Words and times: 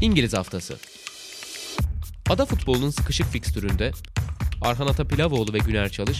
İngiliz 0.00 0.34
Haftası 0.34 0.76
Ada 2.30 2.46
futbolunun 2.46 2.90
sıkışık 2.90 3.26
fikstüründe 3.26 3.92
Arhan 4.62 4.86
Atapilavoğlu 4.86 5.52
ve 5.52 5.58
Güner 5.58 5.88
Çalış 5.88 6.18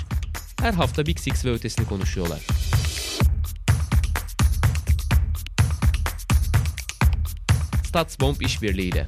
her 0.61 0.73
hafta 0.73 1.07
Big 1.07 1.19
Six 1.19 1.45
ve 1.45 1.51
ötesini 1.51 1.87
konuşuyorlar. 1.87 2.41
Statsbomb 7.85 8.41
işbirliğiyle. 8.41 9.07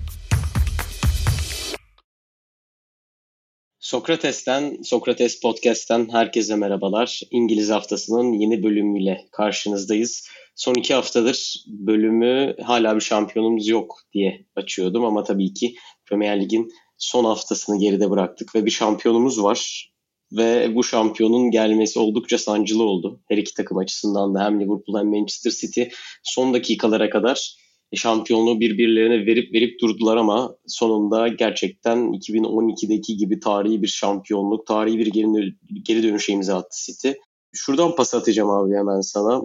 Sokrates'ten, 3.79 4.83
Sokrates 4.83 5.41
Podcast'ten 5.41 6.09
herkese 6.13 6.57
merhabalar. 6.57 7.21
İngiliz 7.31 7.71
haftasının 7.71 8.33
yeni 8.33 8.63
bölümüyle 8.63 9.27
karşınızdayız. 9.33 10.29
Son 10.59 10.75
iki 10.75 10.95
haftadır 10.95 11.65
bölümü 11.67 12.57
hala 12.63 12.97
bir 12.97 13.01
şampiyonumuz 13.01 13.69
yok 13.69 14.01
diye 14.13 14.47
açıyordum 14.57 15.05
ama 15.05 15.25
tabii 15.25 15.55
ki 15.55 15.75
Premier 16.07 16.43
Lig'in 16.43 16.69
son 16.99 17.25
haftasını 17.25 17.81
geride 17.81 18.11
bıraktık 18.11 18.55
ve 18.55 18.65
bir 18.65 18.71
şampiyonumuz 18.71 19.43
var. 19.43 19.91
Ve 20.33 20.75
bu 20.75 20.85
şampiyonun 20.85 21.51
gelmesi 21.51 21.99
oldukça 21.99 22.39
sancılı 22.39 22.83
oldu. 22.83 23.21
Her 23.29 23.37
iki 23.37 23.55
takım 23.55 23.79
açısından 23.79 24.35
da 24.35 24.45
hem 24.45 24.61
Liverpool 24.61 24.99
hem 24.99 25.09
Manchester 25.09 25.51
City 25.51 25.83
son 26.23 26.55
dakikalara 26.55 27.11
kadar 27.11 27.57
şampiyonluğu 27.95 28.61
birbirlerine 28.61 29.27
verip 29.27 29.55
verip 29.55 29.81
durdular 29.81 30.17
ama 30.17 30.57
sonunda 30.67 31.29
gerçekten 31.29 31.99
2012'deki 31.99 33.17
gibi 33.17 33.41
tarihi 33.41 33.83
bir 33.83 33.89
şampiyonluk, 33.89 34.67
tarihi 34.67 34.99
bir 34.99 35.07
geri, 35.07 35.55
geri 35.83 36.03
dönüşe 36.03 36.33
imza 36.33 36.57
attı 36.57 36.77
City. 36.87 37.11
Şuradan 37.53 37.95
pas 37.95 38.15
atacağım 38.15 38.51
abi 38.51 38.75
hemen 38.75 39.01
sana. 39.01 39.43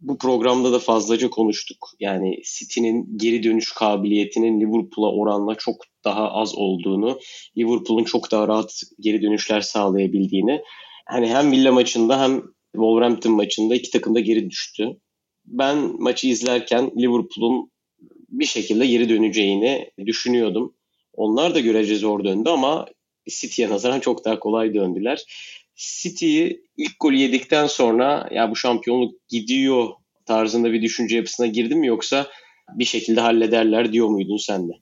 Bu 0.00 0.18
programda 0.18 0.72
da 0.72 0.78
fazlaca 0.78 1.30
konuştuk. 1.30 1.90
Yani 2.00 2.42
City'nin 2.44 3.18
geri 3.18 3.42
dönüş 3.42 3.72
kabiliyetinin 3.72 4.60
Liverpool'a 4.60 5.12
oranla 5.12 5.54
çok 5.54 5.76
daha 6.04 6.32
az 6.32 6.54
olduğunu, 6.54 7.18
Liverpool'un 7.58 8.04
çok 8.04 8.30
daha 8.30 8.48
rahat 8.48 8.80
geri 9.00 9.22
dönüşler 9.22 9.60
sağlayabildiğini. 9.60 10.60
Hani 11.06 11.28
hem 11.28 11.52
Villa 11.52 11.72
maçında 11.72 12.22
hem 12.22 12.42
Wolverhampton 12.72 13.32
maçında 13.32 13.74
iki 13.74 13.90
takım 13.90 14.14
da 14.14 14.20
geri 14.20 14.50
düştü 14.50 14.96
ben 15.50 16.02
maçı 16.02 16.26
izlerken 16.26 16.90
Liverpool'un 16.98 17.70
bir 18.28 18.46
şekilde 18.46 18.86
geri 18.86 19.08
döneceğini 19.08 19.90
düşünüyordum. 20.06 20.74
Onlar 21.12 21.54
da 21.54 21.60
görece 21.60 21.96
zor 21.96 22.24
döndü 22.24 22.48
ama 22.48 22.86
City'ye 23.28 23.70
nazaran 23.70 24.00
çok 24.00 24.24
daha 24.24 24.40
kolay 24.40 24.74
döndüler. 24.74 25.24
City'yi 25.80 26.64
ilk 26.76 27.00
golü 27.00 27.16
yedikten 27.16 27.66
sonra 27.66 28.28
ya 28.32 28.50
bu 28.50 28.56
şampiyonluk 28.56 29.28
gidiyor 29.28 29.88
tarzında 30.26 30.72
bir 30.72 30.82
düşünce 30.82 31.16
yapısına 31.16 31.46
girdin 31.46 31.78
mi 31.78 31.86
yoksa 31.86 32.26
bir 32.74 32.84
şekilde 32.84 33.20
hallederler 33.20 33.92
diyor 33.92 34.08
muydun 34.08 34.36
sen 34.36 34.68
de? 34.68 34.72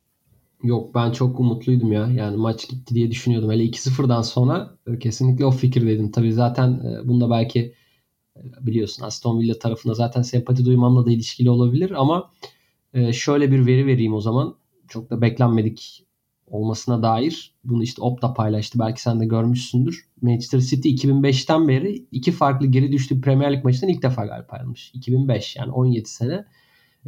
Yok 0.62 0.94
ben 0.94 1.12
çok 1.12 1.40
umutluydum 1.40 1.92
ya. 1.92 2.08
Yani 2.16 2.36
maç 2.36 2.68
gitti 2.68 2.94
diye 2.94 3.10
düşünüyordum. 3.10 3.50
Hele 3.50 3.64
2-0'dan 3.64 4.22
sonra 4.22 4.78
e, 4.86 4.98
kesinlikle 4.98 5.46
o 5.46 5.50
fikirdeydim. 5.50 6.10
Tabii 6.10 6.32
zaten 6.32 6.70
e, 6.70 7.08
bunda 7.08 7.30
belki 7.30 7.74
biliyorsun 8.60 9.04
Aston 9.04 9.40
Villa 9.40 9.58
tarafına 9.58 9.94
zaten 9.94 10.22
sempati 10.22 10.64
duymamla 10.64 11.06
da 11.06 11.12
ilişkili 11.12 11.50
olabilir 11.50 11.90
ama 11.90 12.30
e, 12.94 13.12
şöyle 13.12 13.52
bir 13.52 13.66
veri 13.66 13.86
vereyim 13.86 14.14
o 14.14 14.20
zaman. 14.20 14.56
Çok 14.88 15.10
da 15.10 15.20
beklenmedik 15.20 16.07
olmasına 16.50 17.02
dair. 17.02 17.54
Bunu 17.64 17.82
işte 17.82 18.02
Opta 18.02 18.34
paylaştı. 18.34 18.78
Belki 18.78 19.02
sen 19.02 19.20
de 19.20 19.26
görmüşsündür. 19.26 20.08
Manchester 20.22 20.60
City 20.60 20.88
2005'ten 20.88 21.68
beri 21.68 22.06
iki 22.12 22.32
farklı 22.32 22.66
geri 22.66 22.92
düştüğü 22.92 23.20
Premier 23.20 23.52
Lig 23.52 23.64
maçından 23.64 23.92
ilk 23.92 24.02
defa 24.02 24.26
galip 24.26 24.54
ayrılmış. 24.54 24.90
2005 24.94 25.56
yani 25.56 25.72
17 25.72 26.08
sene. 26.08 26.44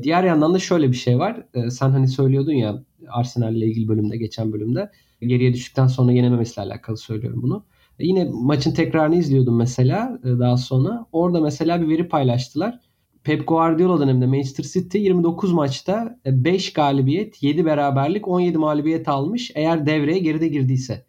Diğer 0.03 0.25
yandan 0.25 0.55
da 0.55 0.59
şöyle 0.59 0.89
bir 0.89 0.97
şey 0.97 1.19
var. 1.19 1.47
E, 1.55 1.71
sen 1.71 1.91
hani 1.91 2.09
söylüyordun 2.09 2.53
ya 2.53 2.83
Arsenal 3.09 3.55
ile 3.55 3.67
ilgili 3.67 3.89
bölümde 3.89 4.17
geçen 4.17 4.53
bölümde 4.53 4.91
geriye 5.21 5.55
düştükten 5.55 5.87
sonra 5.87 6.13
yenememesiyle 6.13 6.67
alakalı 6.67 6.97
söylüyorum 6.97 7.43
bunu. 7.43 7.65
Yine 7.99 8.29
maçın 8.33 8.73
tekrarını 8.75 9.17
izliyordum 9.17 9.57
mesela 9.57 10.19
e, 10.25 10.29
daha 10.29 10.57
sonra. 10.57 11.07
Orada 11.13 11.41
mesela 11.41 11.83
bir 11.83 11.89
veri 11.89 12.09
paylaştılar. 12.09 12.81
Pep 13.25 13.49
Guardiola 13.49 14.01
döneminde 14.01 14.27
Manchester 14.27 14.65
City 14.65 14.99
29 14.99 15.53
maçta 15.53 16.19
5 16.27 16.69
e, 16.69 16.73
galibiyet, 16.73 17.43
7 17.43 17.65
beraberlik, 17.65 18.29
17 18.29 18.59
mağlubiyet 18.59 19.09
almış 19.09 19.51
eğer 19.55 19.87
devreye 19.87 20.19
geride 20.19 20.49
girdiyse. 20.49 21.05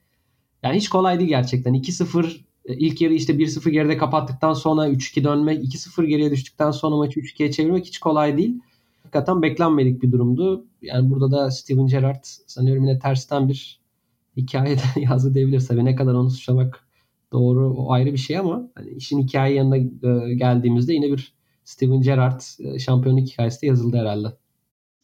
Yani 0.63 0.75
hiç 0.75 0.89
kolay 0.89 1.19
değil 1.19 1.29
gerçekten. 1.29 1.73
2-0 1.73 2.41
e, 2.65 2.73
ilk 2.77 3.01
yarı 3.01 3.13
işte 3.13 3.33
1-0 3.33 3.69
geride 3.69 3.97
kapattıktan 3.97 4.53
sonra 4.53 4.89
3-2 4.89 5.23
dönmek, 5.23 5.63
2-0 5.63 6.05
geriye 6.05 6.31
düştükten 6.31 6.71
sonra 6.71 6.95
maçı 6.95 7.19
3-2'ye 7.19 7.51
çevirmek 7.51 7.85
hiç 7.85 7.99
kolay 7.99 8.37
değil. 8.37 8.59
Hakikaten 9.03 9.41
beklenmedik 9.41 10.01
bir 10.01 10.11
durumdu. 10.11 10.65
Yani 10.81 11.09
burada 11.09 11.31
da 11.31 11.51
Steven 11.51 11.87
Gerrard 11.87 12.23
sanıyorum 12.23 12.83
yine 12.83 12.99
tersten 12.99 13.49
bir 13.49 13.79
hikayeden 14.37 15.01
yazdı 15.01 15.33
diyebiliriz. 15.33 15.67
Tabii 15.67 15.85
ne 15.85 15.95
kadar 15.95 16.13
onu 16.13 16.29
suçlamak 16.29 16.85
doğru 17.31 17.73
o 17.77 17.91
ayrı 17.91 18.13
bir 18.13 18.17
şey 18.17 18.37
ama 18.37 18.69
hani 18.75 18.89
işin 18.89 19.19
hikaye 19.19 19.55
yanına 19.55 19.77
e, 19.77 20.33
geldiğimizde 20.33 20.93
yine 20.93 21.11
bir 21.11 21.33
Steven 21.63 22.01
Gerrard 22.01 22.41
e, 22.59 22.79
şampiyonluk 22.79 23.27
hikayesi 23.27 23.61
de 23.61 23.67
yazıldı 23.67 23.97
herhalde. 23.97 24.27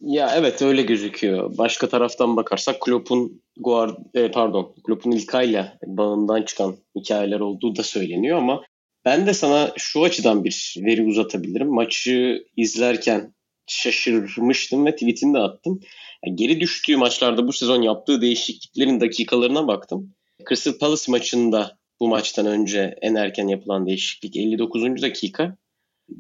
Ya 0.02 0.32
evet 0.36 0.62
öyle 0.62 0.82
gözüküyor. 0.82 1.58
Başka 1.58 1.90
taraftan 1.90 2.36
bakarsak 2.36 2.82
Klopp'un 2.82 3.42
Guard 3.58 3.98
e, 4.14 4.32
pardon 4.32 4.76
Klopp'un 4.84 5.12
İlkay'la 5.12 5.78
bağından 5.86 6.42
çıkan 6.42 6.76
hikayeler 6.96 7.40
olduğu 7.40 7.76
da 7.76 7.84
söyleniyor 7.84 8.38
ama 8.38 8.64
ben 9.06 9.28
de 9.28 9.34
sana 9.34 9.74
şu 9.78 10.04
açıdan 10.04 10.44
bir 10.44 10.76
veri 10.78 11.04
uzatabilirim. 11.04 11.74
Maçı 11.74 12.46
izlerken 12.58 13.34
şaşırmıştım 13.68 14.86
ve 14.86 14.92
tweetini 14.92 15.34
de 15.34 15.40
attım. 15.40 15.80
Yani 16.26 16.36
geri 16.36 16.60
düştüğü 16.60 16.98
maçlarda 16.98 17.48
bu 17.48 17.54
sezon 17.54 17.82
yaptığı 17.82 18.22
değişikliklerin 18.22 19.00
dakikalarına 19.00 19.68
baktım. 19.68 20.14
Crystal 20.50 20.78
Palace 20.78 21.12
maçında 21.12 21.78
bu 22.00 22.08
maçtan 22.08 22.46
önce 22.46 22.96
en 23.02 23.16
erken 23.16 23.48
yapılan 23.48 23.86
değişiklik 23.86 24.36
59. 24.36 25.02
dakika. 25.02 25.58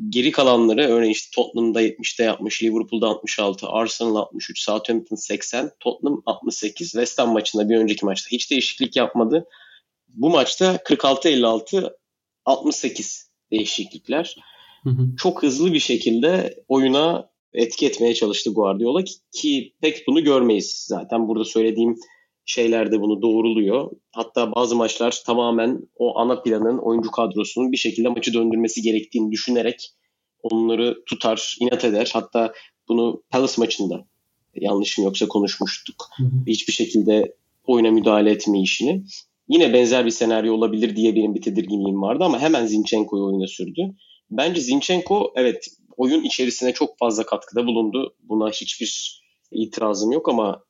Geri 0.09 0.31
kalanları 0.31 0.81
örneğin 0.81 1.11
işte 1.11 1.35
Tottenham'da 1.35 1.81
70'te 1.81 2.23
yapmış, 2.23 2.63
Liverpool'da 2.63 3.07
66, 3.07 3.67
Arsenal 3.67 4.15
63, 4.15 4.59
Southampton 4.59 5.15
80, 5.15 5.71
Tottenham 5.79 6.21
68. 6.25 6.91
West 6.91 7.19
Ham 7.19 7.33
maçında 7.33 7.69
bir 7.69 7.77
önceki 7.77 8.05
maçta 8.05 8.29
hiç 8.31 8.51
değişiklik 8.51 8.95
yapmadı. 8.95 9.45
Bu 10.07 10.29
maçta 10.29 10.75
46-56, 10.75 11.93
68 12.45 13.31
değişiklikler. 13.51 14.35
Hı 14.83 14.89
hı. 14.89 15.15
Çok 15.17 15.43
hızlı 15.43 15.73
bir 15.73 15.79
şekilde 15.79 16.63
oyuna 16.67 17.29
etki 17.53 17.85
etmeye 17.85 18.13
çalıştı 18.13 18.53
Guardiola 18.53 19.03
ki, 19.03 19.13
ki 19.31 19.73
pek 19.81 20.07
bunu 20.07 20.23
görmeyiz. 20.23 20.85
Zaten 20.87 21.27
burada 21.27 21.45
söylediğim 21.45 21.99
şeyler 22.47 22.91
de 22.91 23.01
bunu 23.01 23.21
doğruluyor. 23.21 23.91
Hatta 24.11 24.51
bazı 24.55 24.75
maçlar 24.75 25.21
tamamen 25.25 25.81
o 25.95 26.19
ana 26.19 26.41
planın, 26.41 26.77
oyuncu 26.77 27.11
kadrosunun 27.11 27.71
bir 27.71 27.77
şekilde 27.77 28.09
maçı 28.09 28.33
döndürmesi 28.33 28.81
gerektiğini 28.81 29.31
düşünerek 29.31 29.89
onları 30.43 31.03
tutar, 31.05 31.57
inat 31.59 31.85
eder. 31.85 32.09
Hatta 32.13 32.53
bunu 32.87 33.23
Palace 33.29 33.53
maçında 33.57 34.07
yanlışım 34.55 35.03
yoksa 35.05 35.27
konuşmuştuk. 35.27 36.05
Hı 36.17 36.23
hı. 36.23 36.29
Hiçbir 36.47 36.73
şekilde 36.73 37.35
oyuna 37.63 37.91
müdahale 37.91 38.31
etme 38.31 38.61
işini. 38.61 39.03
Yine 39.49 39.73
benzer 39.73 40.05
bir 40.05 40.11
senaryo 40.11 40.53
olabilir 40.53 40.95
diye 40.95 41.15
benim 41.15 41.35
bir 41.35 41.41
tedirginliğim 41.41 42.01
vardı 42.01 42.23
ama 42.23 42.39
hemen 42.39 42.65
Zinchenko'yu 42.65 43.25
oyuna 43.25 43.47
sürdü. 43.47 43.95
Bence 44.31 44.61
Zinchenko 44.61 45.33
evet 45.35 45.67
oyun 45.97 46.23
içerisine 46.23 46.73
çok 46.73 46.97
fazla 46.97 47.25
katkıda 47.25 47.65
bulundu. 47.65 48.15
Buna 48.23 48.49
hiçbir 48.49 49.21
itirazım 49.51 50.11
yok 50.11 50.29
ama 50.29 50.63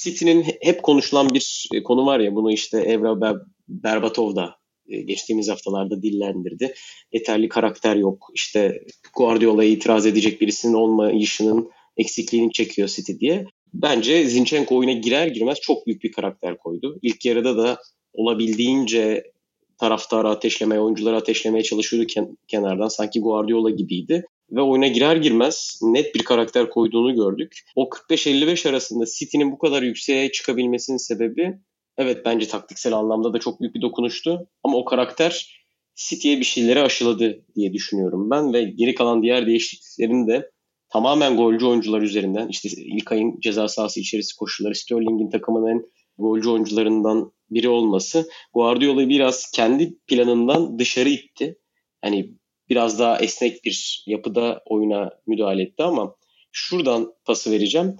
City'nin 0.00 0.46
hep 0.60 0.82
konuşulan 0.82 1.30
bir 1.34 1.68
e, 1.74 1.82
konu 1.82 2.06
var 2.06 2.20
ya 2.20 2.34
bunu 2.34 2.52
işte 2.52 2.78
Evra 2.78 3.36
Berbatov 3.68 4.36
da 4.36 4.56
e, 4.88 5.00
geçtiğimiz 5.00 5.48
haftalarda 5.48 6.02
dillendirdi. 6.02 6.74
Yeterli 7.12 7.48
karakter 7.48 7.96
yok. 7.96 8.26
İşte 8.34 8.82
Guardiola'ya 9.16 9.70
itiraz 9.70 10.06
edecek 10.06 10.40
birisinin 10.40 10.74
olmayışının 10.74 11.70
eksikliğini 11.96 12.52
çekiyor 12.52 12.88
City 12.88 13.12
diye. 13.20 13.44
Bence 13.74 14.24
Zinchenko 14.24 14.76
oyuna 14.76 14.92
girer 14.92 15.26
girmez 15.26 15.58
çok 15.60 15.86
büyük 15.86 16.02
bir 16.02 16.12
karakter 16.12 16.58
koydu. 16.58 16.98
İlk 17.02 17.24
yarıda 17.24 17.56
da 17.56 17.78
olabildiğince 18.12 19.32
taraftarı 19.78 20.28
ateşlemeye, 20.28 20.80
oyuncuları 20.80 21.16
ateşlemeye 21.16 21.62
çalışıyordu 21.62 22.06
ken- 22.06 22.36
kenardan. 22.48 22.88
Sanki 22.88 23.20
Guardiola 23.20 23.70
gibiydi 23.70 24.24
ve 24.52 24.60
oyuna 24.60 24.86
girer 24.86 25.16
girmez 25.16 25.78
net 25.82 26.14
bir 26.14 26.24
karakter 26.24 26.70
koyduğunu 26.70 27.14
gördük. 27.14 27.58
O 27.76 27.88
45-55 27.88 28.68
arasında 28.68 29.04
City'nin 29.18 29.52
bu 29.52 29.58
kadar 29.58 29.82
yükseğe 29.82 30.32
çıkabilmesinin 30.32 30.96
sebebi 30.96 31.58
evet 31.98 32.22
bence 32.24 32.48
taktiksel 32.48 32.92
anlamda 32.92 33.32
da 33.32 33.38
çok 33.38 33.60
büyük 33.60 33.74
bir 33.74 33.82
dokunuştu 33.82 34.48
ama 34.62 34.76
o 34.76 34.84
karakter 34.84 35.62
City'ye 35.96 36.38
bir 36.38 36.44
şeyleri 36.44 36.80
aşıladı 36.80 37.44
diye 37.56 37.72
düşünüyorum 37.72 38.30
ben 38.30 38.52
ve 38.52 38.62
geri 38.62 38.94
kalan 38.94 39.22
diğer 39.22 39.46
değişikliklerin 39.46 40.26
de 40.26 40.50
tamamen 40.88 41.36
golcü 41.36 41.66
oyuncular 41.66 42.02
üzerinden 42.02 42.48
işte 42.48 42.68
ilk 42.76 43.12
ayın 43.12 43.40
ceza 43.40 43.68
sahası 43.68 44.00
içerisi 44.00 44.36
koşulları 44.36 44.74
Sterling'in 44.74 45.30
takımının 45.30 45.92
golcü 46.18 46.48
oyuncularından 46.48 47.32
biri 47.50 47.68
olması 47.68 48.28
Guardiola'yı 48.54 49.08
biraz 49.08 49.50
kendi 49.50 49.98
planından 50.06 50.78
dışarı 50.78 51.08
itti. 51.08 51.58
Hani 52.02 52.34
biraz 52.68 52.98
daha 52.98 53.18
esnek 53.18 53.64
bir 53.64 54.04
yapıda 54.06 54.62
oyuna 54.66 55.10
müdahale 55.26 55.62
etti 55.62 55.82
ama 55.82 56.14
şuradan 56.52 57.14
pası 57.24 57.50
vereceğim. 57.50 57.96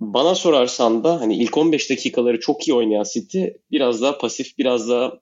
Bana 0.00 0.34
sorarsan 0.34 1.04
da 1.04 1.20
hani 1.20 1.36
ilk 1.36 1.58
15 1.58 1.90
dakikaları 1.90 2.40
çok 2.40 2.68
iyi 2.68 2.74
oynayan 2.74 3.04
City 3.12 3.44
biraz 3.70 4.02
daha 4.02 4.18
pasif, 4.18 4.58
biraz 4.58 4.88
daha 4.88 5.12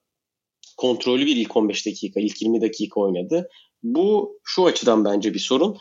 kontrollü 0.77 1.27
bir 1.27 1.37
ilk 1.37 1.57
15 1.57 1.87
dakika, 1.87 2.21
ilk 2.21 2.43
20 2.43 2.61
dakika 2.61 3.01
oynadı. 3.01 3.49
Bu 3.83 4.39
şu 4.45 4.67
açıdan 4.67 5.05
bence 5.05 5.35
bir 5.35 5.39
sorun. 5.39 5.79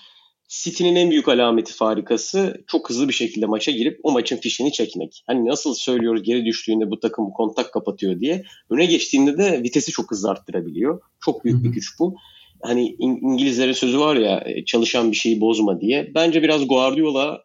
City'nin 0.50 0.96
en 0.96 1.12
büyük 1.12 1.28
alameti 1.28 1.74
farikası 1.74 2.64
çok 2.68 2.90
hızlı 2.90 3.08
bir 3.08 3.14
şekilde 3.14 3.46
maça 3.46 3.72
girip 3.72 4.00
o 4.04 4.12
maçın 4.12 4.38
fişini 4.38 4.72
çekmek. 4.72 5.24
Hani 5.28 5.46
nasıl 5.46 5.74
söylüyoruz 5.74 6.24
geri 6.24 6.46
düştüğünde 6.46 6.92
bu 6.92 7.00
takım 7.00 7.32
kontak 7.32 7.74
kapatıyor 7.74 8.20
diye. 8.20 8.44
Öne 8.70 8.86
geçtiğinde 8.86 9.38
de 9.38 9.64
vitesi 9.64 9.92
çok 9.92 10.12
hızlı 10.12 10.30
arttırabiliyor. 10.30 11.02
Çok 11.26 11.46
büyük 11.46 11.64
bir 11.64 11.70
güç 11.70 12.00
bu. 12.00 12.16
Hani 12.62 12.96
İngilizlerin 13.00 13.74
sözü 13.74 14.00
var 14.00 14.16
ya 14.16 14.44
e, 14.46 14.66
çalışan 14.66 15.12
bir 15.12 15.18
şeyi 15.18 15.42
bozma 15.42 15.82
diye. 15.82 16.12
Bence 16.16 16.44
biraz 16.44 16.68
Guardiola 16.68 17.44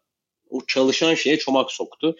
o 0.50 0.60
çalışan 0.66 1.14
şeye 1.14 1.38
çomak 1.38 1.72
soktu. 1.72 2.16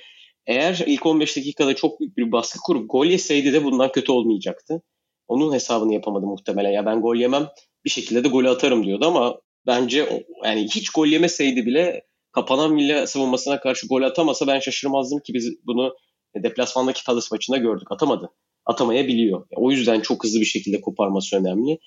Eğer 0.47 0.83
ilk 0.87 1.07
15 1.07 1.37
dakikada 1.37 1.75
çok 1.75 2.01
büyük 2.01 2.17
bir 2.17 2.33
baskı 2.33 2.59
kurup 2.67 2.91
gol 2.91 3.07
yeseydi 3.07 3.53
de 3.53 3.65
bundan 3.65 3.93
kötü 3.93 4.13
olmayacaktı. 4.13 4.83
Onun 5.29 5.53
hesabını 5.53 5.95
yapamadı 5.95 6.27
muhtemelen. 6.27 6.71
Ya 6.71 6.87
ben 6.87 7.01
gol 7.01 7.17
yemem 7.17 7.49
bir 7.85 7.91
şekilde 7.91 8.25
de 8.25 8.29
golü 8.29 8.49
atarım 8.49 8.85
diyordu 8.85 9.07
ama 9.07 9.41
bence 9.67 10.27
yani 10.45 10.65
hiç 10.65 10.91
gol 10.91 11.07
yemeseydi 11.07 11.67
bile 11.67 12.03
kapanan 12.33 12.77
Villa 12.77 13.07
savunmasına 13.07 13.61
karşı 13.61 13.87
gol 13.87 14.03
atamasa 14.03 14.47
ben 14.47 14.61
şaşırmazdım 14.61 15.21
ki 15.21 15.35
biz 15.35 15.67
bunu 15.67 15.95
deplasmandaki 16.43 17.05
Palace 17.05 17.27
maçında 17.33 17.57
gördük. 17.57 17.93
Atamadı. 17.93 18.31
Atamayabiliyor. 18.67 19.47
O 19.57 19.71
yüzden 19.71 20.01
çok 20.01 20.25
hızlı 20.25 20.41
bir 20.41 20.47
şekilde 20.47 20.81
koparması 20.81 21.37
önemli. 21.37 21.79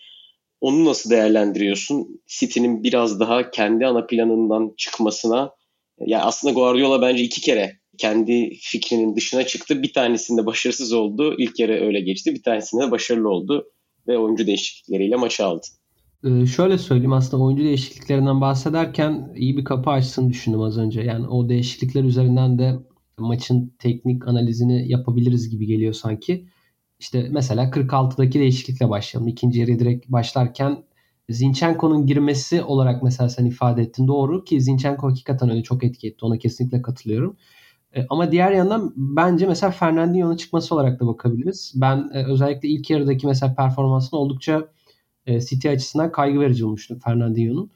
Onu 0.61 0.85
nasıl 0.85 1.09
değerlendiriyorsun? 1.09 2.21
City'nin 2.27 2.83
biraz 2.83 3.19
daha 3.19 3.51
kendi 3.51 3.85
ana 3.85 4.05
planından 4.05 4.73
çıkmasına 4.77 5.51
ya 5.99 6.21
aslında 6.21 6.53
Guardiola 6.53 7.01
bence 7.01 7.23
iki 7.23 7.41
kere 7.41 7.71
kendi 7.97 8.49
fikrinin 8.61 9.15
dışına 9.15 9.43
çıktı. 9.43 9.83
Bir 9.83 9.93
tanesinde 9.93 10.45
başarısız 10.45 10.93
oldu. 10.93 11.35
İlk 11.37 11.55
kere 11.55 11.85
öyle 11.85 11.99
geçti. 12.01 12.35
Bir 12.35 12.43
tanesinde 12.43 12.91
başarılı 12.91 13.29
oldu 13.29 13.67
ve 14.07 14.17
oyuncu 14.17 14.47
değişiklikleriyle 14.47 15.15
maçı 15.15 15.45
aldı. 15.45 15.67
Ee, 16.23 16.45
şöyle 16.45 16.77
söyleyeyim 16.77 17.13
aslında 17.13 17.43
oyuncu 17.43 17.63
değişikliklerinden 17.63 18.41
bahsederken 18.41 19.33
iyi 19.35 19.57
bir 19.57 19.63
kapı 19.63 19.89
açsın 19.89 20.29
düşündüm 20.29 20.61
az 20.61 20.77
önce. 20.77 21.01
Yani 21.01 21.27
o 21.27 21.49
değişiklikler 21.49 22.03
üzerinden 22.03 22.59
de 22.59 22.75
maçın 23.17 23.73
teknik 23.79 24.27
analizini 24.27 24.91
yapabiliriz 24.91 25.49
gibi 25.49 25.65
geliyor 25.65 25.93
sanki. 25.93 26.47
İşte 26.99 27.27
mesela 27.31 27.69
46'daki 27.69 28.39
değişiklikle 28.39 28.89
başlayalım. 28.89 29.27
İkinci 29.27 29.59
yarıya 29.59 29.79
direkt 29.79 30.09
başlarken 30.09 30.83
Zinchenko'nun 31.29 32.05
girmesi 32.05 32.63
olarak 32.63 33.03
mesela 33.03 33.29
sen 33.29 33.45
ifade 33.45 33.81
ettin. 33.81 34.07
Doğru 34.07 34.43
ki 34.43 34.61
Zinchenko 34.61 35.09
hakikaten 35.09 35.49
öyle 35.49 35.63
çok 35.63 35.83
etki 35.83 36.07
etti. 36.07 36.25
Ona 36.25 36.37
kesinlikle 36.37 36.81
katılıyorum. 36.81 37.37
E, 37.95 38.05
ama 38.09 38.31
diğer 38.31 38.51
yandan 38.51 38.93
bence 38.95 39.47
mesela 39.47 39.71
Fernandinho'nun 39.71 40.35
çıkması 40.35 40.75
olarak 40.75 40.99
da 40.99 41.07
bakabiliriz. 41.07 41.73
Ben 41.75 42.09
e, 42.13 42.25
özellikle 42.25 42.69
ilk 42.69 42.89
yarıdaki 42.89 43.27
mesela 43.27 43.55
performansını 43.55 44.19
oldukça 44.19 44.67
e, 45.25 45.41
City 45.41 45.69
açısından 45.69 46.11
kaygı 46.11 46.39
verici 46.39 46.65
olmuştu 46.65 46.99
Fernandinho'nun. 47.03 47.71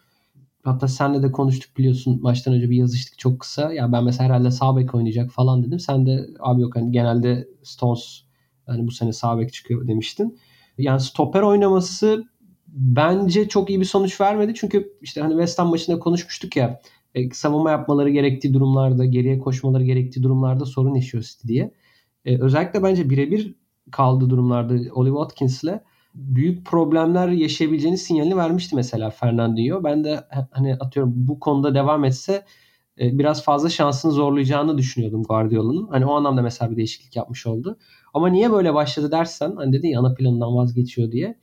Hatta 0.64 0.88
senle 0.88 1.24
de 1.24 1.32
konuştuk 1.32 1.78
biliyorsun 1.78 2.20
maçtan 2.22 2.54
önce 2.54 2.70
bir 2.70 2.76
yazıştık 2.76 3.20
çok 3.20 3.40
kısa. 3.40 3.74
Ya 3.74 3.92
ben 3.92 4.04
mesela 4.04 4.30
herhalde 4.30 4.52
sağ 4.52 4.78
bek 4.78 4.96
oynayacak 4.96 5.32
falan 5.32 5.64
dedim. 5.64 5.80
Sen 5.80 6.06
de 6.06 6.30
abi 6.40 6.62
yok 6.62 6.76
hani 6.76 6.92
genelde 6.92 7.48
Stones 7.64 8.24
hani 8.72 8.88
bu 8.88 8.92
sene 8.92 9.14
sağ 9.14 9.40
bek 9.40 9.54
çıkıyor 9.54 9.88
demiştin. 9.88 10.40
Yani 10.78 11.00
stoper 11.00 11.42
oynaması 11.42 12.24
bence 12.68 13.48
çok 13.48 13.70
iyi 13.70 13.80
bir 13.80 13.86
sonuç 13.86 14.22
vermedi. 14.22 14.54
Çünkü 14.56 14.94
işte 15.02 15.22
hani 15.22 15.32
West 15.32 15.60
Ham 15.60 15.70
maçında 15.70 16.00
konuşmuştuk 16.00 16.56
ya 16.56 16.82
e, 17.16 17.30
savunma 17.30 17.72
yapmaları 17.72 18.10
gerektiği 18.10 18.54
durumlarda, 18.54 19.06
geriye 19.06 19.40
koşmaları 19.40 19.84
gerektiği 19.84 20.24
durumlarda 20.24 20.66
sorun 20.66 20.96
yaşıyor 20.96 21.24
City 21.24 21.48
diye. 21.48 21.72
E, 22.26 22.42
özellikle 22.42 22.84
bence 22.84 23.10
birebir 23.10 23.56
kaldığı 23.92 24.30
durumlarda 24.30 24.74
Oliver 24.94 25.16
Watkins'le 25.16 25.80
büyük 26.16 26.66
problemler 26.66 27.28
yaşayabileceğini 27.28 27.98
sinyalini 27.98 28.38
vermişti 28.38 28.76
mesela 28.76 29.10
Fernandinho. 29.10 29.84
Ben 29.84 30.04
de 30.04 30.28
hani 30.52 30.76
atıyorum 30.76 31.14
bu 31.16 31.40
konuda 31.40 31.76
devam 31.76 32.06
etse 32.06 32.46
e, 33.00 33.20
biraz 33.20 33.44
fazla 33.44 33.70
şansını 33.70 34.12
zorlayacağını 34.12 34.78
düşünüyordum 34.78 35.24
Guardiola'nın. 35.24 35.88
Hani 35.88 36.06
o 36.06 36.14
anlamda 36.14 36.42
mesela 36.42 36.72
bir 36.72 36.78
değişiklik 36.78 37.16
yapmış 37.16 37.48
oldu. 37.48 37.78
Ama 38.14 38.28
niye 38.30 38.52
böyle 38.52 38.74
başladı 38.74 39.12
dersen 39.12 39.56
hani 39.56 39.74
dedin 39.74 39.88
ya 39.88 40.00
ana 40.00 40.14
planından 40.14 40.56
vazgeçiyor 40.56 41.12
diye. 41.12 41.38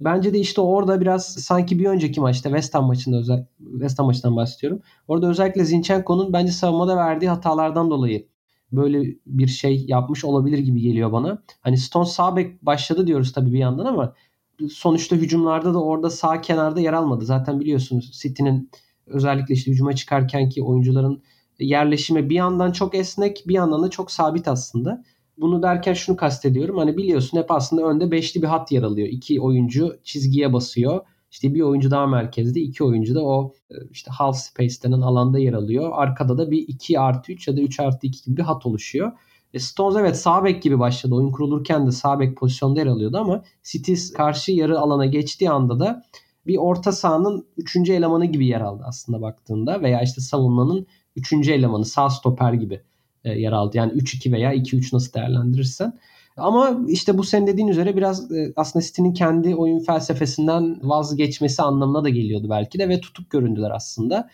Bence 0.00 0.34
de 0.34 0.38
işte 0.38 0.60
orada 0.60 1.00
biraz 1.00 1.26
sanki 1.26 1.78
bir 1.78 1.84
önceki 1.86 2.20
maçta 2.20 2.48
West 2.48 2.74
Ham 2.74 2.86
maçında 2.86 3.16
özel 3.16 3.46
West 3.72 3.98
Ham 3.98 4.06
maçından 4.06 4.36
bahsediyorum. 4.36 4.82
Orada 5.08 5.28
özellikle 5.28 5.64
Zinchenko'nun 5.64 6.32
bence 6.32 6.52
savunmada 6.52 6.96
verdiği 6.96 7.28
hatalardan 7.28 7.90
dolayı 7.90 8.26
böyle 8.72 9.16
bir 9.26 9.46
şey 9.46 9.84
yapmış 9.88 10.24
olabilir 10.24 10.58
gibi 10.58 10.80
geliyor 10.80 11.12
bana. 11.12 11.42
Hani 11.60 11.78
Stone 11.78 12.06
sağ 12.06 12.36
bek 12.36 12.66
başladı 12.66 13.06
diyoruz 13.06 13.32
tabii 13.32 13.52
bir 13.52 13.58
yandan 13.58 13.86
ama 13.86 14.14
sonuçta 14.70 15.16
hücumlarda 15.16 15.74
da 15.74 15.82
orada 15.82 16.10
sağ 16.10 16.40
kenarda 16.40 16.80
yer 16.80 16.92
almadı. 16.92 17.24
Zaten 17.24 17.60
biliyorsunuz 17.60 18.10
City'nin 18.22 18.70
özellikle 19.06 19.54
işte 19.54 19.70
hücuma 19.70 19.92
çıkarken 19.92 20.48
ki 20.48 20.62
oyuncuların 20.62 21.22
yerleşimi 21.58 22.30
bir 22.30 22.34
yandan 22.34 22.72
çok 22.72 22.94
esnek 22.94 23.44
bir 23.46 23.54
yandan 23.54 23.82
da 23.82 23.90
çok 23.90 24.10
sabit 24.10 24.48
aslında. 24.48 25.04
Bunu 25.40 25.62
derken 25.62 25.92
şunu 25.92 26.16
kastediyorum. 26.16 26.78
Hani 26.78 26.96
biliyorsun 26.96 27.38
hep 27.38 27.50
aslında 27.50 27.82
önde 27.82 28.10
beşli 28.10 28.42
bir 28.42 28.46
hat 28.46 28.72
yer 28.72 28.82
alıyor. 28.82 29.08
İki 29.08 29.40
oyuncu 29.40 29.98
çizgiye 30.04 30.52
basıyor. 30.52 31.00
İşte 31.30 31.54
bir 31.54 31.60
oyuncu 31.60 31.90
daha 31.90 32.06
merkezde, 32.06 32.60
iki 32.60 32.84
oyuncu 32.84 33.14
da 33.14 33.24
o 33.24 33.52
e, 33.70 33.74
işte 33.90 34.10
half 34.10 34.36
space 34.36 34.74
denen 34.82 35.00
alanda 35.00 35.38
yer 35.38 35.52
alıyor. 35.52 35.90
Arkada 35.92 36.38
da 36.38 36.50
bir 36.50 36.68
2 36.68 37.00
artı 37.00 37.32
3 37.32 37.48
ya 37.48 37.56
da 37.56 37.60
3 37.60 37.80
artı 37.80 38.06
2 38.06 38.24
gibi 38.24 38.36
bir 38.36 38.42
hat 38.42 38.66
oluşuyor. 38.66 39.12
E 39.54 39.58
Stones 39.58 39.96
evet 39.96 40.16
sağ 40.16 40.44
bek 40.44 40.62
gibi 40.62 40.78
başladı. 40.78 41.14
Oyun 41.14 41.30
kurulurken 41.30 41.86
de 41.86 41.90
sağ 41.90 42.20
bek 42.20 42.36
pozisyonda 42.36 42.80
yer 42.80 42.86
alıyordu 42.86 43.18
ama 43.18 43.42
City 43.62 43.94
karşı 44.16 44.52
yarı 44.52 44.80
alana 44.80 45.06
geçtiği 45.06 45.50
anda 45.50 45.80
da 45.80 46.02
bir 46.46 46.56
orta 46.56 46.92
sahanın 46.92 47.46
3. 47.56 47.76
elemanı 47.76 48.24
gibi 48.24 48.46
yer 48.46 48.60
aldı 48.60 48.82
aslında 48.86 49.22
baktığında 49.22 49.82
veya 49.82 50.02
işte 50.02 50.20
savunmanın 50.20 50.86
3. 51.16 51.32
elemanı 51.48 51.84
sağ 51.84 52.10
stoper 52.10 52.52
gibi 52.52 52.82
yer 53.34 53.52
aldı. 53.52 53.76
Yani 53.76 53.92
3-2 53.92 54.32
veya 54.32 54.54
2-3 54.54 54.96
nasıl 54.96 55.12
değerlendirirsen. 55.12 55.92
Ama 56.36 56.80
işte 56.88 57.18
bu 57.18 57.24
sen 57.24 57.46
dediğin 57.46 57.68
üzere 57.68 57.96
biraz 57.96 58.32
e, 58.32 58.52
aslında 58.56 58.84
City'nin 58.84 59.12
kendi 59.12 59.54
oyun 59.54 59.78
felsefesinden 59.78 60.78
vazgeçmesi 60.82 61.62
anlamına 61.62 62.04
da 62.04 62.08
geliyordu 62.08 62.46
belki 62.50 62.78
de 62.78 62.88
ve 62.88 63.00
tutuk 63.00 63.30
göründüler 63.30 63.70
aslında. 63.70 64.28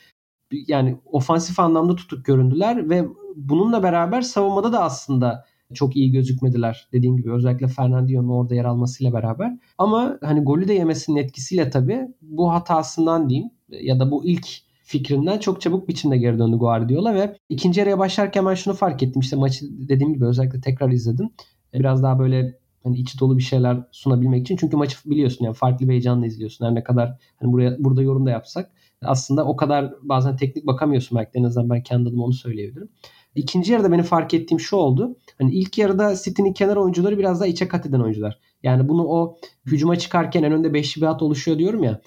Yani 0.67 0.97
ofansif 1.05 1.61
anlamda 1.61 1.97
tutuk 1.97 2.25
göründüler 2.25 2.91
ve 2.91 3.09
bununla 3.37 3.83
beraber 3.83 4.23
savunmada 4.23 4.73
da 4.73 4.83
aslında 4.83 5.45
çok 5.75 5.97
iyi 5.97 6.13
gözükmediler. 6.13 6.89
Dediğim 6.93 7.17
gibi 7.17 7.33
özellikle 7.33 7.69
Fernandinho'nun 7.69 8.29
orada 8.29 8.55
yer 8.55 8.65
almasıyla 8.65 9.13
beraber. 9.13 9.59
Ama 9.79 10.19
hani 10.23 10.41
golü 10.41 10.69
de 10.69 10.75
yemesinin 10.75 11.17
etkisiyle 11.17 11.71
tabii 11.71 12.01
bu 12.23 12.53
hatasından 12.53 13.29
diyeyim 13.29 13.51
ya 13.69 14.01
da 14.01 14.11
bu 14.11 14.25
ilk 14.25 14.47
fikrinden 14.85 15.39
çok 15.39 15.61
çabuk 15.61 15.89
biçimde 15.89 16.17
geri 16.19 16.39
döndü 16.39 16.57
Guardiola 16.57 17.15
ve 17.15 17.37
ikinci 17.49 17.81
yarıya 17.81 17.99
başlarken 17.99 18.47
ben 18.47 18.55
şunu 18.55 18.75
fark 18.75 19.03
ettim. 19.03 19.21
İşte 19.21 19.37
maçı 19.37 19.67
dediğim 19.89 20.15
gibi 20.15 20.25
özellikle 20.25 20.61
tekrar 20.61 20.91
izledim. 20.91 21.31
Biraz 21.75 22.03
daha 22.03 22.19
böyle 22.19 22.59
hani 22.83 22.99
içi 22.99 23.21
dolu 23.21 23.39
bir 23.39 23.43
şeyler 23.43 23.85
sunabilmek 23.93 24.43
için. 24.43 24.57
Çünkü 24.57 24.77
maçı 24.77 24.97
biliyorsun 25.07 25.45
yani 25.45 25.55
farklı 25.55 25.87
bir 25.87 25.93
heyecanla 25.93 26.27
izliyorsun. 26.27 26.67
Her 26.67 26.75
ne 26.75 26.83
kadar 26.83 27.19
hani 27.37 27.53
buraya 27.53 27.77
burada 27.79 28.03
yorum 28.03 28.27
da 28.27 28.31
yapsak 28.31 28.71
aslında 29.05 29.45
o 29.45 29.57
kadar 29.57 29.95
bazen 30.03 30.37
teknik 30.37 30.67
bakamıyorsun 30.67 31.19
belki 31.19 31.31
en 31.35 31.45
azından 31.45 31.71
ben 31.71 31.83
kendi 31.83 32.09
adıma 32.09 32.25
onu 32.25 32.33
söyleyebilirim. 32.33 32.89
İkinci 33.35 33.73
yarıda 33.73 33.93
benim 33.93 34.05
fark 34.05 34.35
ettiğim 34.35 34.61
şu 34.61 34.77
oldu. 34.77 35.17
Hani 35.39 35.53
ilk 35.53 35.79
yarıda 35.79 36.17
City'nin 36.25 36.53
kenar 36.53 36.77
oyuncuları 36.77 37.19
biraz 37.19 37.41
daha 37.41 37.49
içe 37.49 37.69
kat 37.69 37.87
eden 37.87 38.01
oyuncular. 38.01 38.39
Yani 38.63 38.89
bunu 38.89 39.05
o 39.07 39.37
hücuma 39.67 39.97
çıkarken 39.97 40.43
en 40.43 40.53
önde 40.53 40.75
beşli 40.75 41.03
bir 41.03 41.07
hat 41.07 41.23
oluşuyor 41.23 41.59
diyorum 41.59 41.83
ya. 41.85 42.01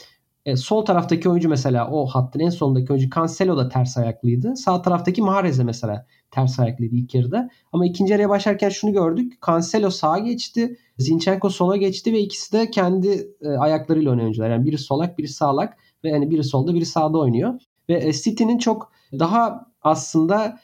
E, 0.48 0.56
sol 0.56 0.86
taraftaki 0.86 1.30
oyuncu 1.30 1.50
mesela 1.50 1.90
o 1.92 2.06
hattın 2.06 2.40
en 2.40 2.50
sonundaki 2.50 2.94
oyuncu 2.94 3.10
Cancelo 3.16 3.58
da 3.58 3.70
ters 3.70 3.98
ayaklıydı. 3.98 4.56
Sağ 4.56 4.82
taraftaki 4.82 5.22
Mahrez 5.22 5.60
de 5.60 5.64
mesela 5.64 6.06
ters 6.32 6.60
ayaklıydı 6.60 6.96
ilk 6.96 7.16
yarıda. 7.16 7.50
Ama 7.74 7.86
ikinci 7.86 8.12
yarıya 8.12 8.30
başlarken 8.30 8.70
şunu 8.70 8.94
gördük. 8.94 9.34
Cancelo 9.48 9.90
sağa 9.90 10.18
geçti. 10.20 10.78
Zinchenko 10.98 11.50
sola 11.50 11.78
geçti 11.78 12.14
ve 12.14 12.20
ikisi 12.20 12.54
de 12.54 12.72
kendi 12.72 13.28
e, 13.42 13.50
ayaklarıyla 13.50 14.12
oynayan 14.12 14.24
oyuncular. 14.24 14.50
Yani 14.50 14.66
biri 14.66 14.78
solak, 14.78 15.18
biri 15.18 15.28
sağlak 15.28 15.78
ve 16.04 16.10
yani 16.10 16.30
biri 16.30 16.44
solda, 16.44 16.74
biri 16.74 16.86
sağda 16.86 17.18
oynuyor. 17.18 17.60
Ve 17.90 18.08
e, 18.08 18.14
City'nin 18.14 18.58
çok 18.58 18.92
daha 19.20 19.68
aslında 19.82 20.60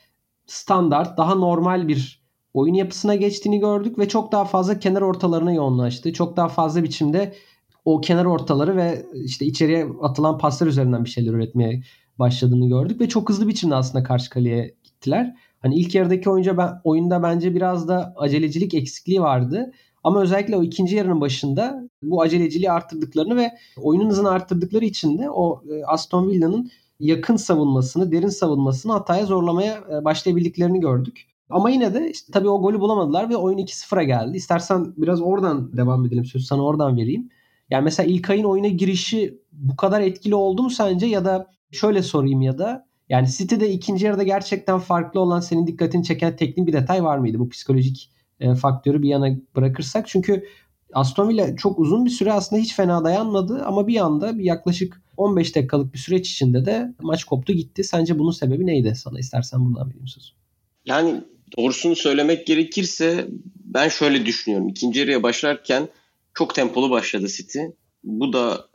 standart, 0.46 1.18
daha 1.18 1.36
normal 1.36 1.88
bir 1.88 2.24
oyun 2.54 2.74
yapısına 2.74 3.16
geçtiğini 3.16 3.60
gördük 3.60 4.00
ve 4.00 4.08
çok 4.08 4.32
daha 4.32 4.46
fazla 4.46 4.80
kenar 4.80 5.02
ortalarına 5.02 5.54
yoğunlaştı. 5.54 6.14
Çok 6.14 6.38
daha 6.38 6.48
fazla 6.48 6.84
biçimde 6.84 7.34
o 7.86 8.02
kenar 8.02 8.26
ortaları 8.26 8.76
ve 8.76 9.06
işte 9.14 9.46
içeriye 9.46 9.88
atılan 10.02 10.38
paslar 10.38 10.68
üzerinden 10.68 11.06
bir 11.06 11.10
şeyler 11.10 11.34
üretmeye 11.34 11.84
başladığını 12.20 12.68
gördük 12.68 13.02
ve 13.02 13.10
çok 13.10 13.30
hızlı 13.30 13.48
biçimde 13.48 13.76
aslında 13.76 14.04
karşı 14.04 14.30
kaleye 14.30 14.76
gittiler. 14.84 15.36
Hani 15.60 15.76
ilk 15.76 15.96
yarıdaki 15.96 16.30
oyunca 16.30 16.58
ben, 16.58 16.82
oyunda 16.84 17.24
bence 17.24 17.56
biraz 17.56 17.88
da 17.88 18.14
acelecilik 18.18 18.74
eksikliği 18.74 19.22
vardı. 19.22 19.72
Ama 20.04 20.22
özellikle 20.22 20.58
o 20.58 20.64
ikinci 20.64 20.96
yarının 20.96 21.22
başında 21.22 21.90
bu 22.04 22.22
aceleciliği 22.22 22.72
arttırdıklarını 22.72 23.38
ve 23.38 23.52
oyunun 23.82 24.10
hızını 24.10 24.30
arttırdıkları 24.30 24.86
için 24.86 25.18
de 25.18 25.30
o 25.30 25.64
e, 25.70 25.86
Aston 25.86 26.30
Villa'nın 26.30 26.70
yakın 27.00 27.36
savunmasını, 27.36 28.12
derin 28.12 28.28
savunmasını 28.28 28.92
hataya 28.92 29.26
zorlamaya 29.26 29.84
e, 29.92 30.06
başlayabildiklerini 30.06 30.80
gördük. 30.80 31.28
Ama 31.50 31.70
yine 31.70 31.94
de 31.94 32.12
işte 32.12 32.32
tabii 32.32 32.50
o 32.50 32.62
golü 32.62 32.80
bulamadılar 32.80 33.30
ve 33.30 33.38
oyun 33.38 33.58
2-0'a 33.58 34.04
geldi. 34.04 34.38
İstersen 34.38 34.94
biraz 34.98 35.22
oradan 35.22 35.78
devam 35.78 36.06
edelim. 36.06 36.26
Sözü 36.26 36.46
sana 36.46 36.64
oradan 36.66 36.98
vereyim. 36.98 37.30
Yani 37.74 37.84
mesela 37.84 38.10
İlkay'ın 38.10 38.44
oyuna 38.44 38.68
girişi 38.68 39.42
bu 39.52 39.76
kadar 39.76 40.02
etkili 40.02 40.36
oldu 40.36 40.64
mu 40.64 40.70
sence 40.70 41.06
ya 41.06 41.26
da 41.26 41.52
şöyle 41.72 42.02
sorayım 42.04 42.42
ya 42.42 42.58
da 42.58 42.88
yani 43.10 43.28
City'de 43.38 43.72
ikinci 43.72 44.06
yarıda 44.06 44.24
gerçekten 44.24 44.80
farklı 44.80 45.20
olan 45.20 45.40
senin 45.40 45.68
dikkatini 45.68 46.04
çeken 46.04 46.36
teknik 46.36 46.68
bir 46.68 46.74
detay 46.74 47.04
var 47.04 47.18
mıydı? 47.18 47.40
Bu 47.40 47.50
psikolojik 47.50 48.10
e, 48.40 48.56
faktörü 48.56 49.02
bir 49.02 49.10
yana 49.10 49.38
bırakırsak. 49.56 50.08
Çünkü 50.08 50.46
Aston 50.94 51.30
Villa 51.30 51.56
çok 51.56 51.80
uzun 51.80 52.06
bir 52.06 52.10
süre 52.10 52.34
aslında 52.34 52.62
hiç 52.62 52.76
fena 52.76 53.04
dayanmadı 53.04 53.64
ama 53.66 53.88
bir 53.88 53.98
anda 53.98 54.40
bir 54.40 54.44
yaklaşık 54.44 55.02
15 55.18 55.56
dakikalık 55.56 55.94
bir 55.94 56.00
süreç 56.00 56.32
içinde 56.32 56.66
de 56.66 56.94
maç 57.02 57.24
koptu 57.24 57.54
gitti. 57.54 57.84
Sence 57.84 58.20
bunun 58.20 58.32
sebebi 58.32 58.66
neydi 58.66 58.96
sana? 58.96 59.20
İstersen 59.20 59.66
buradan 59.66 59.90
vereyim 59.90 60.08
sözü. 60.08 60.28
Yani 60.86 61.24
doğrusunu 61.58 61.96
söylemek 61.96 62.48
gerekirse 62.48 63.28
ben 63.66 63.90
şöyle 63.90 64.26
düşünüyorum. 64.26 64.70
İkinci 64.70 65.00
yarıya 65.00 65.24
başlarken 65.24 65.88
çok 66.34 66.56
tempolu 66.56 66.90
başladı 66.90 67.28
City. 67.28 67.60
Bu 68.04 68.34
da 68.34 68.66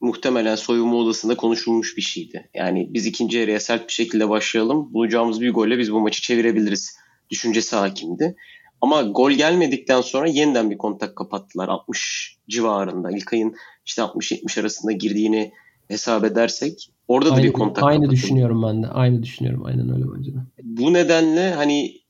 muhtemelen 0.00 0.54
soyunma 0.54 0.96
odasında 0.96 1.36
konuşulmuş 1.36 1.96
bir 1.96 2.02
şeydi. 2.02 2.50
Yani 2.54 2.88
biz 2.90 3.06
ikinci 3.06 3.38
yarıya 3.38 3.60
sert 3.60 3.88
bir 3.88 3.92
şekilde 3.92 4.28
başlayalım. 4.28 4.94
Bulacağımız 4.94 5.40
bir 5.40 5.52
golle 5.52 5.78
biz 5.78 5.92
bu 5.92 6.00
maçı 6.00 6.22
çevirebiliriz 6.22 6.96
düşüncesi 7.30 7.76
hakimdi. 7.76 8.36
Ama 8.80 9.02
gol 9.02 9.30
gelmedikten 9.30 10.00
sonra 10.00 10.28
yeniden 10.28 10.70
bir 10.70 10.78
kontak 10.78 11.16
kapattılar 11.16 11.68
60 11.68 12.36
civarında. 12.48 13.10
İlkay'ın 13.10 13.54
işte 13.86 14.02
60-70 14.02 14.60
arasında 14.60 14.92
girdiğini 14.92 15.52
hesap 15.88 16.24
edersek 16.24 16.90
orada 17.08 17.30
aynı, 17.30 17.42
da 17.42 17.46
bir 17.46 17.52
kontak 17.52 17.84
Aynı 17.84 17.96
kapatıldı. 17.96 18.16
düşünüyorum 18.16 18.62
ben 18.62 18.82
de. 18.82 18.86
Aynı 18.86 19.22
düşünüyorum. 19.22 19.64
Aynen 19.64 19.94
öyle 19.94 20.04
bence 20.16 20.30
de. 20.34 20.38
Bu 20.62 20.92
nedenle 20.92 21.54
hani 21.54 22.00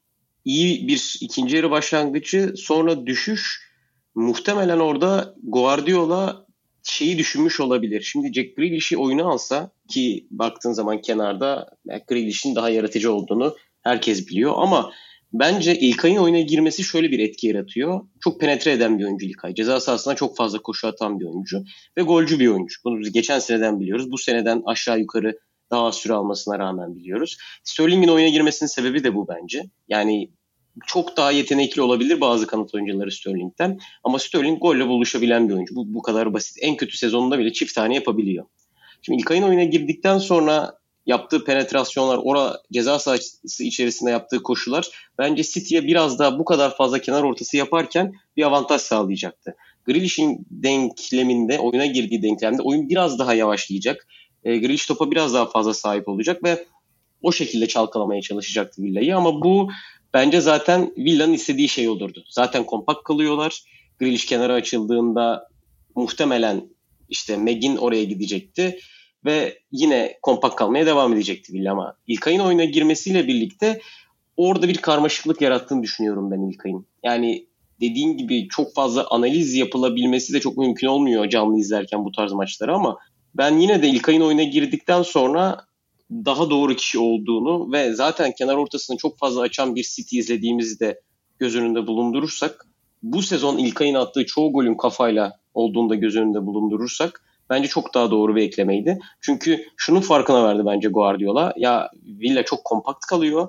iyi 0.45 0.89
bir 0.89 1.19
ikinci 1.21 1.57
yarı 1.57 1.71
başlangıcı 1.71 2.53
sonra 2.57 3.07
düşüş 3.07 3.70
muhtemelen 4.15 4.79
orada 4.79 5.35
Guardiola 5.43 6.47
şeyi 6.83 7.19
düşünmüş 7.19 7.61
olabilir. 7.61 8.01
Şimdi 8.01 8.33
Jack 8.33 8.57
Grealish'i 8.57 8.97
oyuna 8.97 9.25
alsa 9.25 9.71
ki 9.89 10.27
baktığın 10.31 10.73
zaman 10.73 11.01
kenarda 11.01 11.71
Grealish'in 12.09 12.55
daha 12.55 12.71
yaratıcı 12.71 13.13
olduğunu 13.13 13.57
herkes 13.83 14.29
biliyor 14.29 14.55
ama 14.57 14.93
bence 15.33 15.79
İlkay'ın 15.79 16.17
oyuna 16.17 16.41
girmesi 16.41 16.85
şöyle 16.85 17.11
bir 17.11 17.19
etki 17.19 17.47
yaratıyor. 17.47 18.01
Çok 18.21 18.41
penetre 18.41 18.73
eden 18.73 18.99
bir 18.99 19.05
oyuncu 19.05 19.27
İlkay. 19.27 19.55
Ceza 19.55 19.81
sahasına 19.81 20.15
çok 20.15 20.37
fazla 20.37 20.59
koşu 20.59 20.89
atan 20.89 21.21
bir 21.21 21.25
oyuncu 21.25 21.65
ve 21.99 22.03
golcü 22.03 22.41
bir 22.41 22.49
oyuncu. 22.49 22.77
Bunu 22.85 23.01
biz 23.01 23.13
geçen 23.13 23.39
seneden 23.39 23.81
biliyoruz. 23.81 24.11
Bu 24.13 24.19
seneden 24.19 24.63
aşağı 24.67 25.01
yukarı 25.01 25.39
daha 25.71 25.93
süre 25.93 26.13
almasına 26.13 26.59
rağmen 26.59 26.95
biliyoruz. 26.97 27.37
Sterling'in 27.65 28.09
oyuna 28.09 28.29
girmesinin 28.29 28.69
sebebi 28.69 29.05
de 29.05 29.15
bu 29.15 29.29
bence. 29.29 29.63
Yani 29.89 30.31
çok 30.87 31.17
daha 31.17 31.31
yetenekli 31.31 31.83
olabilir 31.83 32.21
bazı 32.21 32.47
kanat 32.47 32.75
oyuncuları 32.75 33.13
Sterling'den. 33.13 33.79
Ama 34.05 34.19
Sterling 34.19 34.63
golle 34.63 34.89
buluşabilen 34.89 35.49
bir 35.49 35.55
oyuncu. 35.55 35.75
Bu, 35.75 35.95
bu 35.95 36.03
kadar 36.03 36.35
basit. 36.35 36.57
En 36.61 36.77
kötü 36.77 36.97
sezonunda 36.97 37.39
bile 37.39 37.53
çift 37.53 37.75
tane 37.75 37.95
yapabiliyor. 37.95 38.47
Şimdi 39.03 39.21
İlkay'ın 39.21 39.43
oyuna 39.43 39.65
girdikten 39.65 40.19
sonra 40.19 40.81
yaptığı 41.07 41.45
penetrasyonlar, 41.45 42.21
ora 42.23 42.61
ceza 42.73 42.99
sahası 42.99 43.65
içerisinde 43.65 44.11
yaptığı 44.11 44.43
koşular 44.43 44.89
bence 45.19 45.43
City'ye 45.43 45.85
biraz 45.85 46.19
daha 46.19 46.39
bu 46.39 46.45
kadar 46.45 46.77
fazla 46.77 46.99
kenar 46.99 47.23
ortası 47.23 47.57
yaparken 47.57 48.13
bir 48.37 48.43
avantaj 48.43 48.81
sağlayacaktı. 48.81 49.57
Grealish'in 49.87 50.47
denkleminde, 50.51 51.59
oyuna 51.59 51.87
girdiği 51.87 52.23
denklemde 52.23 52.63
oyun 52.63 52.89
biraz 52.89 53.19
daha 53.19 53.35
yavaşlayacak. 53.35 54.07
E, 54.45 54.59
Grealish 54.59 54.87
topa 54.87 55.11
biraz 55.11 55.35
daha 55.35 55.47
fazla 55.47 55.75
sahip 55.75 56.09
olacak 56.09 56.45
ve 56.45 56.67
o 57.23 57.33
şekilde 57.33 57.69
çalkalamaya 57.69 58.23
çalışacaktı 58.23 58.83
Villa'yı 58.83 59.17
ama 59.17 59.41
bu 59.41 59.71
bence 60.15 60.41
zaten 60.41 60.95
Villa'nın 60.97 61.33
istediği 61.33 61.69
şey 61.69 61.89
olurdu. 61.89 62.25
Zaten 62.29 62.65
kompakt 62.65 63.05
kalıyorlar. 63.05 63.65
Grealish 63.99 64.27
kenara 64.27 64.53
açıldığında 64.53 65.49
muhtemelen 65.95 66.69
işte 67.09 67.37
Meg'in 67.37 67.77
oraya 67.77 68.05
gidecekti 68.05 68.79
ve 69.25 69.59
yine 69.73 70.19
kompakt 70.23 70.57
kalmaya 70.57 70.87
devam 70.87 71.13
edecekti 71.13 71.53
Villa 71.53 71.73
ama 71.73 71.97
İlkay'ın 72.07 72.41
oyuna 72.41 72.65
girmesiyle 72.65 73.29
birlikte 73.29 73.81
orada 74.37 74.69
bir 74.69 74.77
karmaşıklık 74.77 75.41
yarattığını 75.41 75.83
düşünüyorum 75.83 76.31
ben 76.31 76.41
İlkay'ın. 76.41 76.87
Yani 77.03 77.47
dediğin 77.81 78.17
gibi 78.17 78.49
çok 78.49 78.75
fazla 78.75 79.07
analiz 79.11 79.55
yapılabilmesi 79.55 80.33
de 80.33 80.41
çok 80.41 80.57
mümkün 80.57 80.87
olmuyor 80.87 81.29
canlı 81.29 81.59
izlerken 81.59 82.05
bu 82.05 82.13
tarz 82.13 82.33
maçları 82.33 82.75
ama 82.75 82.99
ben 83.35 83.59
yine 83.59 83.83
de 83.83 83.89
İlkay'ın 83.89 84.21
oyuna 84.21 84.43
girdikten 84.43 85.03
sonra 85.03 85.67
daha 86.11 86.51
doğru 86.51 86.77
kişi 86.77 86.99
olduğunu 86.99 87.73
ve 87.73 87.95
zaten 87.95 88.33
kenar 88.39 88.57
ortasını 88.57 88.97
çok 88.97 89.19
fazla 89.19 89.41
açan 89.41 89.75
bir 89.75 89.83
City 89.83 90.19
izlediğimizi 90.19 90.81
de 90.81 91.01
göz 91.39 91.57
önünde 91.57 91.87
bulundurursak 91.87 92.67
bu 93.03 93.23
sezon 93.23 93.59
İlkay'ın 93.59 93.95
attığı 93.95 94.27
çoğu 94.27 94.53
golün 94.53 94.77
kafayla 94.77 95.41
olduğunu 95.55 95.91
da 95.91 95.95
göz 95.95 96.17
önünde 96.17 96.47
bulundurursak 96.47 97.25
bence 97.51 97.69
çok 97.69 97.95
daha 97.95 98.11
doğru 98.11 98.37
bir 98.37 98.43
eklemeydi. 98.43 98.99
Çünkü 99.21 99.65
şunun 99.77 100.01
farkına 100.01 100.45
verdi 100.45 100.63
bence 100.67 100.89
Guardiola. 100.89 101.53
Ya 101.57 101.91
Villa 102.05 102.43
çok 102.43 102.65
kompakt 102.65 103.07
kalıyor. 103.07 103.49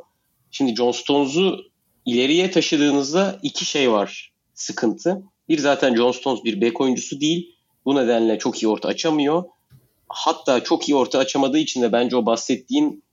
Şimdi 0.51 0.75
John 0.75 0.91
Stones'u 0.91 1.59
ileriye 2.05 2.51
taşıdığınızda 2.51 3.39
iki 3.43 3.65
şey 3.65 3.91
var 3.91 4.33
sıkıntı. 4.53 5.23
Bir 5.49 5.57
zaten 5.57 5.95
John 5.95 6.11
Stones 6.11 6.43
bir 6.43 6.61
bek 6.61 6.81
oyuncusu 6.81 7.21
değil. 7.21 7.55
Bu 7.85 7.95
nedenle 7.95 8.37
çok 8.37 8.63
iyi 8.63 8.67
orta 8.67 8.87
açamıyor 8.87 9.43
hatta 10.13 10.63
çok 10.63 10.89
iyi 10.89 10.95
orta 10.95 11.19
açamadığı 11.19 11.57
için 11.57 11.81
de 11.81 11.91
bence 11.91 12.15
o 12.15 12.25
bahsettiğin 12.25 13.03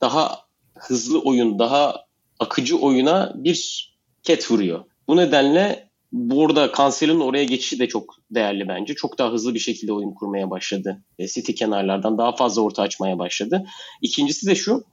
daha 0.00 0.38
hızlı 0.78 1.20
oyun, 1.20 1.58
daha 1.58 2.04
akıcı 2.38 2.78
oyuna 2.78 3.32
bir 3.36 3.92
ket 4.22 4.50
vuruyor. 4.50 4.84
Bu 5.08 5.16
nedenle 5.16 5.88
burada 6.12 6.72
Cancelo'nun 6.76 7.20
oraya 7.20 7.44
geçişi 7.44 7.78
de 7.78 7.88
çok 7.88 8.14
değerli 8.30 8.68
bence. 8.68 8.94
Çok 8.94 9.18
daha 9.18 9.32
hızlı 9.32 9.54
bir 9.54 9.58
şekilde 9.58 9.92
oyun 9.92 10.14
kurmaya 10.14 10.50
başladı. 10.50 11.02
E, 11.18 11.28
City 11.28 11.52
kenarlardan 11.52 12.18
daha 12.18 12.36
fazla 12.36 12.62
orta 12.62 12.82
açmaya 12.82 13.18
başladı. 13.18 13.64
İkincisi 14.02 14.46
de 14.46 14.54
şu. 14.54 14.84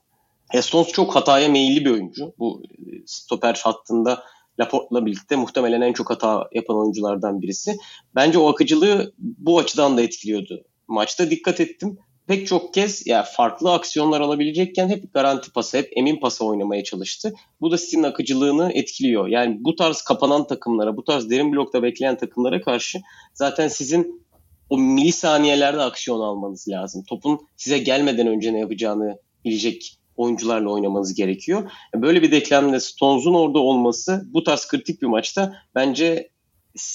Stones 0.61 0.87
çok 0.87 1.15
hataya 1.15 1.49
meyilli 1.49 1.85
bir 1.85 1.91
oyuncu. 1.91 2.33
Bu 2.39 2.63
e, 2.63 2.83
stoper 3.05 3.61
hattında 3.63 4.23
Laporte'la 4.59 5.05
birlikte 5.05 5.35
muhtemelen 5.35 5.81
en 5.81 5.93
çok 5.93 6.09
hata 6.09 6.49
yapan 6.53 6.77
oyunculardan 6.77 7.41
birisi. 7.41 7.77
Bence 8.15 8.37
o 8.37 8.49
akıcılığı 8.49 9.13
bu 9.17 9.59
açıdan 9.59 9.97
da 9.97 10.01
etkiliyordu 10.01 10.63
maçta 10.89 11.29
dikkat 11.29 11.59
ettim. 11.59 11.97
Pek 12.27 12.47
çok 12.47 12.73
kez 12.73 13.07
ya 13.07 13.17
yani 13.17 13.25
farklı 13.35 13.73
aksiyonlar 13.73 14.21
alabilecekken 14.21 14.89
hep 14.89 15.13
garanti 15.13 15.51
pası, 15.51 15.77
hep 15.77 15.89
emin 15.95 16.19
pası 16.19 16.45
oynamaya 16.45 16.83
çalıştı. 16.83 17.33
Bu 17.61 17.71
da 17.71 17.77
City'nin 17.77 18.03
akıcılığını 18.03 18.71
etkiliyor. 18.73 19.27
Yani 19.27 19.57
bu 19.59 19.75
tarz 19.75 20.01
kapanan 20.01 20.47
takımlara, 20.47 20.97
bu 20.97 21.03
tarz 21.03 21.29
derin 21.29 21.53
blokta 21.53 21.83
bekleyen 21.83 22.17
takımlara 22.17 22.61
karşı 22.61 22.99
zaten 23.33 23.67
sizin 23.67 24.25
o 24.69 24.77
milisaniyelerde 24.77 25.81
aksiyon 25.81 26.19
almanız 26.19 26.67
lazım. 26.67 27.03
Topun 27.03 27.39
size 27.57 27.77
gelmeden 27.77 28.27
önce 28.27 28.53
ne 28.53 28.59
yapacağını 28.59 29.17
bilecek 29.45 29.99
oyuncularla 30.15 30.69
oynamanız 30.69 31.13
gerekiyor. 31.13 31.71
Böyle 31.95 32.21
bir 32.21 32.31
denklemde 32.31 32.79
Stones'un 32.79 33.33
orada 33.33 33.59
olması 33.59 34.25
bu 34.33 34.43
tarz 34.43 34.67
kritik 34.67 35.01
bir 35.01 35.07
maçta 35.07 35.53
bence 35.75 36.29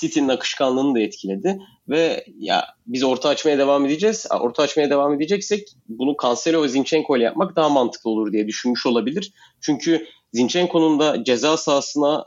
City'nin 0.00 0.28
akışkanlığını 0.28 0.94
da 0.94 1.00
etkiledi. 1.00 1.58
Ve 1.88 2.24
ya 2.38 2.66
biz 2.86 3.02
orta 3.02 3.28
açmaya 3.28 3.58
devam 3.58 3.86
edeceğiz. 3.86 4.26
Orta 4.40 4.62
açmaya 4.62 4.90
devam 4.90 5.14
edeceksek 5.14 5.68
bunu 5.88 6.16
Cancelo 6.22 6.62
ve 6.62 6.68
Zinchenko 6.68 7.16
ile 7.16 7.24
yapmak 7.24 7.56
daha 7.56 7.68
mantıklı 7.68 8.10
olur 8.10 8.32
diye 8.32 8.46
düşünmüş 8.46 8.86
olabilir. 8.86 9.32
Çünkü 9.60 10.06
Zinchenko'nun 10.32 11.00
da 11.00 11.24
ceza 11.24 11.56
sahasına 11.56 12.26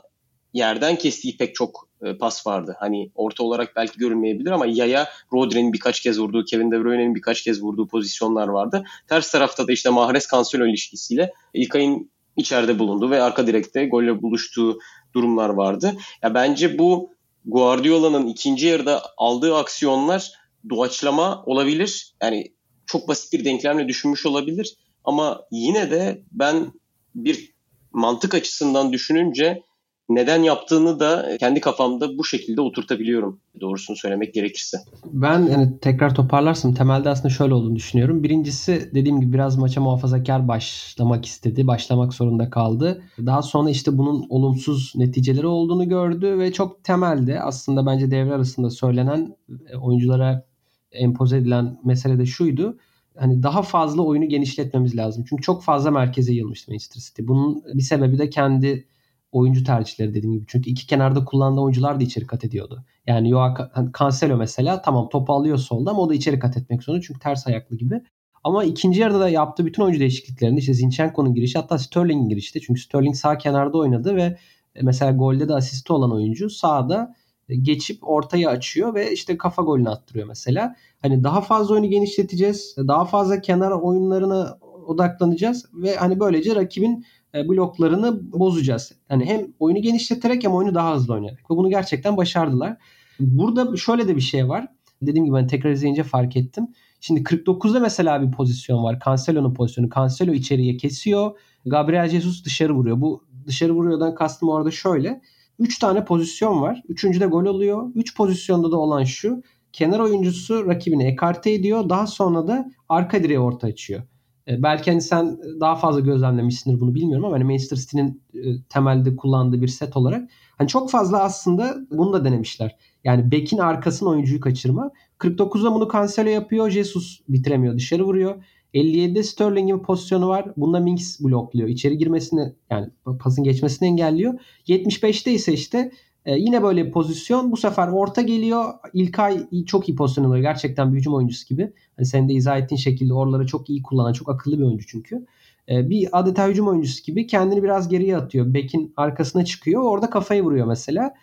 yerden 0.52 0.96
kestiği 0.96 1.36
pek 1.36 1.54
çok 1.54 1.88
e, 2.02 2.18
pas 2.18 2.46
vardı. 2.46 2.76
Hani 2.80 3.10
orta 3.14 3.44
olarak 3.44 3.76
belki 3.76 3.98
görünmeyebilir 3.98 4.50
ama 4.50 4.66
yaya 4.66 5.08
Rodri'nin 5.32 5.72
birkaç 5.72 6.00
kez 6.00 6.20
vurduğu, 6.20 6.44
Kevin 6.44 6.70
De 6.70 6.84
Bruyne'nin 6.84 7.14
birkaç 7.14 7.42
kez 7.42 7.62
vurduğu 7.62 7.88
pozisyonlar 7.88 8.48
vardı. 8.48 8.84
Ters 9.08 9.32
tarafta 9.32 9.68
da 9.68 9.72
işte 9.72 9.90
Mahrez 9.90 10.26
Cancelo 10.32 10.66
ilişkisiyle 10.66 11.32
İlkay'ın 11.54 12.10
içeride 12.36 12.78
bulunduğu 12.78 13.10
ve 13.10 13.22
arka 13.22 13.46
direkte 13.46 13.86
golle 13.86 14.22
buluştuğu 14.22 14.78
durumlar 15.14 15.48
vardı. 15.48 15.92
Ya 16.22 16.34
bence 16.34 16.78
bu 16.78 17.10
Guardiola'nın 17.48 18.26
ikinci 18.26 18.66
yarıda 18.66 19.02
aldığı 19.16 19.56
aksiyonlar 19.56 20.32
doğaçlama 20.70 21.42
olabilir. 21.46 22.14
Yani 22.22 22.52
çok 22.86 23.08
basit 23.08 23.32
bir 23.32 23.44
denklemle 23.44 23.88
düşünmüş 23.88 24.26
olabilir. 24.26 24.76
Ama 25.04 25.42
yine 25.50 25.90
de 25.90 26.22
ben 26.32 26.72
bir 27.14 27.52
mantık 27.92 28.34
açısından 28.34 28.92
düşününce 28.92 29.62
neden 30.08 30.42
yaptığını 30.42 31.00
da 31.00 31.36
kendi 31.40 31.60
kafamda 31.60 32.18
bu 32.18 32.24
şekilde 32.24 32.60
oturtabiliyorum 32.60 33.40
doğrusunu 33.60 33.96
söylemek 33.96 34.34
gerekirse. 34.34 34.78
Ben 35.04 35.42
yani 35.42 35.78
tekrar 35.80 36.14
toparlarsam 36.14 36.74
temelde 36.74 37.08
aslında 37.08 37.28
şöyle 37.28 37.54
olduğunu 37.54 37.76
düşünüyorum. 37.76 38.22
Birincisi 38.22 38.90
dediğim 38.94 39.20
gibi 39.20 39.32
biraz 39.32 39.56
maça 39.56 39.80
muhafazakar 39.80 40.48
başlamak 40.48 41.26
istedi. 41.26 41.66
Başlamak 41.66 42.14
zorunda 42.14 42.50
kaldı. 42.50 43.02
Daha 43.26 43.42
sonra 43.42 43.70
işte 43.70 43.98
bunun 43.98 44.26
olumsuz 44.28 44.92
neticeleri 44.96 45.46
olduğunu 45.46 45.88
gördü 45.88 46.38
ve 46.38 46.52
çok 46.52 46.84
temelde 46.84 47.40
aslında 47.40 47.86
bence 47.86 48.10
devre 48.10 48.34
arasında 48.34 48.70
söylenen 48.70 49.36
e, 49.72 49.76
oyunculara 49.76 50.44
empoze 50.92 51.36
edilen 51.36 51.78
mesele 51.84 52.18
de 52.18 52.26
şuydu. 52.26 52.78
hani 53.16 53.42
daha 53.42 53.62
fazla 53.62 54.02
oyunu 54.02 54.28
genişletmemiz 54.28 54.96
lazım. 54.96 55.24
Çünkü 55.28 55.42
çok 55.42 55.62
fazla 55.62 55.90
merkeze 55.90 56.32
yığılmıştı 56.32 56.70
Manchester 56.70 57.00
City. 57.00 57.22
Bunun 57.24 57.62
bir 57.74 57.82
sebebi 57.82 58.18
de 58.18 58.30
kendi 58.30 58.86
oyuncu 59.32 59.64
tercihleri 59.64 60.14
dediğim 60.14 60.34
gibi. 60.34 60.44
Çünkü 60.48 60.70
iki 60.70 60.86
kenarda 60.86 61.24
kullandığı 61.24 61.60
oyuncular 61.60 62.00
da 62.00 62.04
içeri 62.04 62.26
kat 62.26 62.44
ediyordu. 62.44 62.84
Yani 63.06 63.28
Joao 63.28 63.54
Cancelo 63.98 64.36
mesela 64.36 64.82
tamam 64.82 65.08
topu 65.08 65.32
alıyor 65.32 65.58
solda 65.58 65.90
ama 65.90 66.00
o 66.00 66.08
da 66.08 66.14
içeri 66.14 66.38
kat 66.38 66.56
etmek 66.56 66.82
zorunda. 66.82 67.02
Çünkü 67.02 67.20
ters 67.20 67.46
ayaklı 67.46 67.76
gibi. 67.76 68.02
Ama 68.44 68.64
ikinci 68.64 69.00
yarıda 69.00 69.20
da 69.20 69.28
yaptığı 69.28 69.66
bütün 69.66 69.82
oyuncu 69.82 70.00
değişikliklerinde 70.00 70.60
işte 70.60 70.74
Zinchenko'nun 70.74 71.34
girişi 71.34 71.58
hatta 71.58 71.78
Sterling'in 71.78 72.28
girişi. 72.28 72.60
Çünkü 72.60 72.80
Sterling 72.80 73.16
sağ 73.16 73.38
kenarda 73.38 73.78
oynadı 73.78 74.16
ve 74.16 74.38
e, 74.74 74.82
mesela 74.82 75.12
golde 75.12 75.48
de 75.48 75.54
asisti 75.54 75.92
olan 75.92 76.12
oyuncu 76.12 76.50
sağda 76.50 77.14
e, 77.48 77.56
geçip 77.56 78.08
ortaya 78.08 78.50
açıyor 78.50 78.94
ve 78.94 79.12
işte 79.12 79.38
kafa 79.38 79.62
golünü 79.62 79.88
attırıyor 79.88 80.26
mesela. 80.26 80.76
Hani 81.02 81.24
daha 81.24 81.40
fazla 81.40 81.74
oyunu 81.74 81.90
genişleteceğiz. 81.90 82.76
Daha 82.78 83.04
fazla 83.04 83.40
kenar 83.40 83.70
oyunlarına 83.70 84.58
odaklanacağız 84.86 85.66
ve 85.74 85.96
hani 85.96 86.20
böylece 86.20 86.54
rakibin 86.54 87.04
bloklarını 87.34 88.32
bozacağız. 88.32 88.92
Hani 89.08 89.24
hem 89.24 89.46
oyunu 89.58 89.82
genişleterek 89.82 90.44
hem 90.44 90.52
oyunu 90.52 90.74
daha 90.74 90.94
hızlı 90.94 91.14
oynayarak. 91.14 91.50
Ve 91.50 91.56
bunu 91.56 91.70
gerçekten 91.70 92.16
başardılar. 92.16 92.76
Burada 93.20 93.76
şöyle 93.76 94.08
de 94.08 94.16
bir 94.16 94.20
şey 94.20 94.48
var. 94.48 94.66
Dediğim 95.02 95.24
gibi 95.24 95.36
ben 95.36 95.46
tekrar 95.46 95.70
izleyince 95.70 96.02
fark 96.02 96.36
ettim. 96.36 96.68
Şimdi 97.00 97.22
49'da 97.22 97.80
mesela 97.80 98.22
bir 98.22 98.30
pozisyon 98.30 98.84
var. 98.84 98.98
Cancelo'nun 99.04 99.54
pozisyonu. 99.54 99.88
Cancelo 99.94 100.32
içeriye 100.32 100.76
kesiyor. 100.76 101.38
Gabriel 101.66 102.08
Jesus 102.08 102.44
dışarı 102.44 102.74
vuruyor. 102.74 103.00
Bu 103.00 103.24
dışarı 103.46 103.72
vuruyordan 103.72 104.14
kastım 104.14 104.48
orada 104.48 104.70
şöyle. 104.70 105.20
3 105.58 105.78
tane 105.78 106.04
pozisyon 106.04 106.62
var. 106.62 106.82
Üçüncüde 106.88 107.26
gol 107.26 107.44
oluyor. 107.44 107.92
3 107.94 108.16
pozisyonda 108.16 108.72
da 108.72 108.76
olan 108.76 109.04
şu. 109.04 109.42
Kenar 109.72 110.00
oyuncusu 110.00 110.66
rakibini 110.66 111.04
ekarte 111.04 111.52
ediyor. 111.52 111.88
Daha 111.88 112.06
sonra 112.06 112.48
da 112.48 112.70
arka 112.88 113.22
direğe 113.22 113.40
orta 113.40 113.66
açıyor. 113.66 114.02
E, 114.48 114.62
belki 114.62 114.90
hani 114.90 115.02
sen 115.02 115.38
daha 115.60 115.76
fazla 115.76 116.00
gözlemlemişsindir 116.00 116.80
bunu 116.80 116.94
bilmiyorum 116.94 117.24
ama 117.24 117.34
hani 117.34 117.44
Manchester 117.44 117.76
City'nin 117.76 118.22
e, 118.34 118.62
temelde 118.68 119.16
kullandığı 119.16 119.62
bir 119.62 119.68
set 119.68 119.96
olarak 119.96 120.30
hani 120.58 120.68
çok 120.68 120.90
fazla 120.90 121.22
aslında 121.22 121.76
bunu 121.90 122.12
da 122.12 122.24
denemişler. 122.24 122.76
Yani 123.04 123.30
bekin 123.30 123.58
arkasını 123.58 124.08
oyuncuyu 124.08 124.40
kaçırma. 124.40 124.90
49'da 125.18 125.74
bunu 125.74 125.88
Cancelo 125.92 126.28
yapıyor. 126.28 126.70
Jesus 126.70 127.20
bitiremiyor. 127.28 127.76
Dışarı 127.76 128.04
vuruyor. 128.04 128.44
57'de 128.74 129.22
Sterling'in 129.22 129.78
pozisyonu 129.78 130.28
var. 130.28 130.52
Bunda 130.56 130.80
Minks 130.80 131.20
blokluyor. 131.20 131.68
İçeri 131.68 131.98
girmesini 131.98 132.52
yani 132.70 132.90
pasın 133.20 133.44
geçmesini 133.44 133.88
engelliyor. 133.88 134.40
75'te 134.66 135.32
ise 135.32 135.52
işte 135.52 135.90
e, 136.28 136.38
yine 136.38 136.62
böyle 136.62 136.90
pozisyon. 136.90 137.52
Bu 137.52 137.56
sefer 137.56 137.88
orta 137.88 138.22
geliyor. 138.22 138.74
İlkay 138.92 139.46
çok 139.66 139.88
iyi 139.88 139.96
pozisyon 139.96 140.24
alıyor. 140.24 140.42
Gerçekten 140.42 140.92
bir 140.92 140.98
hücum 140.98 141.14
oyuncusu 141.14 141.48
gibi. 141.48 141.72
Hani 141.96 142.06
sen 142.06 142.28
de 142.28 142.32
izah 142.32 142.58
ettiğin 142.58 142.78
şekilde 142.78 143.14
oraları 143.14 143.46
çok 143.46 143.70
iyi 143.70 143.82
kullanan, 143.82 144.12
çok 144.12 144.28
akıllı 144.28 144.58
bir 144.58 144.62
oyuncu 144.62 144.86
çünkü. 144.86 145.26
E, 145.68 145.90
bir 145.90 146.08
adeta 146.12 146.48
hücum 146.48 146.68
oyuncusu 146.68 147.04
gibi 147.04 147.26
kendini 147.26 147.62
biraz 147.62 147.88
geriye 147.88 148.16
atıyor. 148.16 148.54
Bekin 148.54 148.92
arkasına 148.96 149.44
çıkıyor. 149.44 149.82
Orada 149.82 150.10
kafayı 150.10 150.42
vuruyor 150.42 150.66
mesela. 150.66 151.14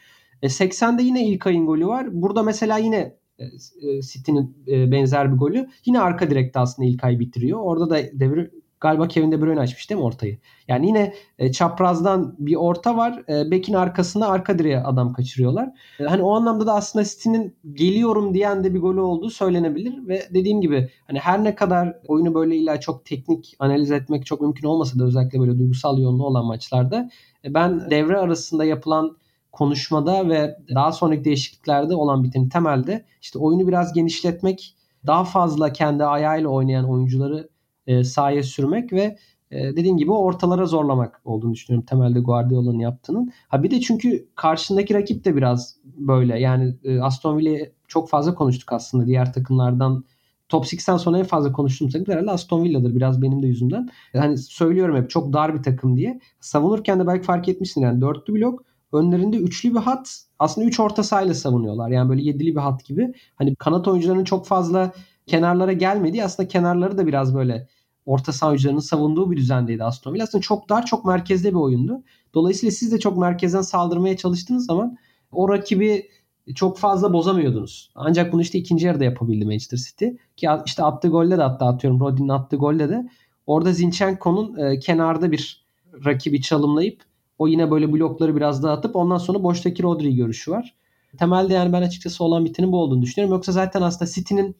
E, 0.41 0.47
80'de 0.47 1.03
yine 1.03 1.27
İlkay'ın 1.27 1.65
golü 1.65 1.87
var. 1.87 2.07
Burada 2.21 2.43
mesela 2.43 2.77
yine 2.77 3.15
e, 3.39 3.45
e, 3.45 4.01
City'nin 4.01 4.57
e, 4.67 4.91
benzer 4.91 5.33
bir 5.33 5.37
golü. 5.37 5.67
Yine 5.85 5.99
arka 5.99 6.29
direkte 6.29 6.59
aslında 6.59 6.89
İlkay 6.89 7.19
bitiriyor. 7.19 7.59
Orada 7.61 7.89
da 7.89 7.97
devir 8.13 8.51
galiba 8.85 9.07
Kevin 9.07 9.31
De 9.31 9.41
Bruyne 9.41 9.59
açmış 9.59 9.89
değil 9.89 9.99
mi 9.99 10.05
ortayı? 10.05 10.37
Yani 10.67 10.87
yine 10.87 11.13
e, 11.39 11.51
çaprazdan 11.51 12.35
bir 12.39 12.55
orta 12.55 12.97
var. 12.97 13.23
E, 13.29 13.51
Bekin 13.51 13.73
arkasında 13.73 14.29
arka 14.29 14.59
direğe 14.59 14.79
adam 14.79 15.13
kaçırıyorlar. 15.13 15.69
E, 15.99 16.03
hani 16.03 16.23
o 16.23 16.35
anlamda 16.35 16.67
da 16.67 16.73
aslında 16.73 17.05
City'nin 17.05 17.55
geliyorum 17.73 18.33
diyen 18.33 18.63
de 18.63 18.73
bir 18.73 18.79
golü 18.79 18.99
olduğu 18.99 19.29
söylenebilir 19.29 20.07
ve 20.07 20.21
dediğim 20.33 20.61
gibi 20.61 20.89
hani 21.07 21.19
her 21.19 21.43
ne 21.43 21.55
kadar 21.55 21.95
oyunu 22.07 22.33
böyle 22.33 22.55
illa 22.55 22.79
çok 22.79 23.05
teknik 23.05 23.55
analiz 23.59 23.91
etmek 23.91 24.25
çok 24.25 24.41
mümkün 24.41 24.67
olmasa 24.67 24.99
da 24.99 25.03
özellikle 25.05 25.39
böyle 25.39 25.59
duygusal 25.59 25.99
yoğunluğu 25.99 26.25
olan 26.25 26.45
maçlarda 26.45 27.09
e, 27.45 27.53
ben 27.53 27.89
devre 27.89 28.17
arasında 28.17 28.65
yapılan 28.65 29.17
konuşmada 29.51 30.29
ve 30.29 30.57
daha 30.75 30.91
sonraki 30.91 31.25
değişikliklerde 31.25 31.95
olan 31.95 32.23
bitenin 32.23 32.49
temelde 32.49 33.05
işte 33.21 33.39
oyunu 33.39 33.67
biraz 33.67 33.93
genişletmek, 33.93 34.75
daha 35.07 35.23
fazla 35.23 35.73
kendi 35.73 36.03
ayağıyla 36.03 36.49
oynayan 36.49 36.89
oyuncuları 36.89 37.54
e, 37.87 38.03
sahaya 38.03 38.43
sürmek 38.43 38.93
ve 38.93 39.17
e, 39.51 39.75
dediğim 39.75 39.97
gibi 39.97 40.11
ortalara 40.11 40.65
zorlamak 40.65 41.21
olduğunu 41.25 41.53
düşünüyorum 41.53 41.85
temelde 41.85 42.19
Guardiola'nın 42.19 42.79
yaptığının. 42.79 43.31
Ha 43.47 43.63
bir 43.63 43.71
de 43.71 43.81
çünkü 43.81 44.27
karşındaki 44.35 44.93
rakip 44.93 45.25
de 45.25 45.35
biraz 45.35 45.75
böyle. 45.85 46.39
Yani 46.39 46.75
e, 46.83 46.99
Aston 46.99 47.37
Villa'yı 47.37 47.71
çok 47.87 48.09
fazla 48.09 48.35
konuştuk 48.35 48.73
aslında 48.73 49.07
diğer 49.07 49.33
takımlardan. 49.33 50.03
Top 50.49 50.65
6'den 50.65 50.97
sonra 50.97 51.17
en 51.17 51.23
fazla 51.23 51.51
konuştuğum 51.51 51.89
takım 51.89 52.13
herhalde 52.13 52.31
Aston 52.31 52.63
Villa'dır 52.63 52.95
biraz 52.95 53.21
benim 53.21 53.43
de 53.43 53.47
yüzümden. 53.47 53.89
Hani 54.13 54.37
söylüyorum 54.37 54.95
hep 54.95 55.09
çok 55.09 55.33
dar 55.33 55.57
bir 55.57 55.63
takım 55.63 55.97
diye. 55.97 56.19
Savunurken 56.39 56.99
de 56.99 57.07
belki 57.07 57.23
fark 57.23 57.49
etmişsin 57.49 57.81
yani 57.81 58.01
dörtlü 58.01 58.33
blok 58.33 58.63
önlerinde 58.93 59.37
üçlü 59.37 59.71
bir 59.73 59.79
hat 59.79 60.25
aslında 60.39 60.67
üç 60.67 60.79
orta 60.79 61.03
sahayla 61.03 61.33
savunuyorlar. 61.33 61.89
Yani 61.89 62.09
böyle 62.09 62.21
yedili 62.21 62.55
bir 62.55 62.59
hat 62.59 62.85
gibi. 62.85 63.13
Hani 63.35 63.55
kanat 63.55 63.87
oyuncularının 63.87 64.23
çok 64.23 64.47
fazla 64.47 64.91
kenarlara 65.27 65.73
gelmediği 65.73 66.23
aslında 66.23 66.47
kenarları 66.47 66.97
da 66.97 67.07
biraz 67.07 67.35
böyle 67.35 67.67
orta 68.05 68.31
saha 68.31 68.81
savunduğu 68.81 69.31
bir 69.31 69.37
düzendeydi 69.37 69.83
Aston 69.83 70.13
Villa. 70.13 70.23
Aslında 70.23 70.41
çok 70.41 70.69
dar, 70.69 70.85
çok 70.85 71.05
merkezde 71.05 71.49
bir 71.49 71.55
oyundu. 71.55 72.03
Dolayısıyla 72.33 72.71
siz 72.71 72.91
de 72.91 72.99
çok 72.99 73.17
merkezden 73.17 73.61
saldırmaya 73.61 74.17
çalıştığınız 74.17 74.65
zaman 74.65 74.97
o 75.31 75.49
rakibi 75.49 76.09
çok 76.55 76.77
fazla 76.77 77.13
bozamıyordunuz. 77.13 77.91
Ancak 77.95 78.33
bunu 78.33 78.41
işte 78.41 78.59
ikinci 78.59 78.85
yarıda 78.85 79.03
yapabildi 79.03 79.45
Manchester 79.45 79.77
City. 79.77 80.05
Ki 80.37 80.47
işte 80.65 80.83
attığı 80.83 81.07
golde 81.07 81.37
de 81.37 81.41
hatta 81.41 81.65
atıyorum 81.65 81.99
Rodin'in 81.99 82.29
attığı 82.29 82.55
golde 82.55 82.89
de 82.89 83.09
orada 83.47 83.71
Zinchenko'nun 83.71 84.57
e, 84.57 84.79
kenarda 84.79 85.31
bir 85.31 85.65
rakibi 86.05 86.41
çalımlayıp 86.41 87.01
o 87.39 87.47
yine 87.47 87.71
böyle 87.71 87.93
blokları 87.93 88.35
biraz 88.35 88.63
daha 88.63 88.73
atıp 88.73 88.95
ondan 88.95 89.17
sonra 89.17 89.43
boştaki 89.43 89.83
Rodri 89.83 90.15
görüşü 90.15 90.51
var. 90.51 90.75
Temelde 91.19 91.53
yani 91.53 91.73
ben 91.73 91.81
açıkçası 91.81 92.23
olan 92.23 92.45
bitinin 92.45 92.71
bu 92.71 92.77
olduğunu 92.77 93.01
düşünüyorum. 93.01 93.35
Yoksa 93.35 93.51
zaten 93.51 93.81
aslında 93.81 94.11
City'nin 94.11 94.55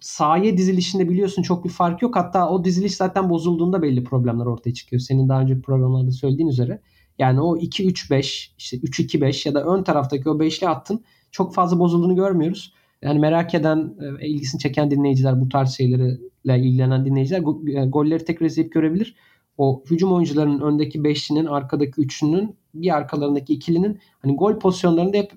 sahaya 0.00 0.56
dizilişinde 0.56 1.08
biliyorsun 1.08 1.42
çok 1.42 1.64
bir 1.64 1.70
fark 1.70 2.02
yok. 2.02 2.16
Hatta 2.16 2.50
o 2.50 2.64
diziliş 2.64 2.96
zaten 2.96 3.30
bozulduğunda 3.30 3.82
belli 3.82 4.04
problemler 4.04 4.46
ortaya 4.46 4.74
çıkıyor. 4.74 5.00
Senin 5.00 5.28
daha 5.28 5.40
önce 5.40 5.60
programlarda 5.60 6.10
söylediğin 6.10 6.48
üzere. 6.48 6.80
Yani 7.18 7.40
o 7.40 7.56
2-3-5 7.56 8.50
işte 8.58 8.76
3-2-5 8.76 9.48
ya 9.48 9.54
da 9.54 9.64
ön 9.64 9.82
taraftaki 9.82 10.30
o 10.30 10.40
beşli 10.40 10.66
hattın 10.66 11.04
çok 11.30 11.54
fazla 11.54 11.78
bozulduğunu 11.78 12.16
görmüyoruz. 12.16 12.72
Yani 13.02 13.18
merak 13.18 13.54
eden, 13.54 13.94
e, 14.20 14.26
ilgisini 14.28 14.60
çeken 14.60 14.90
dinleyiciler, 14.90 15.40
bu 15.40 15.48
tarz 15.48 15.70
şeylerle 15.70 16.58
ilgilenen 16.58 17.04
dinleyiciler 17.04 17.38
e, 17.38 17.86
golleri 17.86 18.24
tekrar 18.24 18.46
izleyip 18.46 18.72
görebilir. 18.72 19.14
O 19.58 19.82
hücum 19.90 20.12
oyuncularının 20.12 20.60
öndeki 20.60 21.04
beşlinin, 21.04 21.46
arkadaki 21.46 22.00
üçlünün, 22.00 22.56
bir 22.74 22.96
arkalarındaki 22.96 23.54
ikilinin 23.54 23.98
hani 24.22 24.36
gol 24.36 24.58
pozisyonlarında 24.58 25.16
hep 25.16 25.32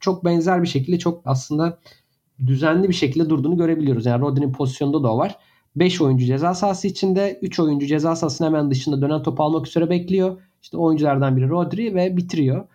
çok 0.00 0.24
benzer 0.24 0.62
bir 0.62 0.68
şekilde 0.68 0.98
çok 0.98 1.22
aslında 1.24 1.78
düzenli 2.46 2.88
bir 2.88 2.94
şekilde 2.94 3.30
durduğunu 3.30 3.56
görebiliyoruz. 3.56 4.06
Yani 4.06 4.20
Rodri'nin 4.20 4.52
pozisyonunda 4.52 5.02
da 5.02 5.14
o 5.14 5.18
var. 5.18 5.38
5 5.76 6.00
oyuncu 6.00 6.24
ceza 6.26 6.54
sahası 6.54 6.88
içinde, 6.88 7.38
3 7.42 7.60
oyuncu 7.60 7.86
ceza 7.86 8.16
sahasının 8.16 8.48
hemen 8.48 8.70
dışında 8.70 9.02
dönen 9.02 9.22
top 9.22 9.40
almak 9.40 9.66
üzere 9.66 9.90
bekliyor. 9.90 10.42
İşte 10.62 10.76
oyunculardan 10.76 11.36
biri 11.36 11.48
Rodri 11.48 11.94
ve 11.94 12.16
bitiriyor. 12.16 12.66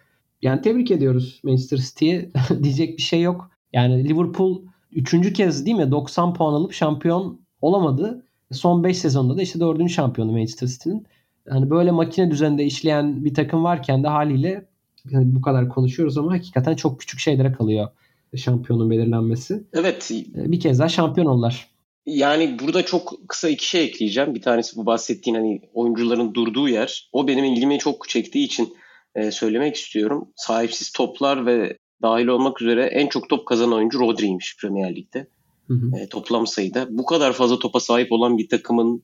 Yani 0.41 0.61
tebrik 0.61 0.91
ediyoruz 0.91 1.41
Manchester 1.43 1.77
City'ye. 1.77 2.31
Diyecek 2.63 2.97
bir 2.97 3.01
şey 3.03 3.21
yok. 3.21 3.51
Yani 3.73 4.09
Liverpool 4.09 4.61
3. 4.91 5.33
kez 5.33 5.65
değil 5.65 5.77
mi 5.77 5.91
90 5.91 6.33
puan 6.33 6.53
alıp 6.53 6.73
şampiyon 6.73 7.39
olamadı. 7.61 8.23
Son 8.51 8.83
5 8.83 8.97
sezonda 8.97 9.37
da 9.37 9.41
işte 9.41 9.59
4. 9.59 9.89
şampiyonu 9.89 10.31
Manchester 10.31 10.67
City'nin. 10.67 11.05
Yani 11.51 11.69
böyle 11.69 11.91
makine 11.91 12.31
düzeninde 12.31 12.65
işleyen 12.65 13.25
bir 13.25 13.33
takım 13.33 13.63
varken 13.63 14.03
de 14.03 14.07
haliyle 14.07 14.65
yani 15.09 15.35
bu 15.35 15.41
kadar 15.41 15.69
konuşuyoruz 15.69 16.17
ama 16.17 16.31
hakikaten 16.31 16.75
çok 16.75 16.99
küçük 16.99 17.19
şeylere 17.19 17.51
kalıyor 17.51 17.87
şampiyonun 18.35 18.89
belirlenmesi. 18.89 19.63
Evet. 19.73 20.11
Ee, 20.11 20.51
bir 20.51 20.59
kez 20.59 20.79
daha 20.79 20.89
şampiyon 20.89 21.27
oldular. 21.27 21.67
Yani 22.05 22.59
burada 22.59 22.85
çok 22.85 23.13
kısa 23.27 23.49
iki 23.49 23.69
şey 23.69 23.83
ekleyeceğim. 23.83 24.35
Bir 24.35 24.41
tanesi 24.41 24.77
bu 24.77 24.85
bahsettiğin 24.85 25.35
hani 25.35 25.61
oyuncuların 25.73 26.33
durduğu 26.33 26.69
yer. 26.69 27.09
O 27.13 27.27
benim 27.27 27.45
ilgimi 27.45 27.79
çok 27.79 28.09
çektiği 28.09 28.45
için 28.45 28.73
e, 29.15 29.31
söylemek 29.31 29.75
istiyorum. 29.75 30.27
Sahipsiz 30.35 30.91
toplar 30.91 31.45
ve 31.45 31.77
dahil 32.01 32.27
olmak 32.27 32.61
üzere 32.61 32.85
en 32.85 33.07
çok 33.07 33.29
top 33.29 33.45
kazanan 33.45 33.73
oyuncu 33.73 33.99
Rodri'ymiş 33.99 34.57
Premier 34.61 34.95
Lig'de. 34.95 35.27
Hı 35.67 35.73
hı. 35.73 35.97
E, 35.97 36.09
toplam 36.09 36.47
sayıda. 36.47 36.87
Bu 36.89 37.05
kadar 37.05 37.33
fazla 37.33 37.59
topa 37.59 37.79
sahip 37.79 38.11
olan 38.11 38.37
bir 38.37 38.49
takımın 38.49 39.03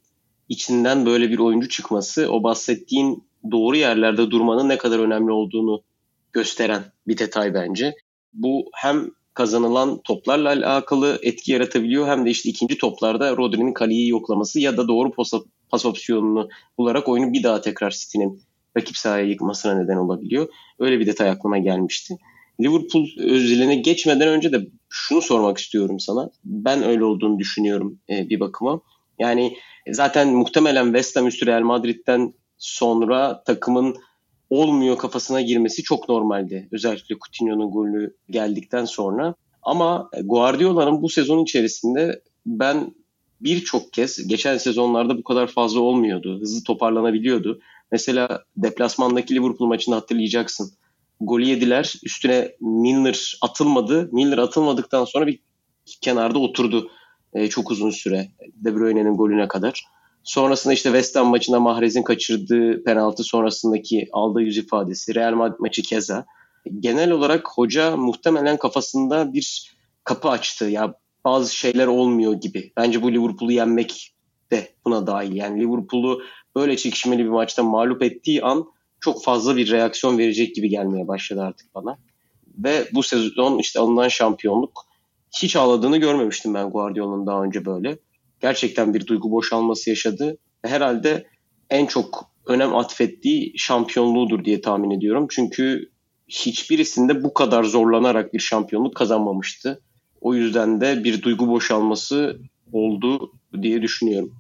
içinden 0.50 1.06
böyle 1.06 1.30
bir 1.30 1.40
oyuncu 1.40 1.70
çıkması 1.70 2.32
o 2.32 2.44
bahsettiğin 2.44 3.24
doğru 3.52 3.76
yerlerde 3.76 4.32
durmanın 4.32 4.70
ne 4.70 4.78
kadar 4.78 5.00
önemli 5.00 5.32
olduğunu 5.32 5.84
gösteren 6.34 6.84
bir 7.08 7.18
detay 7.18 7.54
bence 7.54 7.96
bu 8.34 8.66
hem 8.74 9.12
kazanılan 9.34 10.02
toplarla 10.04 10.50
alakalı 10.50 11.20
etki 11.22 11.52
yaratabiliyor 11.52 12.08
hem 12.08 12.26
de 12.26 12.30
işte 12.30 12.50
ikinci 12.50 12.78
toplarda 12.78 13.38
Rodri'nin 13.38 13.74
kaleyi 13.74 14.10
yoklaması 14.10 14.60
ya 14.60 14.78
da 14.78 14.88
doğru 14.88 15.12
pas, 15.12 15.34
pas 15.70 15.86
opsiyonunu 15.86 16.50
bularak 16.78 17.10
oyunu 17.10 17.34
bir 17.34 17.44
daha 17.44 17.62
tekrar 17.62 17.92
City'nin 17.92 18.42
rakip 18.78 18.98
sahaya 18.98 19.26
yıkmasına 19.26 19.74
neden 19.74 19.98
olabiliyor. 19.98 20.48
Öyle 20.80 21.00
bir 21.00 21.08
detay 21.08 21.30
aklıma 21.30 21.58
gelmişti. 21.58 22.18
Liverpool 22.62 23.08
özeline 23.18 23.76
geçmeden 23.76 24.28
önce 24.28 24.52
de 24.52 24.68
şunu 24.90 25.22
sormak 25.22 25.58
istiyorum 25.58 26.00
sana. 26.00 26.30
Ben 26.44 26.84
öyle 26.84 27.04
olduğunu 27.04 27.40
düşünüyorum 27.40 28.00
e, 28.10 28.30
bir 28.30 28.40
bakıma. 28.40 28.82
Yani 29.20 29.58
zaten 29.92 30.28
muhtemelen 30.28 30.86
West 30.86 31.16
Ham 31.16 31.28
üstü 31.28 31.46
Real 31.46 31.62
Madrid'den 31.62 32.34
sonra 32.58 33.44
takımın 33.44 33.96
olmuyor 34.54 34.98
kafasına 34.98 35.42
girmesi 35.42 35.84
çok 35.84 36.10
normaldi. 36.10 36.70
Özellikle 36.72 37.16
Coutinho'nun 37.16 37.72
golü 37.72 38.16
geldikten 38.30 38.86
sonra. 38.86 39.36
Ama 39.62 40.10
Guardiola'nın 40.24 41.02
bu 41.02 41.10
sezon 41.10 41.44
içerisinde 41.44 42.22
ben 42.46 42.94
birçok 43.42 43.94
kez 43.94 44.28
geçen 44.28 44.58
sezonlarda 44.58 45.18
bu 45.18 45.24
kadar 45.24 45.48
fazla 45.48 45.80
olmuyordu. 45.80 46.40
Hızlı 46.40 46.64
toparlanabiliyordu. 46.64 47.60
Mesela 47.92 48.44
deplasmandaki 48.58 49.36
Liverpool 49.36 49.68
maçını 49.68 49.96
hatırlayacaksın. 49.96 50.72
Golü 51.22 51.46
yediler. 51.46 51.94
Üstüne 52.04 52.52
Milner 52.62 53.38
atılmadı. 53.42 54.10
Milner 54.12 54.38
atılmadıktan 54.38 55.06
sonra 55.06 55.28
bir 55.28 55.40
kenarda 56.02 56.40
oturdu 56.40 56.92
e, 57.34 57.50
çok 57.50 57.72
uzun 57.72 57.90
süre. 57.90 58.28
De 58.56 58.76
Bruyne'nin 58.76 59.14
golüne 59.14 59.48
kadar. 59.48 59.84
Sonrasında 60.24 60.74
işte 60.74 60.90
West 60.90 61.16
Ham 61.16 61.28
maçında 61.28 61.60
Mahrez'in 61.60 62.04
kaçırdığı 62.04 62.84
penaltı 62.84 63.24
sonrasındaki 63.24 64.08
aldığı 64.12 64.42
yüz 64.42 64.58
ifadesi. 64.58 65.16
Real 65.16 65.34
Madrid 65.34 65.60
maçı 65.60 65.82
keza. 65.82 66.26
Genel 66.80 67.12
olarak 67.12 67.50
hoca 67.56 67.98
muhtemelen 67.98 68.58
kafasında 68.58 69.34
bir 69.34 69.74
kapı 70.04 70.30
açtı. 70.30 70.66
Ya 70.66 70.94
bazı 71.26 71.56
şeyler 71.56 71.88
olmuyor 71.88 72.34
gibi. 72.34 72.72
Bence 72.78 73.02
bu 73.02 73.12
Liverpool'u 73.12 73.52
yenmek 73.52 74.14
de 74.52 74.74
buna 74.86 75.08
dahil. 75.08 75.36
Yani 75.36 75.62
Liverpool'u 75.62 76.22
böyle 76.56 76.78
çekişmeli 76.78 77.24
bir 77.24 77.30
maçta 77.30 77.64
mağlup 77.64 78.04
ettiği 78.04 78.44
an 78.44 78.66
çok 79.00 79.24
fazla 79.24 79.58
bir 79.58 79.72
reaksiyon 79.72 80.18
verecek 80.18 80.56
gibi 80.56 80.70
gelmeye 80.70 81.08
başladı 81.08 81.42
artık 81.42 81.76
bana. 81.76 81.98
Ve 82.58 82.88
bu 82.94 83.04
sezon 83.04 83.60
işte 83.60 83.80
alınan 83.80 84.08
şampiyonluk 84.08 84.86
hiç 85.42 85.56
ağladığını 85.56 85.98
görmemiştim 85.98 86.54
ben 86.54 86.70
Guardiola'nın 86.70 87.28
daha 87.28 87.44
önce 87.44 87.66
böyle. 87.66 87.98
Gerçekten 88.44 88.94
bir 88.94 89.08
duygu 89.08 89.32
boşalması 89.32 89.90
yaşadı. 89.90 90.38
Herhalde 90.66 91.28
en 91.70 91.86
çok 91.86 92.26
önem 92.46 92.76
atfettiği 92.76 93.54
şampiyonluğudur 93.58 94.46
diye 94.46 94.62
tahmin 94.62 94.92
ediyorum. 94.92 95.28
Çünkü 95.30 95.90
hiçbirisinde 96.28 97.24
bu 97.24 97.34
kadar 97.34 97.64
zorlanarak 97.64 98.34
bir 98.34 98.40
şampiyonluk 98.40 98.96
kazanmamıştı. 98.96 99.82
O 100.22 100.34
yüzden 100.34 100.82
de 100.82 101.04
bir 101.04 101.22
duygu 101.22 101.48
boşalması 101.48 102.40
oldu 102.72 103.32
diye 103.62 103.82
düşünüyorum. 103.82 104.34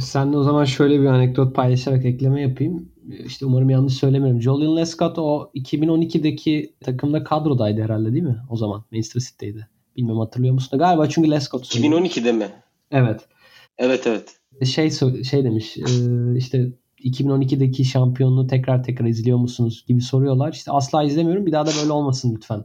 Sen 0.00 0.32
de 0.32 0.36
o 0.36 0.42
zaman 0.42 0.64
şöyle 0.64 1.00
bir 1.00 1.06
anekdot 1.06 1.54
paylaşarak 1.54 2.04
ekleme 2.04 2.42
yapayım. 2.42 2.88
İşte 3.26 3.46
umarım 3.46 3.70
yanlış 3.70 3.94
söylemiyorum. 3.94 4.42
Julian 4.42 4.76
Lescott 4.76 5.18
o 5.18 5.50
2012'deki 5.54 6.74
takımda 6.80 7.24
kadrodaydı 7.24 7.82
herhalde 7.82 8.12
değil 8.12 8.24
mi? 8.24 8.36
O 8.50 8.56
zaman 8.56 8.84
Manchester 8.92 9.20
City'deydi. 9.20 9.68
Bilmem 9.96 10.16
hatırlıyor 10.16 10.54
musun? 10.54 10.78
Galiba 10.78 11.08
çünkü 11.08 11.30
Lescott. 11.30 11.64
2012'de 11.64 12.32
mi? 12.32 12.48
Evet. 12.90 13.20
Evet 13.78 14.06
evet. 14.06 14.36
Şey 14.64 14.90
şey 15.24 15.44
demiş 15.44 15.76
işte 16.36 16.72
2012'deki 16.98 17.84
şampiyonluğu 17.84 18.46
tekrar 18.46 18.84
tekrar 18.84 19.06
izliyor 19.06 19.38
musunuz 19.38 19.84
gibi 19.88 20.00
soruyorlar. 20.00 20.52
İşte 20.52 20.72
asla 20.72 21.02
izlemiyorum 21.02 21.46
bir 21.46 21.52
daha 21.52 21.66
da 21.66 21.70
böyle 21.80 21.92
olmasın 21.92 22.34
lütfen 22.34 22.64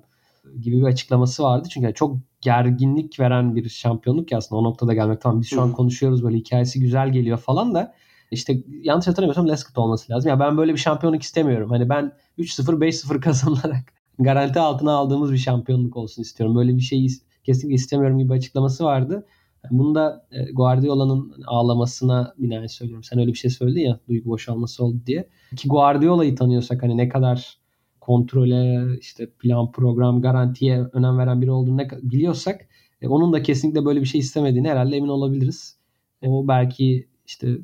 gibi 0.62 0.78
bir 0.78 0.84
açıklaması 0.84 1.44
vardı. 1.44 1.68
Çünkü 1.72 1.94
çok 1.94 2.18
gerginlik 2.42 3.20
veren 3.20 3.56
bir 3.56 3.70
şampiyonluk 3.70 4.32
ya 4.32 4.38
aslında 4.38 4.60
o 4.62 4.64
noktada 4.64 4.94
gelmek. 4.94 5.22
Tamam 5.22 5.42
biz 5.42 5.50
şu 5.50 5.62
an 5.62 5.72
konuşuyoruz 5.72 6.24
böyle 6.24 6.38
hikayesi 6.38 6.80
güzel 6.80 7.12
geliyor 7.12 7.38
falan 7.38 7.74
da 7.74 7.94
işte 8.32 8.64
yanlış 8.82 9.08
hatırlamıyorsam 9.08 9.50
Lescott 9.50 9.78
olması 9.78 10.14
lazım. 10.14 10.30
Ya 10.30 10.40
ben 10.40 10.58
böyle 10.58 10.74
bir 10.74 10.78
şampiyonluk 10.78 11.22
istemiyorum. 11.22 11.70
Hani 11.70 11.90
ben 11.90 12.12
3-0 12.38 12.80
5-0 12.80 13.22
kazanarak 13.22 13.94
garanti 14.20 14.60
altına 14.60 14.92
aldığımız 14.92 15.34
bir 15.34 15.38
şampiyonluk 15.38 15.98
olsun 15.98 16.22
istiyorum. 16.22 16.56
Böyle 16.56 16.76
bir 16.76 16.82
şeyi 16.82 17.10
kesinlikle 17.44 17.76
istemiyorum 17.76 18.20
gibi 18.20 18.34
açıklaması 18.34 18.84
vardı. 18.84 19.26
Bunu 19.72 19.96
da 19.96 20.28
e, 20.32 20.52
Guardiola'nın 20.52 21.44
ağlamasına 21.48 22.34
binaen 22.38 22.68
söylüyorum. 22.68 23.04
Sen 23.04 23.20
öyle 23.20 23.32
bir 23.32 23.38
şey 23.38 23.52
söyledin 23.52 23.82
ya 23.82 24.00
duygu 24.08 24.30
boşalması 24.30 24.86
oldu 24.86 24.98
diye. 25.06 25.30
Ki 25.56 25.68
Guardiola'yı 25.68 26.36
tanıyorsak 26.36 26.84
hani 26.84 26.98
ne 26.98 27.10
kadar 27.10 27.58
kontrole, 28.02 28.98
işte 29.00 29.30
plan, 29.40 29.72
program, 29.72 30.22
garantiye 30.22 30.82
önem 30.94 31.18
veren 31.18 31.42
biri 31.42 31.52
olduğunu 31.52 31.82
biliyorsak 32.02 32.68
e, 33.02 33.08
onun 33.08 33.34
da 33.34 33.44
kesinlikle 33.44 33.86
böyle 33.86 34.02
bir 34.02 34.06
şey 34.06 34.20
istemediğini 34.20 34.70
herhalde 34.70 34.98
emin 34.98 35.10
olabiliriz. 35.10 35.78
O 36.22 36.48
belki 36.48 37.08
işte 37.26 37.58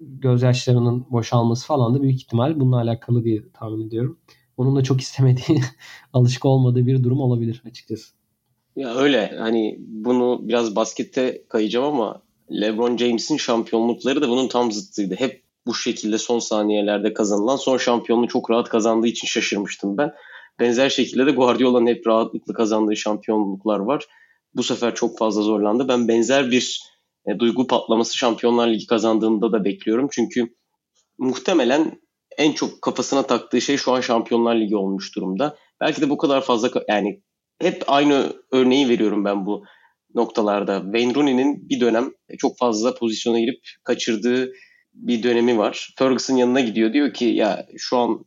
gözyaşlarının 0.00 1.06
boşalması 1.10 1.66
falan 1.66 1.94
da 1.94 2.02
büyük 2.02 2.16
ihtimal 2.16 2.60
bununla 2.60 2.76
alakalı 2.76 3.24
diye 3.24 3.42
tahmin 3.52 3.86
ediyorum. 3.86 4.18
Onun 4.56 4.76
da 4.76 4.82
çok 4.82 5.00
istemediği, 5.00 5.60
alışık 6.12 6.44
olmadığı 6.44 6.86
bir 6.86 7.04
durum 7.04 7.20
olabilir 7.20 7.62
açıkçası. 7.66 8.14
Ya 8.76 8.94
öyle 8.94 9.36
hani 9.38 9.76
bunu 9.78 10.40
biraz 10.42 10.76
baskette 10.76 11.42
kayacağım 11.48 11.84
ama 11.84 12.22
LeBron 12.50 12.96
James'in 12.96 13.36
şampiyonlukları 13.36 14.22
da 14.22 14.28
bunun 14.28 14.48
tam 14.48 14.72
zıttıydı. 14.72 15.14
Hep 15.14 15.42
bu 15.66 15.74
şekilde 15.74 16.18
son 16.18 16.38
saniyelerde 16.38 17.14
kazanılan 17.14 17.56
son 17.56 17.78
şampiyonluğu 17.78 18.28
çok 18.28 18.50
rahat 18.50 18.68
kazandığı 18.68 19.06
için 19.06 19.26
şaşırmıştım 19.26 19.98
ben. 19.98 20.12
Benzer 20.60 20.88
şekilde 20.88 21.26
de 21.26 21.30
Guardiola'nın 21.30 21.86
hep 21.86 22.06
rahatlıkla 22.06 22.54
kazandığı 22.54 22.96
şampiyonluklar 22.96 23.78
var. 23.78 24.06
Bu 24.54 24.62
sefer 24.62 24.94
çok 24.94 25.18
fazla 25.18 25.42
zorlandı. 25.42 25.88
Ben 25.88 26.08
benzer 26.08 26.50
bir 26.50 26.82
e, 27.26 27.38
duygu 27.38 27.66
patlaması 27.66 28.16
Şampiyonlar 28.16 28.68
Ligi 28.68 28.86
kazandığında 28.86 29.52
da 29.52 29.64
bekliyorum. 29.64 30.08
Çünkü 30.12 30.54
muhtemelen 31.18 32.00
en 32.38 32.52
çok 32.52 32.82
kafasına 32.82 33.22
taktığı 33.22 33.60
şey 33.60 33.76
şu 33.76 33.92
an 33.92 34.00
Şampiyonlar 34.00 34.56
Ligi 34.56 34.76
olmuş 34.76 35.16
durumda. 35.16 35.56
Belki 35.80 36.00
de 36.00 36.10
bu 36.10 36.18
kadar 36.18 36.40
fazla 36.40 36.70
yani 36.88 37.22
hep 37.60 37.84
aynı 37.86 38.32
örneği 38.50 38.88
veriyorum 38.88 39.24
ben 39.24 39.46
bu 39.46 39.64
noktalarda. 40.14 40.82
Wayne 40.82 41.14
Rooney'nin 41.14 41.68
bir 41.68 41.80
dönem 41.80 42.12
çok 42.38 42.58
fazla 42.58 42.94
pozisyona 42.94 43.40
girip 43.40 43.60
kaçırdığı 43.84 44.52
bir 44.94 45.22
dönemi 45.22 45.58
var. 45.58 45.94
Ferguson 45.98 46.36
yanına 46.36 46.60
gidiyor. 46.60 46.92
Diyor 46.92 47.12
ki 47.14 47.24
ya 47.24 47.66
şu 47.76 47.96
an 47.96 48.24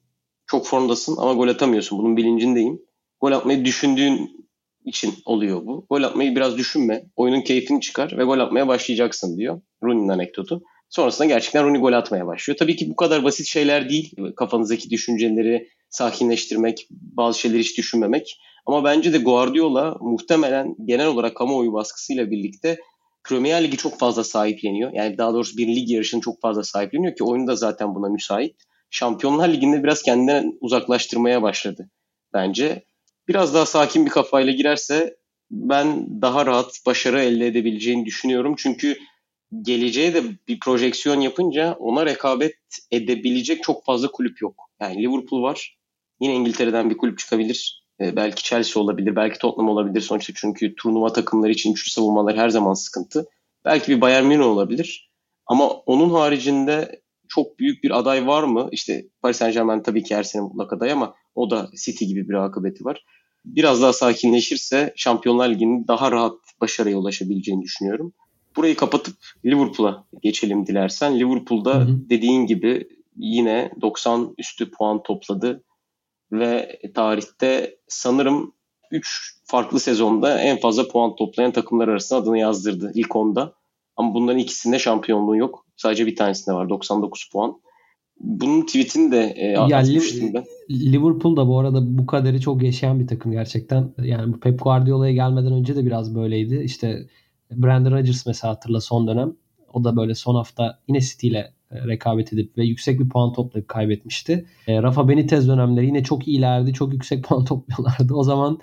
çok 0.48 0.68
formdasın 0.68 1.18
ama 1.18 1.34
gol 1.34 1.48
atamıyorsun. 1.48 2.00
Bunun 2.00 2.18
bilincindeyim. 2.18 2.82
Gol 3.22 3.32
atmayı 3.32 3.66
düşündüğün 3.66 4.48
için 4.86 5.13
oluyor 5.26 5.66
bu. 5.66 5.86
Gol 5.90 6.04
atmayı 6.04 6.36
biraz 6.36 6.58
düşünme. 6.58 7.04
Oyunun 7.16 7.42
keyfini 7.42 7.82
çıkar 7.82 8.18
ve 8.18 8.24
gol 8.24 8.40
atmaya 8.40 8.68
başlayacaksın 8.68 9.38
diyor. 9.38 9.62
Rooney'nin 9.84 10.10
anekdotu. 10.10 10.62
Sonrasında 10.90 11.28
gerçekten 11.28 11.66
Rooney 11.66 11.82
gol 11.82 11.94
atmaya 11.94 12.28
başlıyor. 12.28 12.58
Tabii 12.58 12.76
ki 12.76 12.90
bu 12.90 12.96
kadar 12.96 13.24
basit 13.24 13.48
şeyler 13.48 13.90
değil. 13.90 14.16
Kafanızdaki 14.36 14.90
düşünceleri 14.90 15.68
sakinleştirmek, 15.90 16.88
bazı 16.90 17.40
şeyleri 17.40 17.60
hiç 17.60 17.78
düşünmemek. 17.78 18.40
Ama 18.68 18.84
bence 18.84 19.14
de 19.14 19.18
Guardiola 19.18 19.98
muhtemelen 20.02 20.76
genel 20.86 21.08
olarak 21.08 21.36
kamuoyu 21.36 21.74
baskısıyla 21.74 22.32
birlikte 22.32 22.80
Premier 23.24 23.64
Ligi 23.64 23.78
çok 23.78 24.00
fazla 24.00 24.24
sahipleniyor. 24.24 24.92
Yani 24.94 25.18
daha 25.18 25.34
doğrusu 25.34 25.58
bir 25.58 25.68
lig 25.68 25.90
yarışını 25.90 26.22
çok 26.22 26.42
fazla 26.42 26.64
sahipleniyor 26.64 27.16
ki 27.16 27.24
oyunu 27.24 27.48
da 27.48 27.56
zaten 27.56 27.96
buna 27.96 28.10
müsait. 28.10 28.56
Şampiyonlar 28.90 29.50
Ligi'nde 29.50 29.84
biraz 29.84 30.02
kendinden 30.02 30.58
uzaklaştırmaya 30.62 31.42
başladı 31.42 31.90
bence. 32.34 32.84
Biraz 33.28 33.54
daha 33.54 33.66
sakin 33.66 34.06
bir 34.06 34.12
kafayla 34.12 34.54
girerse 34.54 35.18
ben 35.52 36.08
daha 36.22 36.46
rahat 36.46 36.80
başarı 36.86 37.22
elde 37.22 37.48
edebileceğini 37.48 38.06
düşünüyorum. 38.06 38.56
Çünkü 38.58 38.98
geleceğe 39.62 40.14
de 40.14 40.24
bir 40.48 40.60
projeksiyon 40.60 41.22
yapınca 41.22 41.74
ona 41.80 42.06
rekabet 42.06 42.56
edebilecek 42.92 43.64
çok 43.64 43.86
fazla 43.86 44.12
kulüp 44.12 44.42
yok. 44.42 44.70
Yani 44.82 45.04
Liverpool 45.04 45.42
var. 45.42 45.78
Yine 46.22 46.36
İngiltere'den 46.36 46.90
bir 46.90 46.98
kulüp 46.98 47.20
çıkabilir. 47.20 47.87
Ee, 48.02 48.16
belki 48.16 48.44
Chelsea 48.44 48.84
olabilir, 48.84 49.16
belki 49.16 49.40
Tottenham 49.40 49.70
olabilir. 49.70 50.02
Sonuçta 50.02 50.34
çünkü 50.36 50.76
turnuva 50.76 51.14
takımları 51.14 51.52
için 51.52 51.74
üçlü 51.74 51.92
savunmalar 51.92 52.38
her 52.38 52.50
zaman 52.50 52.74
sıkıntı. 52.74 53.26
Belki 53.66 53.92
bir 53.92 54.02
Bayern 54.02 54.26
Münih 54.26 54.46
olabilir. 54.46 55.12
Ama 55.46 55.70
onun 55.70 56.10
haricinde 56.10 57.02
çok 57.28 57.60
büyük 57.60 57.84
bir 57.84 58.00
aday 58.00 58.28
var 58.28 58.44
mı? 58.44 58.70
İşte 58.72 59.06
Paris 59.22 59.38
Saint 59.38 59.54
Germain 59.54 59.84
tabii 59.84 60.04
ki 60.04 60.16
her 60.16 60.24
sene 60.24 60.42
mutlak 60.42 60.74
aday 60.74 60.92
ama 60.92 61.16
o 61.36 61.50
da 61.50 61.70
City 61.86 62.06
gibi 62.06 62.30
bir 62.30 62.34
akıbeti 62.34 62.86
var. 62.86 63.04
Biraz 63.46 63.82
daha 63.82 63.94
sakinleşirse 63.94 64.94
Şampiyonlar 64.96 65.50
Ligi'nin 65.50 65.88
daha 65.88 66.12
rahat 66.12 66.36
başarıya 66.62 66.98
ulaşabileceğini 66.98 67.64
düşünüyorum. 67.64 68.14
Burayı 68.56 68.76
kapatıp 68.76 69.16
Liverpool'a 69.46 70.06
geçelim 70.24 70.68
dilersen. 70.68 71.20
Liverpool'da 71.20 71.76
hı 71.76 71.80
hı. 71.80 72.10
dediğin 72.10 72.46
gibi 72.46 72.88
yine 73.16 73.72
90 73.82 74.34
üstü 74.38 74.72
puan 74.72 75.04
topladı 75.04 75.64
ve 76.32 76.80
tarihte 76.94 77.76
sanırım 77.88 78.54
3 78.92 79.36
farklı 79.46 79.80
sezonda 79.80 80.42
en 80.42 80.58
fazla 80.58 80.88
puan 80.88 81.16
toplayan 81.16 81.52
takımlar 81.52 81.88
arasında 81.88 82.20
adını 82.20 82.38
yazdırdı 82.38 82.92
ilk 82.94 83.16
onda. 83.16 83.54
Ama 83.96 84.13
bunların 84.13 84.40
ikisinde 84.40 84.80
şampiyonluğu 84.80 85.38
yok. 85.38 85.66
Sadece 85.76 86.06
bir 86.06 86.16
tanesinde 86.16 86.56
var 86.56 86.70
99 86.70 87.30
puan. 87.34 87.62
Bunun 88.20 88.62
tweetini 88.62 89.12
de 89.12 89.34
e, 89.38 89.46
ya, 89.46 89.62
atmıştım 89.62 90.34
ben. 90.34 90.46
Liverpool 90.70 91.36
da 91.36 91.48
bu 91.48 91.60
arada 91.60 91.98
bu 91.98 92.06
kaderi 92.06 92.42
çok 92.42 92.63
yaşayan 92.63 93.00
bir 93.00 93.08
takım 93.08 93.32
gerçekten. 93.32 93.94
Yani 94.04 94.40
Pep 94.40 94.63
Guardiola'ya 94.63 95.13
gelmeden 95.13 95.54
önce 95.54 95.76
de 95.76 95.86
biraz 95.86 96.16
böyleydi. 96.16 96.62
İşte 96.63 97.08
Brandon 97.52 97.92
Rodgers 97.92 98.26
mesela 98.26 98.54
hatırla 98.54 98.82
son 98.82 99.08
dönem. 99.08 99.34
O 99.74 99.84
da 99.84 99.98
böyle 99.98 100.16
son 100.16 100.36
hafta 100.36 100.80
yine 100.88 101.02
City 101.02 101.28
ile 101.28 101.54
rekabet 101.72 102.34
edip 102.34 102.58
ve 102.58 102.66
yüksek 102.66 103.00
bir 103.00 103.10
puan 103.10 103.34
toplayıp 103.34 103.68
kaybetmişti. 103.68 104.46
E, 104.68 104.84
Rafa 104.84 105.10
Benitez 105.10 105.48
dönemleri 105.48 105.86
yine 105.86 106.04
çok 106.04 106.28
iyilerdi. 106.28 106.74
Çok 106.74 106.94
yüksek 106.94 107.24
puan 107.28 107.46
topluyorlardı. 107.46 108.14
O 108.14 108.24
zaman 108.24 108.60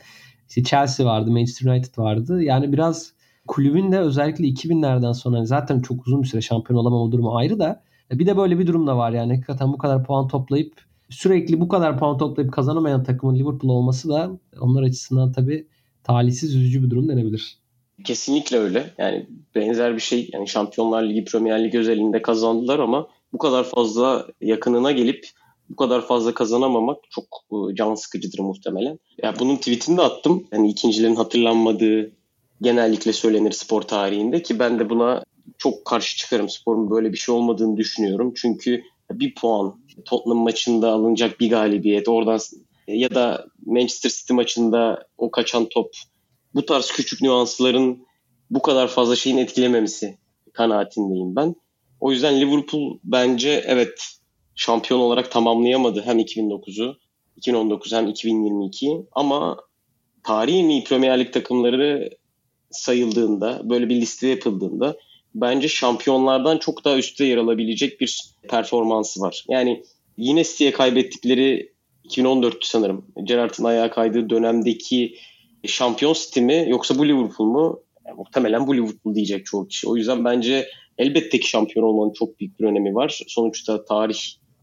işte 0.49 0.63
Chelsea 0.63 1.07
vardı, 1.07 1.31
Manchester 1.31 1.71
United 1.71 1.99
vardı. 1.99 2.43
Yani 2.43 2.73
biraz 2.73 3.13
kulübün 3.47 3.93
de 3.93 3.99
özellikle 3.99 4.45
2000'lerden 4.45 5.13
sonra 5.13 5.37
hani 5.37 5.47
zaten 5.47 5.81
çok 5.81 6.07
uzun 6.07 6.23
bir 6.23 6.29
süre 6.29 6.41
şampiyon 6.41 6.81
olamama 6.81 7.13
durumu 7.13 7.37
ayrı 7.37 7.59
da 7.59 7.83
e, 8.11 8.19
bir 8.19 8.27
de 8.27 8.37
böyle 8.37 8.59
bir 8.59 8.67
durum 8.67 8.87
da 8.87 8.97
var 8.97 9.13
yani 9.13 9.35
hakikaten 9.35 9.73
bu 9.73 9.79
kadar 9.79 10.05
puan 10.05 10.29
toplayıp 10.29 10.75
sürekli 11.11 11.61
bu 11.61 11.69
kadar 11.69 11.99
puan 11.99 12.19
toplayıp 12.19 12.53
kazanamayan 12.53 13.05
takımın 13.05 13.37
Liverpool 13.37 13.71
olması 13.71 14.09
da 14.09 14.31
onlar 14.61 14.83
açısından 14.83 15.33
tabii 15.33 15.67
talihsiz 16.03 16.55
üzücü 16.55 16.83
bir 16.83 16.91
durum 16.91 17.09
denebilir. 17.09 17.59
Kesinlikle 18.05 18.59
öyle. 18.59 18.95
Yani 18.99 19.27
benzer 19.55 19.95
bir 19.95 20.01
şey. 20.01 20.31
Yani 20.33 20.49
Şampiyonlar 20.49 21.03
Ligi, 21.03 21.25
Premier 21.25 21.65
Lig 21.65 21.75
özelinde 21.75 22.23
kazandılar 22.23 22.79
ama 22.79 23.09
bu 23.33 23.39
kadar 23.39 23.65
fazla 23.65 24.27
yakınına 24.41 24.93
gelip 24.93 25.27
bu 25.71 25.77
kadar 25.77 26.07
fazla 26.07 26.35
kazanamamak 26.35 26.99
çok 27.11 27.25
e, 27.53 27.75
can 27.75 27.95
sıkıcıdır 27.95 28.39
muhtemelen. 28.39 28.99
Ya 29.23 29.35
bunun 29.39 29.57
tweetini 29.57 29.97
de 29.97 30.03
attım. 30.03 30.47
Yani 30.53 30.71
ikincilerin 30.71 31.17
hatırlanmadığı 31.17 32.13
genellikle 32.63 33.13
söylenir 33.13 33.53
spor 33.53 33.83
tarihinde 33.83 34.43
ki 34.43 34.59
ben 34.59 34.79
de 34.79 34.91
buna 34.91 35.25
çok 35.59 35.85
karşı 35.85 36.17
çıkarım. 36.17 36.49
Sporun 36.49 36.91
böyle 36.91 37.13
bir 37.13 37.17
şey 37.17 37.35
olmadığını 37.35 37.77
düşünüyorum. 37.77 38.33
Çünkü 38.37 38.83
bir 39.13 39.35
puan 39.35 39.81
Tottenham 40.05 40.39
maçında 40.39 40.91
alınacak 40.91 41.41
bir 41.41 41.51
galibiyet 41.51 42.09
oradan 42.09 42.41
ya 42.89 43.15
da 43.15 43.47
Manchester 43.67 44.11
City 44.11 44.33
maçında 44.33 45.07
o 45.19 45.31
kaçan 45.31 45.69
top 45.69 45.91
bu 46.55 46.67
tarz 46.67 46.87
küçük 46.87 47.23
nüansların 47.23 48.07
bu 48.51 48.63
kadar 48.63 48.89
fazla 48.89 49.17
şeyin 49.17 49.37
etkilememesi 49.37 50.19
kanaatindeyim 50.53 51.37
ben. 51.37 51.55
O 52.01 52.11
yüzden 52.11 52.41
Liverpool 52.41 52.99
bence 53.05 53.65
evet 53.67 54.19
şampiyon 54.55 55.01
olarak 55.01 55.31
tamamlayamadı 55.31 56.03
hem 56.03 56.21
2009'u 56.21 56.97
2019 57.37 57.93
hem 57.93 58.09
2022 58.09 59.07
ama 59.13 59.57
tarihi 60.23 60.59
en 60.59 60.85
Premier 60.85 61.21
Lig 61.21 61.33
takımları 61.33 62.11
sayıldığında 62.71 63.61
böyle 63.65 63.89
bir 63.89 63.97
liste 63.97 64.29
yapıldığında 64.29 64.97
bence 65.35 65.69
şampiyonlardan 65.69 66.59
çok 66.59 66.85
daha 66.85 66.97
üstte 66.97 67.25
yer 67.25 67.37
alabilecek 67.37 68.01
bir 68.01 68.23
performansı 68.49 69.21
var. 69.21 69.45
Yani 69.49 69.83
yine 70.17 70.45
City'ye 70.45 70.73
kaybettikleri 70.73 71.73
2014 72.05 72.65
sanırım. 72.65 73.07
Gerrard'ın 73.25 73.65
ayağa 73.65 73.91
kaydığı 73.91 74.31
dönemdeki 74.31 75.17
şampiyon 75.67 76.13
City 76.13 76.41
mi 76.41 76.67
yoksa 76.69 76.99
bu 76.99 77.09
Liverpool 77.09 77.49
mu? 77.49 77.81
Yani 78.07 78.17
muhtemelen 78.17 78.67
bu 78.67 78.77
Liverpool 78.77 79.15
diyecek 79.15 79.47
çoğu 79.47 79.69
kişi. 79.69 79.89
O 79.89 79.97
yüzden 79.97 80.25
bence 80.25 80.69
elbette 80.99 81.41
ki 81.41 81.49
şampiyon 81.49 81.87
olmanın 81.87 82.13
çok 82.13 82.41
büyük 82.41 82.61
bir 82.61 82.65
önemi 82.65 82.95
var. 82.95 83.21
Sonuçta 83.27 83.85
tarih 83.85 84.19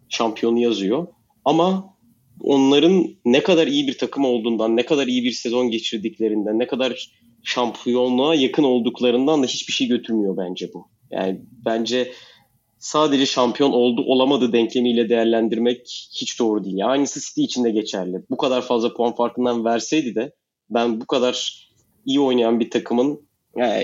şampiyonu 0.09 0.59
yazıyor. 0.59 1.07
Ama 1.45 1.95
onların 2.43 3.07
ne 3.25 3.43
kadar 3.43 3.67
iyi 3.67 3.87
bir 3.87 3.97
takım 3.97 4.25
olduğundan, 4.25 4.77
ne 4.77 4.85
kadar 4.85 5.07
iyi 5.07 5.23
bir 5.23 5.31
sezon 5.31 5.71
geçirdiklerinden, 5.71 6.59
ne 6.59 6.67
kadar 6.67 7.11
şampiyonluğa 7.43 8.35
yakın 8.35 8.63
olduklarından 8.63 9.43
da 9.43 9.47
hiçbir 9.47 9.73
şey 9.73 9.87
götürmüyor 9.87 10.37
bence 10.37 10.69
bu. 10.73 10.87
Yani 11.11 11.41
bence 11.65 12.11
sadece 12.79 13.25
şampiyon 13.25 13.71
oldu 13.71 14.01
olamadı 14.01 14.53
denklemiyle 14.53 15.09
değerlendirmek 15.09 16.09
hiç 16.21 16.39
doğru 16.39 16.63
değil. 16.63 16.87
Aynısı 16.87 17.19
City 17.19 17.43
için 17.43 17.63
de 17.63 17.71
geçerli. 17.71 18.23
Bu 18.29 18.37
kadar 18.37 18.61
fazla 18.61 18.93
puan 18.93 19.15
farkından 19.15 19.65
verseydi 19.65 20.15
de 20.15 20.31
ben 20.71 21.01
bu 21.01 21.05
kadar 21.05 21.67
iyi 22.05 22.19
oynayan 22.19 22.59
bir 22.59 22.69
takımın 22.69 23.21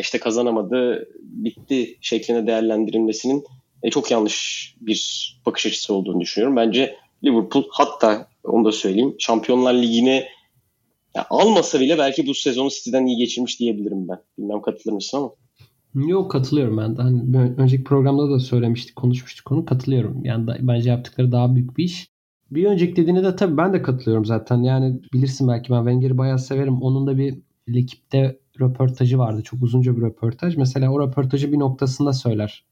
işte 0.02 0.20
kazanamadı 0.20 1.10
bitti 1.22 1.98
şeklinde 2.02 2.48
değerlendirilmesinin 2.48 3.44
e, 3.84 3.90
çok 3.90 4.12
yanlış 4.12 4.76
bir 4.82 5.32
bakış 5.46 5.66
açısı 5.66 5.94
olduğunu 5.94 6.22
düşünüyorum. 6.22 6.56
Bence 6.56 6.96
Liverpool 7.24 7.64
hatta 7.70 8.28
onu 8.44 8.66
da 8.66 8.72
söyleyeyim 8.72 9.16
Şampiyonlar 9.20 9.74
Ligi'ne 9.74 10.28
almasa 11.30 11.80
bile 11.80 11.98
belki 11.98 12.28
bu 12.28 12.34
sezonu 12.34 12.70
City'den 12.70 13.06
iyi 13.06 13.18
geçirmiş 13.18 13.60
diyebilirim 13.60 14.08
ben. 14.08 14.20
Bilmem 14.38 14.62
katılır 14.62 14.94
mısın 14.94 15.18
ama. 15.18 15.32
Yok 16.08 16.32
katılıyorum 16.32 16.78
ben 16.78 16.98
de. 16.98 17.02
Hani 17.02 17.54
önceki 17.58 17.84
programda 17.84 18.32
da 18.32 18.40
söylemiştik, 18.40 18.96
konuşmuştuk 18.96 19.46
konu. 19.46 19.66
Katılıyorum. 19.66 20.26
Yani 20.26 20.48
da, 20.48 20.58
bence 20.60 20.90
yaptıkları 20.90 21.32
daha 21.32 21.56
büyük 21.56 21.78
bir 21.78 21.84
iş. 21.84 22.08
Bir 22.52 22.66
önceki 22.66 22.96
dediğine 22.96 23.24
de 23.24 23.36
tabii 23.36 23.58
ben 23.58 23.74
de 23.74 23.82
katılıyorum 23.82 24.26
zaten. 24.26 24.64
Yani 24.64 25.02
bilirsin 25.14 25.48
belki 25.48 25.72
ben 25.72 25.78
Wenger'i 25.78 26.18
bayağı 26.18 26.40
severim. 26.40 26.82
Onun 26.82 27.08
da 27.08 27.18
bir 27.18 27.38
ekipte 27.74 28.40
röportajı 28.60 29.18
vardı. 29.18 29.42
Çok 29.44 29.64
uzunca 29.64 29.98
bir 29.98 30.02
röportaj. 30.02 30.58
Mesela 30.58 30.92
o 30.92 31.08
röportajı 31.08 31.52
bir 31.52 31.60
noktasında 31.60 32.14
söyler. 32.14 32.66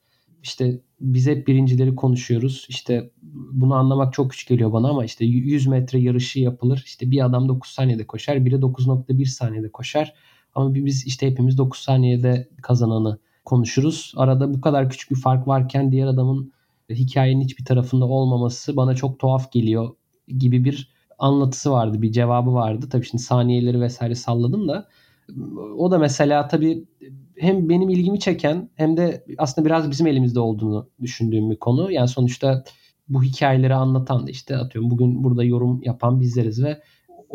İşte 0.43 0.81
biz 1.01 1.27
hep 1.27 1.47
birincileri 1.47 1.95
konuşuyoruz. 1.95 2.65
İşte 2.69 3.11
bunu 3.51 3.73
anlamak 3.73 4.13
çok 4.13 4.31
güç 4.31 4.47
geliyor 4.47 4.73
bana 4.73 4.89
ama 4.89 5.05
işte 5.05 5.25
100 5.25 5.67
metre 5.67 5.99
yarışı 5.99 6.39
yapılır. 6.39 6.83
İşte 6.85 7.11
bir 7.11 7.25
adam 7.25 7.49
9 7.49 7.71
saniyede 7.71 8.07
koşar, 8.07 8.45
biri 8.45 8.55
9.1 8.55 9.25
saniyede 9.25 9.71
koşar. 9.71 10.13
Ama 10.55 10.75
biz 10.75 11.07
işte 11.07 11.27
hepimiz 11.27 11.57
9 11.57 11.79
saniyede 11.79 12.49
kazananı 12.61 13.19
konuşuruz. 13.45 14.13
Arada 14.15 14.53
bu 14.53 14.61
kadar 14.61 14.89
küçük 14.89 15.11
bir 15.11 15.15
fark 15.15 15.47
varken 15.47 15.91
diğer 15.91 16.07
adamın 16.07 16.53
hikayenin 16.89 17.41
hiçbir 17.41 17.65
tarafında 17.65 18.06
olmaması 18.06 18.78
bana 18.78 18.95
çok 18.95 19.19
tuhaf 19.19 19.52
geliyor 19.52 19.89
gibi 20.28 20.63
bir 20.63 20.95
anlatısı 21.19 21.71
vardı, 21.71 22.02
bir 22.02 22.12
cevabı 22.12 22.54
vardı. 22.54 22.89
Tabii 22.91 23.06
şimdi 23.06 23.24
saniyeleri 23.24 23.82
vesaire 23.82 24.15
salladım 24.15 24.67
da 24.67 24.88
o 25.78 25.91
da 25.91 25.98
mesela 25.98 26.48
tabii 26.48 26.86
hem 27.38 27.69
benim 27.69 27.89
ilgimi 27.89 28.19
çeken 28.19 28.69
hem 28.76 28.98
de 28.98 29.26
aslında 29.38 29.65
biraz 29.65 29.91
bizim 29.91 30.08
elimizde 30.08 30.39
olduğunu 30.39 30.89
düşündüğüm 31.02 31.52
bir 31.52 31.56
konu. 31.60 31.91
Yani 31.91 32.08
sonuçta 32.08 32.63
bu 33.10 33.24
hikayeleri 33.24 33.76
anlatan 33.76 34.28
da 34.28 34.32
işte 34.32 34.58
atıyorum 34.58 34.91
bugün 34.91 35.24
burada 35.24 35.43
yorum 35.43 35.82
yapan 35.84 36.21
bizleriz 36.21 36.63
ve 36.63 36.82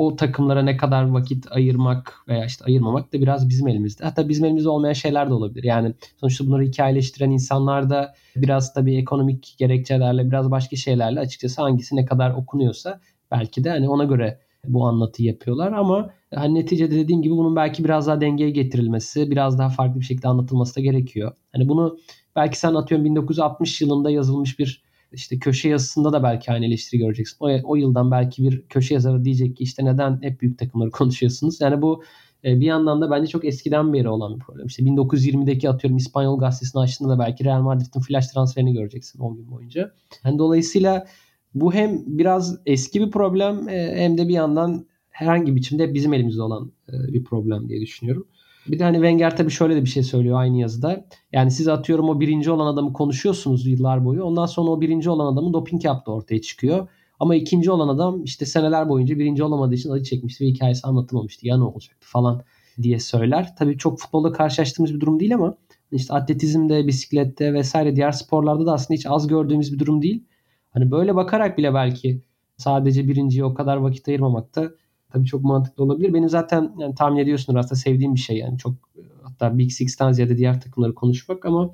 o 0.00 0.16
takımlara 0.16 0.62
ne 0.62 0.76
kadar 0.76 1.04
vakit 1.04 1.46
ayırmak 1.50 2.14
veya 2.28 2.44
işte 2.44 2.64
ayırmamak 2.64 3.12
da 3.12 3.20
biraz 3.20 3.48
bizim 3.48 3.68
elimizde. 3.68 4.04
Hatta 4.04 4.28
bizim 4.28 4.44
elimizde 4.44 4.68
olmayan 4.68 4.92
şeyler 4.92 5.30
de 5.30 5.34
olabilir. 5.34 5.64
Yani 5.64 5.94
sonuçta 6.20 6.46
bunları 6.46 6.62
hikayeleştiren 6.62 7.30
insanlar 7.30 7.90
da 7.90 8.14
biraz 8.36 8.74
tabii 8.74 8.96
ekonomik 8.96 9.54
gerekçelerle 9.58 10.30
biraz 10.30 10.50
başka 10.50 10.76
şeylerle 10.76 11.20
açıkçası 11.20 11.62
hangisi 11.62 11.96
ne 11.96 12.04
kadar 12.04 12.30
okunuyorsa 12.30 13.00
belki 13.30 13.64
de 13.64 13.70
hani 13.70 13.88
ona 13.88 14.04
göre 14.04 14.38
bu 14.66 14.86
anlatıyı 14.86 15.28
yapıyorlar 15.28 15.72
ama 15.72 16.10
hani 16.34 16.54
neticede 16.54 16.94
dediğim 16.96 17.22
gibi 17.22 17.34
bunun 17.34 17.56
belki 17.56 17.84
biraz 17.84 18.06
daha 18.06 18.20
dengeye 18.20 18.50
getirilmesi, 18.50 19.30
biraz 19.30 19.58
daha 19.58 19.68
farklı 19.68 20.00
bir 20.00 20.04
şekilde 20.04 20.28
anlatılması 20.28 20.76
da 20.76 20.80
gerekiyor. 20.80 21.32
Hani 21.52 21.68
bunu 21.68 21.98
belki 22.36 22.58
sen 22.58 22.74
atıyorum 22.74 23.04
1960 23.04 23.80
yılında 23.80 24.10
yazılmış 24.10 24.58
bir 24.58 24.89
işte 25.12 25.38
köşe 25.38 25.68
yazısında 25.68 26.12
da 26.12 26.22
belki 26.22 26.52
aynı 26.52 26.66
eleştiri 26.66 27.00
göreceksin. 27.00 27.36
O, 27.40 27.48
o 27.64 27.76
yıldan 27.76 28.10
belki 28.10 28.42
bir 28.42 28.62
köşe 28.62 28.94
yazarı 28.94 29.24
diyecek 29.24 29.56
ki 29.56 29.64
işte 29.64 29.84
neden 29.84 30.22
hep 30.22 30.40
büyük 30.40 30.58
takımları 30.58 30.90
konuşuyorsunuz? 31.00 31.60
Yani 31.60 31.82
bu 31.82 32.02
e, 32.44 32.60
bir 32.60 32.66
yandan 32.66 33.00
da 33.00 33.10
bence 33.10 33.26
çok 33.26 33.44
eskiden 33.44 33.92
beri 33.92 34.08
olan 34.08 34.34
bir 34.34 34.40
problem. 34.40 34.66
İşte 34.66 34.82
1920'deki 34.82 35.70
atıyorum 35.70 35.96
İspanyol 35.96 36.38
gazetesini 36.38 36.82
açtığında 36.82 37.08
da 37.08 37.18
belki 37.18 37.44
Real 37.44 37.62
Madrid'in 37.62 38.00
flash 38.00 38.26
transferini 38.26 38.72
göreceksin 38.72 39.18
10 39.18 39.36
gün 39.36 39.50
boyunca. 39.50 39.92
Yani 40.24 40.38
dolayısıyla 40.38 41.06
bu 41.54 41.74
hem 41.74 42.02
biraz 42.06 42.58
eski 42.66 43.00
bir 43.00 43.10
problem 43.10 43.68
e, 43.68 43.96
hem 43.96 44.18
de 44.18 44.28
bir 44.28 44.34
yandan 44.34 44.86
herhangi 45.10 45.50
bir 45.50 45.56
biçimde 45.56 45.94
bizim 45.94 46.12
elimizde 46.12 46.42
olan 46.42 46.72
e, 46.88 47.12
bir 47.12 47.24
problem 47.24 47.68
diye 47.68 47.80
düşünüyorum. 47.80 48.26
Bir 48.70 48.78
de 48.78 48.84
hani 48.84 48.96
Wenger 48.96 49.36
tabii 49.36 49.50
şöyle 49.50 49.76
de 49.76 49.84
bir 49.84 49.88
şey 49.88 50.02
söylüyor 50.02 50.40
aynı 50.40 50.58
yazıda. 50.58 51.04
Yani 51.32 51.50
siz 51.50 51.68
atıyorum 51.68 52.08
o 52.08 52.20
birinci 52.20 52.50
olan 52.50 52.66
adamı 52.66 52.92
konuşuyorsunuz 52.92 53.66
yıllar 53.66 54.04
boyu. 54.04 54.24
Ondan 54.24 54.46
sonra 54.46 54.70
o 54.70 54.80
birinci 54.80 55.10
olan 55.10 55.32
adamın 55.32 55.52
doping 55.52 55.84
yaptığı 55.84 56.12
ortaya 56.12 56.40
çıkıyor. 56.40 56.88
Ama 57.20 57.34
ikinci 57.34 57.70
olan 57.70 57.88
adam 57.88 58.24
işte 58.24 58.46
seneler 58.46 58.88
boyunca 58.88 59.18
birinci 59.18 59.44
olamadığı 59.44 59.74
için 59.74 59.90
acı 59.90 60.04
çekmişti 60.04 60.44
ve 60.44 60.48
hikayesi 60.48 60.86
anlatılmamıştı. 60.86 61.46
Ya 61.46 61.56
ne 61.56 61.64
olacaktı 61.64 62.08
falan 62.08 62.42
diye 62.82 62.98
söyler. 62.98 63.56
Tabii 63.58 63.78
çok 63.78 63.98
futbolda 63.98 64.32
karşılaştığımız 64.32 64.94
bir 64.94 65.00
durum 65.00 65.20
değil 65.20 65.34
ama 65.34 65.54
işte 65.92 66.14
atletizmde, 66.14 66.86
bisiklette 66.86 67.54
vesaire 67.54 67.96
diğer 67.96 68.12
sporlarda 68.12 68.66
da 68.66 68.72
aslında 68.72 68.98
hiç 68.98 69.06
az 69.06 69.26
gördüğümüz 69.26 69.72
bir 69.72 69.78
durum 69.78 70.02
değil. 70.02 70.24
Hani 70.70 70.90
böyle 70.90 71.14
bakarak 71.14 71.58
bile 71.58 71.74
belki 71.74 72.22
sadece 72.56 73.08
birinciye 73.08 73.44
o 73.44 73.54
kadar 73.54 73.76
vakit 73.76 74.08
ayırmamak 74.08 74.56
da 74.56 74.70
tabii 75.12 75.26
çok 75.26 75.42
mantıklı 75.42 75.84
olabilir. 75.84 76.14
Benim 76.14 76.28
zaten 76.28 76.72
yani 76.78 76.94
tahmin 76.94 77.18
ediyorsunuz 77.18 77.56
aslında 77.56 77.74
sevdiğim 77.74 78.14
bir 78.14 78.20
şey 78.20 78.38
yani 78.38 78.58
çok 78.58 78.74
hatta 79.22 79.58
Big 79.58 79.70
Six'ten 79.70 80.12
ziyade 80.12 80.38
diğer 80.38 80.60
takımları 80.60 80.94
konuşmak 80.94 81.46
ama 81.46 81.70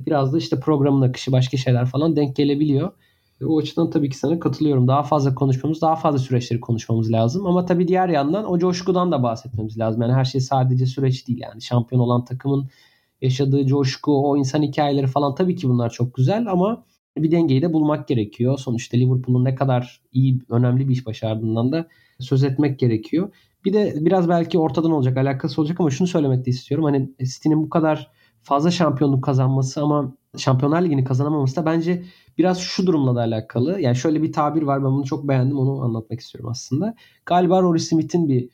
biraz 0.00 0.32
da 0.32 0.38
işte 0.38 0.60
programın 0.60 1.08
akışı 1.08 1.32
başka 1.32 1.56
şeyler 1.56 1.86
falan 1.86 2.16
denk 2.16 2.36
gelebiliyor. 2.36 2.90
O 3.44 3.58
açıdan 3.58 3.90
tabii 3.90 4.10
ki 4.10 4.18
sana 4.18 4.40
katılıyorum. 4.40 4.88
Daha 4.88 5.02
fazla 5.02 5.34
konuşmamız, 5.34 5.82
daha 5.82 5.96
fazla 5.96 6.18
süreçleri 6.18 6.60
konuşmamız 6.60 7.12
lazım. 7.12 7.46
Ama 7.46 7.66
tabii 7.66 7.88
diğer 7.88 8.08
yandan 8.08 8.50
o 8.50 8.58
coşkudan 8.58 9.12
da 9.12 9.22
bahsetmemiz 9.22 9.78
lazım. 9.78 10.02
Yani 10.02 10.12
her 10.12 10.24
şey 10.24 10.40
sadece 10.40 10.86
süreç 10.86 11.28
değil 11.28 11.40
yani. 11.42 11.62
Şampiyon 11.62 12.00
olan 12.02 12.24
takımın 12.24 12.68
yaşadığı 13.22 13.66
coşku, 13.66 14.30
o 14.30 14.36
insan 14.36 14.62
hikayeleri 14.62 15.06
falan 15.06 15.34
tabii 15.34 15.56
ki 15.56 15.68
bunlar 15.68 15.90
çok 15.90 16.14
güzel 16.14 16.46
ama 16.50 16.84
bir 17.16 17.30
dengeyi 17.30 17.62
de 17.62 17.72
bulmak 17.72 18.08
gerekiyor. 18.08 18.58
Sonuçta 18.58 18.96
Liverpool'un 18.96 19.44
ne 19.44 19.54
kadar 19.54 20.00
iyi, 20.12 20.40
önemli 20.50 20.88
bir 20.88 20.92
iş 20.92 21.06
başardığından 21.06 21.72
da 21.72 21.88
söz 22.20 22.44
etmek 22.44 22.78
gerekiyor. 22.78 23.32
Bir 23.64 23.72
de 23.72 23.94
biraz 24.00 24.28
belki 24.28 24.58
ortadan 24.58 24.90
olacak, 24.90 25.16
alakası 25.16 25.60
olacak 25.60 25.80
ama 25.80 25.90
şunu 25.90 26.08
söylemek 26.08 26.46
de 26.46 26.50
istiyorum. 26.50 26.84
Hani 26.84 27.10
City'nin 27.24 27.62
bu 27.62 27.68
kadar 27.68 28.10
fazla 28.42 28.70
şampiyonluk 28.70 29.24
kazanması 29.24 29.82
ama 29.82 30.16
Şampiyonlar 30.36 30.82
Ligi'ni 30.82 31.04
kazanamaması 31.04 31.56
da 31.56 31.66
bence 31.66 32.04
biraz 32.38 32.58
şu 32.58 32.86
durumla 32.86 33.14
da 33.14 33.20
alakalı. 33.20 33.80
Yani 33.80 33.96
şöyle 33.96 34.22
bir 34.22 34.32
tabir 34.32 34.62
var 34.62 34.84
ben 34.84 34.90
bunu 34.92 35.04
çok 35.04 35.28
beğendim 35.28 35.58
onu 35.58 35.82
anlatmak 35.82 36.20
istiyorum 36.20 36.50
aslında. 36.50 36.94
Galiba 37.26 37.62
Rory 37.62 37.80
Smith'in 37.80 38.28
bir 38.28 38.48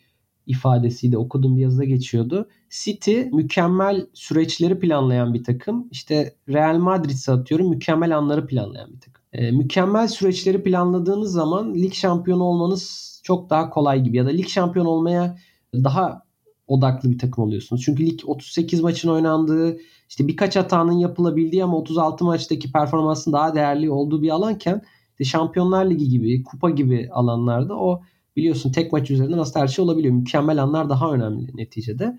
ifadesiydi. 0.47 1.19
Okuduğum 1.19 1.57
bir 1.57 1.63
yazıda 1.63 1.85
geçiyordu. 1.85 2.49
City 2.71 3.21
mükemmel 3.33 4.07
süreçleri 4.15 4.79
planlayan 4.79 5.35
bir 5.35 5.45
takım. 5.45 5.89
İşte 5.91 6.35
Real 6.49 6.79
Madrid 6.79 7.29
atıyorum 7.29 7.71
mükemmel 7.71 8.19
anları 8.19 8.47
planlayan 8.47 8.93
bir 8.93 9.01
takım. 9.01 9.23
E, 9.33 9.51
mükemmel 9.51 10.09
süreçleri 10.09 10.63
planladığınız 10.63 11.33
zaman 11.33 11.75
lig 11.75 11.93
şampiyonu 11.93 12.43
olmanız 12.43 13.13
çok 13.25 13.51
daha 13.51 13.71
kolay 13.71 14.03
gibi 14.03 14.17
ya 14.17 14.27
da 14.27 14.31
lig 14.31 14.49
şampiyonu 14.49 14.89
olmaya 14.89 15.39
daha 15.75 16.23
odaklı 16.67 17.11
bir 17.11 17.19
takım 17.19 17.45
oluyorsunuz. 17.45 17.83
Çünkü 17.85 18.07
lig 18.07 18.21
38 18.25 18.81
maçın 18.81 19.09
oynandığı, 19.09 19.79
işte 20.09 20.29
birkaç 20.29 20.57
hatanın 20.57 20.93
yapılabildiği 20.93 21.65
ama 21.65 21.77
36 21.77 22.25
maçtaki 22.25 22.73
performansın 22.73 23.33
daha 23.33 23.55
değerli 23.55 23.91
olduğu 23.91 24.23
bir 24.23 24.31
alanken 24.31 24.83
işte 25.11 25.25
Şampiyonlar 25.25 25.91
Ligi 25.91 26.09
gibi, 26.09 26.43
kupa 26.43 26.71
gibi 26.71 27.09
alanlarda 27.13 27.79
o 27.79 28.03
biliyorsun 28.37 28.73
tek 28.73 28.93
maç 28.93 29.11
üzerinden 29.11 29.39
aslında 29.39 29.61
her 29.61 29.69
şey 29.69 29.85
olabiliyor. 29.85 30.15
Mükemmel 30.15 30.63
anlar 30.63 30.89
daha 30.89 31.13
önemli 31.13 31.57
neticede. 31.57 32.19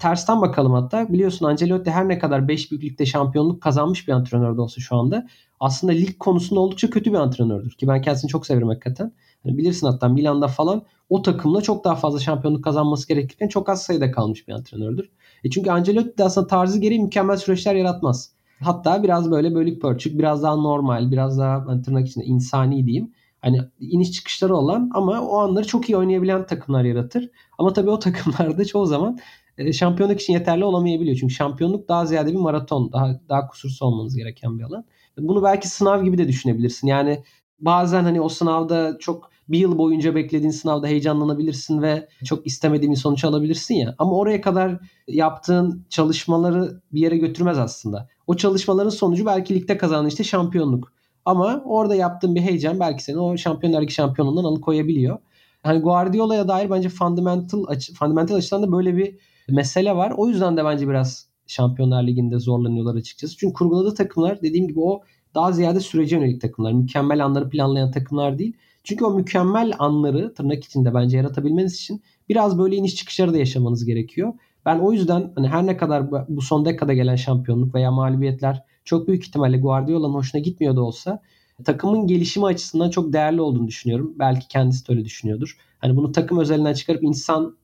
Tersten 0.00 0.40
bakalım 0.40 0.72
hatta. 0.72 1.12
Biliyorsun 1.12 1.46
Ancelotti 1.46 1.90
her 1.90 2.08
ne 2.08 2.18
kadar 2.18 2.48
5 2.48 2.70
büyük 2.70 2.84
ligde 2.84 3.06
şampiyonluk 3.06 3.62
kazanmış 3.62 4.08
bir 4.08 4.12
antrenör 4.12 4.56
de 4.56 4.60
olsa 4.60 4.80
şu 4.80 4.96
anda 4.96 5.26
aslında 5.60 5.92
lig 5.92 6.18
konusunda 6.18 6.60
oldukça 6.60 6.90
kötü 6.90 7.12
bir 7.12 7.18
antrenördür. 7.18 7.70
Ki 7.70 7.88
ben 7.88 8.02
kendisini 8.02 8.28
çok 8.28 8.46
severim 8.46 8.68
hakikaten. 8.68 9.12
Yani 9.44 9.58
bilirsin 9.58 9.86
hatta 9.86 10.08
Milan'da 10.08 10.48
falan 10.48 10.82
o 11.10 11.22
takımla 11.22 11.60
çok 11.62 11.84
daha 11.84 11.94
fazla 11.94 12.18
şampiyonluk 12.18 12.64
kazanması 12.64 13.08
gerekirken 13.08 13.48
çok 13.48 13.68
az 13.68 13.82
sayıda 13.82 14.10
kalmış 14.10 14.48
bir 14.48 14.52
antrenördür. 14.52 15.10
E 15.44 15.50
çünkü 15.50 15.70
Ancelotti 15.70 16.18
de 16.18 16.24
aslında 16.24 16.46
tarzı 16.46 16.78
gereği 16.78 17.00
mükemmel 17.00 17.36
süreçler 17.36 17.74
yaratmaz. 17.74 18.32
Hatta 18.60 19.02
biraz 19.02 19.30
böyle 19.30 19.54
bölük 19.54 19.82
pörçük, 19.82 20.18
biraz 20.18 20.42
daha 20.42 20.56
normal, 20.56 21.10
biraz 21.10 21.38
daha 21.38 21.66
hani 21.66 21.82
tırnak 21.82 22.08
içinde 22.08 22.24
insani 22.24 22.86
diyeyim. 22.86 23.12
Hani 23.44 23.60
iniş 23.80 24.12
çıkışları 24.12 24.56
olan 24.56 24.90
ama 24.94 25.20
o 25.20 25.38
anları 25.38 25.66
çok 25.66 25.88
iyi 25.90 25.96
oynayabilen 25.96 26.46
takımlar 26.46 26.84
yaratır. 26.84 27.30
Ama 27.58 27.72
tabii 27.72 27.90
o 27.90 27.98
takımlarda 27.98 28.64
çoğu 28.64 28.86
zaman 28.86 29.18
e, 29.58 29.72
şampiyonluk 29.72 30.20
için 30.20 30.32
yeterli 30.32 30.64
olamayabiliyor. 30.64 31.16
Çünkü 31.16 31.34
şampiyonluk 31.34 31.88
daha 31.88 32.06
ziyade 32.06 32.32
bir 32.32 32.38
maraton, 32.38 32.92
daha 32.92 33.20
daha 33.28 33.46
kusursuz 33.46 33.82
olmanız 33.82 34.16
gereken 34.16 34.58
bir 34.58 34.64
alan. 34.64 34.84
Bunu 35.18 35.42
belki 35.42 35.68
sınav 35.68 36.04
gibi 36.04 36.18
de 36.18 36.28
düşünebilirsin. 36.28 36.88
Yani 36.88 37.22
bazen 37.60 38.04
hani 38.04 38.20
o 38.20 38.28
sınavda 38.28 38.96
çok 38.98 39.30
bir 39.48 39.58
yıl 39.58 39.78
boyunca 39.78 40.14
beklediğin 40.14 40.50
sınavda 40.50 40.86
heyecanlanabilirsin 40.86 41.82
ve 41.82 42.08
çok 42.24 42.46
istemediğin 42.46 42.92
bir 42.92 42.98
sonuç 42.98 43.24
alabilirsin 43.24 43.74
ya. 43.74 43.94
Ama 43.98 44.12
oraya 44.12 44.40
kadar 44.40 44.78
yaptığın 45.08 45.86
çalışmaları 45.90 46.80
bir 46.92 47.00
yere 47.00 47.16
götürmez 47.16 47.58
aslında. 47.58 48.08
O 48.26 48.36
çalışmaların 48.36 48.90
sonucu 48.90 49.26
belki 49.26 49.54
ligde 49.54 49.76
kazandığın 49.76 50.08
işte 50.08 50.24
şampiyonluk. 50.24 50.93
Ama 51.24 51.62
orada 51.66 51.94
yaptığın 51.94 52.34
bir 52.34 52.40
heyecan 52.40 52.80
belki 52.80 53.04
seni 53.04 53.18
o 53.18 53.36
Şampiyonlar 53.36 53.82
Ligi 53.82 53.92
şampiyonluğundan 53.92 54.44
alıkoyabiliyor. 54.44 55.18
Hani 55.62 55.80
Guardiola'ya 55.80 56.48
dair 56.48 56.70
bence 56.70 56.88
fundamental 56.88 57.64
açı, 57.68 57.94
fundamental 57.94 58.34
açıdan 58.34 58.62
da 58.62 58.72
böyle 58.72 58.96
bir 58.96 59.18
mesele 59.48 59.96
var. 59.96 60.12
O 60.16 60.28
yüzden 60.28 60.56
de 60.56 60.64
bence 60.64 60.88
biraz 60.88 61.28
Şampiyonlar 61.46 62.06
Ligi'nde 62.06 62.38
zorlanıyorlar 62.38 62.94
açıkçası. 62.94 63.36
Çünkü 63.36 63.54
kurguladığı 63.54 63.94
takımlar 63.94 64.42
dediğim 64.42 64.68
gibi 64.68 64.80
o 64.80 65.02
daha 65.34 65.52
ziyade 65.52 65.80
sürece 65.80 66.16
yönelik 66.16 66.40
takımlar. 66.40 66.72
Mükemmel 66.72 67.24
anları 67.24 67.48
planlayan 67.48 67.90
takımlar 67.90 68.38
değil. 68.38 68.56
Çünkü 68.84 69.04
o 69.04 69.14
mükemmel 69.14 69.72
anları 69.78 70.34
tırnak 70.34 70.64
içinde 70.64 70.94
bence 70.94 71.16
yaratabilmeniz 71.16 71.74
için 71.74 72.02
biraz 72.28 72.58
böyle 72.58 72.76
iniş 72.76 72.96
çıkışları 72.96 73.32
da 73.32 73.38
yaşamanız 73.38 73.84
gerekiyor. 73.84 74.32
Ben 74.66 74.78
o 74.78 74.92
yüzden 74.92 75.32
hani 75.34 75.48
her 75.48 75.66
ne 75.66 75.76
kadar 75.76 76.10
bu 76.28 76.42
son 76.42 76.64
dekada 76.64 76.94
gelen 76.94 77.16
şampiyonluk 77.16 77.74
veya 77.74 77.90
mağlubiyetler 77.90 78.64
çok 78.84 79.08
büyük 79.08 79.26
ihtimalle 79.26 79.58
Guardiola'nın 79.58 80.14
hoşuna 80.14 80.40
gitmiyor 80.40 80.76
da 80.76 80.82
olsa 80.82 81.22
takımın 81.64 82.06
gelişimi 82.06 82.46
açısından 82.46 82.90
çok 82.90 83.12
değerli 83.12 83.40
olduğunu 83.40 83.68
düşünüyorum. 83.68 84.14
Belki 84.18 84.48
kendisi 84.48 84.88
de 84.88 84.92
öyle 84.92 85.04
düşünüyordur. 85.04 85.58
Hani 85.78 85.96
bunu 85.96 86.12
takım 86.12 86.38
özelinden 86.38 86.74
çıkarıp 86.74 87.02
insan 87.02 87.56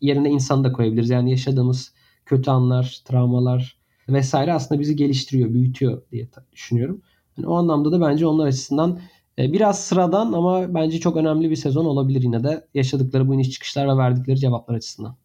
yerine 0.00 0.30
insan 0.30 0.64
da 0.64 0.72
koyabiliriz. 0.72 1.10
Yani 1.10 1.30
yaşadığımız 1.30 1.92
kötü 2.26 2.50
anlar, 2.50 3.00
travmalar 3.04 3.76
vesaire 4.08 4.52
aslında 4.52 4.80
bizi 4.80 4.96
geliştiriyor, 4.96 5.54
büyütüyor 5.54 6.02
diye 6.12 6.28
düşünüyorum. 6.52 7.02
Yani 7.36 7.48
o 7.48 7.54
anlamda 7.54 7.92
da 7.92 8.00
bence 8.00 8.26
onlar 8.26 8.46
açısından 8.46 9.00
e, 9.38 9.52
biraz 9.52 9.84
sıradan 9.84 10.32
ama 10.32 10.74
bence 10.74 11.00
çok 11.00 11.16
önemli 11.16 11.50
bir 11.50 11.56
sezon 11.56 11.84
olabilir 11.84 12.22
yine 12.22 12.44
de 12.44 12.66
yaşadıkları 12.74 13.28
bu 13.28 13.34
iniş 13.34 13.50
çıkışlar 13.50 13.88
ve 13.88 13.96
verdikleri 13.96 14.38
cevaplar 14.38 14.74
açısından. 14.74 15.16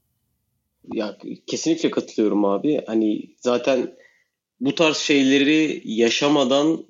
Ya 0.94 1.18
kesinlikle 1.48 1.92
katılıyorum 1.92 2.46
abi. 2.46 2.82
Hani 2.88 3.36
zaten 3.38 3.94
bu 4.60 4.76
tarz 4.76 4.98
şeyleri 4.98 5.82
yaşamadan 5.86 6.86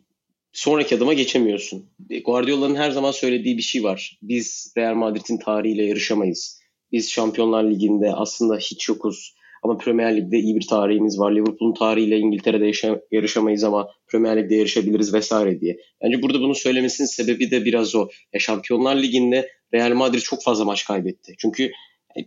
sonraki 0.51 0.95
adıma 0.95 1.13
geçemiyorsun. 1.13 1.89
Guardiola'nın 2.25 2.75
her 2.75 2.91
zaman 2.91 3.12
söylediği 3.12 3.58
bir 3.58 3.62
şey 3.62 3.84
var. 3.84 4.19
Biz 4.21 4.73
Real 4.77 4.95
Madrid'in 4.95 5.38
tarihiyle 5.38 5.84
yarışamayız. 5.86 6.60
Biz 6.91 7.12
Şampiyonlar 7.12 7.63
Ligi'nde 7.63 8.13
aslında 8.13 8.58
hiç 8.58 8.89
yokuz. 8.89 9.36
Ama 9.63 9.77
Premier 9.77 10.17
Lig'de 10.17 10.38
iyi 10.38 10.56
bir 10.56 10.67
tarihimiz 10.67 11.19
var. 11.19 11.32
Liverpool'un 11.32 11.73
tarihiyle 11.73 12.17
İngiltere'de 12.17 12.65
yaşa- 12.65 13.01
yarışamayız 13.12 13.63
ama 13.63 13.89
Premier 14.08 14.38
Lig'de 14.38 14.56
yarışabiliriz 14.56 15.13
vesaire 15.13 15.62
diye. 15.62 15.77
Bence 16.03 16.21
burada 16.21 16.39
bunu 16.39 16.56
söylemesinin 16.56 17.08
sebebi 17.08 17.51
de 17.51 17.65
biraz 17.65 17.95
o. 17.95 18.08
Ya 18.34 18.39
Şampiyonlar 18.39 18.95
Ligi'nde 18.95 19.49
Real 19.73 19.93
Madrid 19.93 20.21
çok 20.21 20.43
fazla 20.43 20.65
maç 20.65 20.86
kaybetti. 20.86 21.34
Çünkü 21.38 21.71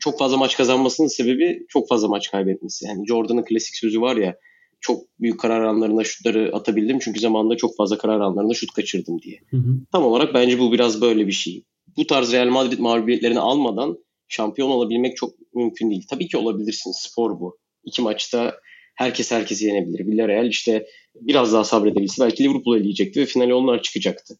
çok 0.01 0.19
fazla 0.19 0.37
maç 0.37 0.57
kazanmasının 0.57 1.09
sebebi 1.09 1.67
çok 1.69 1.89
fazla 1.89 2.09
maç 2.09 2.31
kaybetmesi. 2.31 2.87
Yani 2.87 3.07
Jordan'ın 3.07 3.45
klasik 3.45 3.77
sözü 3.77 4.01
var 4.01 4.17
ya 4.17 4.37
çok 4.81 5.03
büyük 5.21 5.41
karar 5.41 5.65
anlarında 5.65 6.05
şutları 6.05 6.57
atabildim 6.57 6.99
çünkü 6.99 7.21
zamanında 7.21 7.57
çok 7.57 7.77
fazla 7.77 7.99
karar 7.99 8.21
anlarında 8.21 8.55
şut 8.55 8.73
kaçırdım 8.73 9.23
diye. 9.23 9.41
Hı 9.51 9.57
hı. 9.57 9.81
Tam 9.93 10.05
olarak 10.05 10.35
bence 10.35 10.59
bu 10.59 10.73
biraz 10.73 11.01
böyle 11.01 11.27
bir 11.27 11.33
şey. 11.33 11.65
Bu 11.97 12.07
tarz 12.07 12.33
Real 12.33 12.49
Madrid 12.49 12.79
mağlubiyetlerini 12.79 13.41
almadan 13.41 13.99
şampiyon 14.29 14.71
olabilmek 14.71 15.17
çok 15.17 15.35
mümkün 15.55 15.91
değil. 15.91 16.07
Tabii 16.11 16.29
ki 16.29 16.37
olabilirsin. 16.37 16.93
Spor 16.93 17.41
bu. 17.41 17.59
İki 17.85 18.03
maçta 18.03 18.55
herkes 18.95 19.33
herkesi 19.33 19.65
yenebilir. 19.65 20.07
Villarreal 20.07 20.47
işte 20.47 20.87
biraz 21.15 21.53
daha 21.53 21.65
sabredebilse 21.65 22.25
belki 22.25 22.45
Liverpool'u 22.45 22.79
eleyecekti 22.79 23.21
ve 23.21 23.27
finale 23.27 23.55
onlar 23.55 23.83
çıkacaktı. 23.83 24.39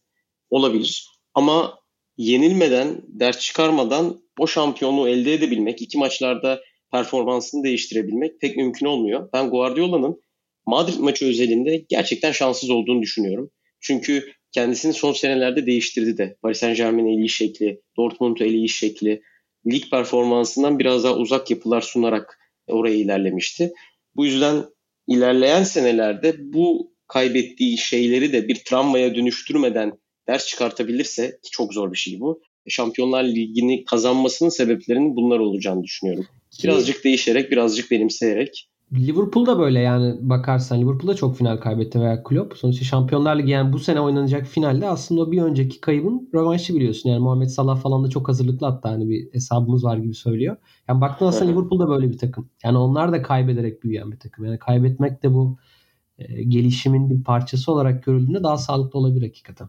Olabilir. 0.49 1.07
Ama 1.33 1.79
yenilmeden, 2.17 3.01
ders 3.07 3.39
çıkarmadan 3.39 4.21
o 4.39 4.47
şampiyonluğu 4.47 5.07
elde 5.07 5.33
edebilmek, 5.33 5.81
iki 5.81 5.97
maçlarda 5.97 6.61
performansını 6.91 7.63
değiştirebilmek 7.63 8.41
pek 8.41 8.57
mümkün 8.57 8.85
olmuyor. 8.85 9.29
Ben 9.33 9.49
Guardiola'nın 9.49 10.21
Madrid 10.65 10.99
maçı 10.99 11.25
özelinde 11.25 11.85
gerçekten 11.89 12.31
şanssız 12.31 12.69
olduğunu 12.69 13.01
düşünüyorum. 13.01 13.51
Çünkü 13.79 14.31
kendisini 14.51 14.93
son 14.93 15.13
senelerde 15.13 15.65
değiştirdi 15.65 16.17
de. 16.17 16.37
Paris 16.41 16.59
Saint 16.59 16.77
Germain'in 16.77 17.13
eleyiş 17.13 17.35
şekli, 17.35 17.81
Dortmund'u 17.97 18.43
eleyiş 18.43 18.77
şekli, 18.77 19.21
lig 19.71 19.83
performansından 19.91 20.79
biraz 20.79 21.03
daha 21.03 21.15
uzak 21.15 21.51
yapılar 21.51 21.81
sunarak 21.81 22.39
oraya 22.67 22.95
ilerlemişti. 22.95 23.73
Bu 24.15 24.25
yüzden 24.25 24.63
ilerleyen 25.07 25.63
senelerde 25.63 26.35
bu 26.39 26.93
kaybettiği 27.07 27.77
şeyleri 27.77 28.33
de 28.33 28.47
bir 28.47 28.55
travmaya 28.55 29.15
dönüştürmeden 29.15 29.93
ders 30.27 30.47
çıkartabilirse 30.47 31.39
ki 31.43 31.49
çok 31.51 31.73
zor 31.73 31.91
bir 31.91 31.97
şey 31.97 32.19
bu. 32.19 32.41
Şampiyonlar 32.67 33.23
Ligi'ni 33.23 33.85
kazanmasının 33.85 34.49
sebeplerinin 34.49 35.15
bunlar 35.15 35.39
olacağını 35.39 35.83
düşünüyorum. 35.83 36.27
Birazcık 36.63 37.03
değişerek, 37.03 37.51
birazcık 37.51 37.91
benimseyerek 37.91 38.69
Liverpool 38.93 39.45
da 39.45 39.59
böyle 39.59 39.79
yani 39.79 40.15
bakarsan 40.21 40.81
Liverpool 40.81 41.07
da 41.07 41.15
çok 41.15 41.37
final 41.37 41.57
kaybetti 41.57 41.99
veya 41.99 42.23
Klopp. 42.23 42.57
Sonuçta 42.57 42.85
Şampiyonlar 42.85 43.39
Ligi 43.39 43.51
yani 43.51 43.73
bu 43.73 43.79
sene 43.79 43.99
oynanacak 43.99 44.47
finalde 44.47 44.87
aslında 44.87 45.21
o 45.21 45.31
bir 45.31 45.41
önceki 45.41 45.81
kaybın 45.81 46.29
rövanşı 46.33 46.75
biliyorsun. 46.75 47.09
Yani 47.09 47.19
Muhammed 47.19 47.47
Salah 47.47 47.81
falan 47.81 48.03
da 48.03 48.09
çok 48.09 48.27
hazırlıklı 48.27 48.67
hatta 48.67 48.89
hani 48.89 49.09
bir 49.09 49.33
hesabımız 49.33 49.83
var 49.83 49.97
gibi 49.97 50.13
söylüyor. 50.13 50.57
Yani 50.87 51.01
baktığında 51.01 51.29
aslında 51.29 51.51
Liverpool 51.51 51.79
da 51.79 51.89
böyle 51.89 52.09
bir 52.09 52.17
takım. 52.17 52.49
Yani 52.63 52.77
onlar 52.77 53.11
da 53.11 53.21
kaybederek 53.21 53.83
büyüyen 53.83 54.11
bir 54.11 54.19
takım. 54.19 54.45
Yani 54.45 54.59
kaybetmek 54.59 55.23
de 55.23 55.33
bu 55.33 55.57
e, 56.17 56.43
gelişimin 56.43 57.09
bir 57.09 57.23
parçası 57.23 57.71
olarak 57.71 58.03
görüldüğünde 58.03 58.43
daha 58.43 58.57
sağlıklı 58.57 58.99
olabilir 58.99 59.21
hakikaten. 59.21 59.67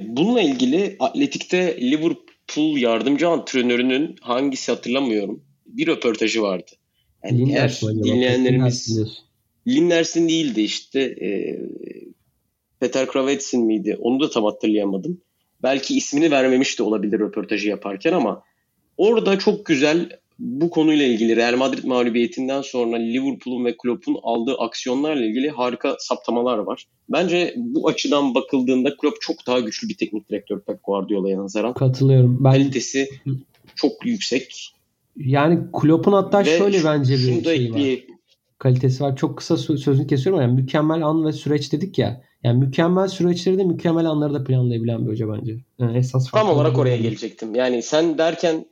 Bununla 0.00 0.40
ilgili 0.40 0.96
Atletik'te 1.00 1.80
Liverpool 1.80 2.76
yardımcı 2.76 3.28
antrenörünün 3.28 4.16
hangisi 4.20 4.72
hatırlamıyorum 4.72 5.42
bir 5.66 5.86
röportajı 5.86 6.42
vardı. 6.42 6.70
Yani 7.24 7.52
eğer 7.52 7.80
dinleyenlerimiz 7.80 8.98
Linders'in 9.68 10.28
değildi 10.28 10.60
işte 10.60 11.00
e, 11.00 11.60
Peter 12.80 13.06
Kravets'in 13.06 13.64
miydi? 13.64 13.96
Onu 14.00 14.20
da 14.20 14.30
tam 14.30 14.44
hatırlayamadım. 14.44 15.20
Belki 15.62 15.96
ismini 15.96 16.30
vermemiş 16.30 16.78
de 16.78 16.82
olabilir 16.82 17.18
röportajı 17.18 17.68
yaparken 17.68 18.12
ama 18.12 18.42
orada 18.96 19.38
çok 19.38 19.66
güzel 19.66 20.08
bu 20.38 20.70
konuyla 20.70 21.06
ilgili 21.06 21.36
Real 21.36 21.56
Madrid 21.56 21.84
mağlubiyetinden 21.84 22.62
sonra 22.62 22.96
Liverpool'un 22.96 23.64
ve 23.64 23.76
Klopp'un 23.76 24.16
aldığı 24.22 24.54
aksiyonlarla 24.54 25.24
ilgili 25.24 25.50
harika 25.50 25.96
saptamalar 25.98 26.58
var. 26.58 26.86
Bence 27.08 27.54
bu 27.56 27.88
açıdan 27.88 28.34
bakıldığında 28.34 28.96
Klopp 28.96 29.20
çok 29.20 29.46
daha 29.46 29.60
güçlü 29.60 29.88
bir 29.88 29.96
teknik 29.96 30.28
direktör 30.28 30.60
Pep 30.60 30.84
Guardiola'ya 30.84 31.38
nazaran. 31.38 31.74
Katılıyorum. 31.74 32.44
Ben... 32.44 32.52
Kalitesi 32.52 33.08
çok 33.74 34.06
yüksek. 34.06 34.74
Yani 35.16 35.58
Klopp'un 35.72 36.12
hatta 36.12 36.40
ve 36.40 36.58
şöyle 36.58 36.84
bence 36.84 37.14
bir 37.14 37.44
şey 37.44 37.72
var. 37.72 37.98
Kalitesi 38.58 39.04
var. 39.04 39.16
Çok 39.16 39.38
kısa 39.38 39.56
sözünü 39.56 40.06
kesiyorum 40.06 40.40
ama 40.40 40.48
yani 40.48 40.60
mükemmel 40.60 41.06
an 41.06 41.24
ve 41.24 41.32
süreç 41.32 41.72
dedik 41.72 41.98
ya. 41.98 42.22
Yani 42.42 42.58
mükemmel 42.58 43.08
süreçleri 43.08 43.58
de 43.58 43.64
mükemmel 43.64 44.06
anları 44.06 44.34
da 44.34 44.44
planlayabilen 44.44 45.06
bir 45.06 45.10
hoca 45.10 45.28
bence. 45.32 45.56
Yani 45.78 45.98
esas 45.98 46.30
Tam 46.30 46.48
olarak 46.48 46.78
oraya 46.78 46.96
gelecektim. 46.96 47.54
Yani 47.54 47.82
sen 47.82 48.18
derken 48.18 48.66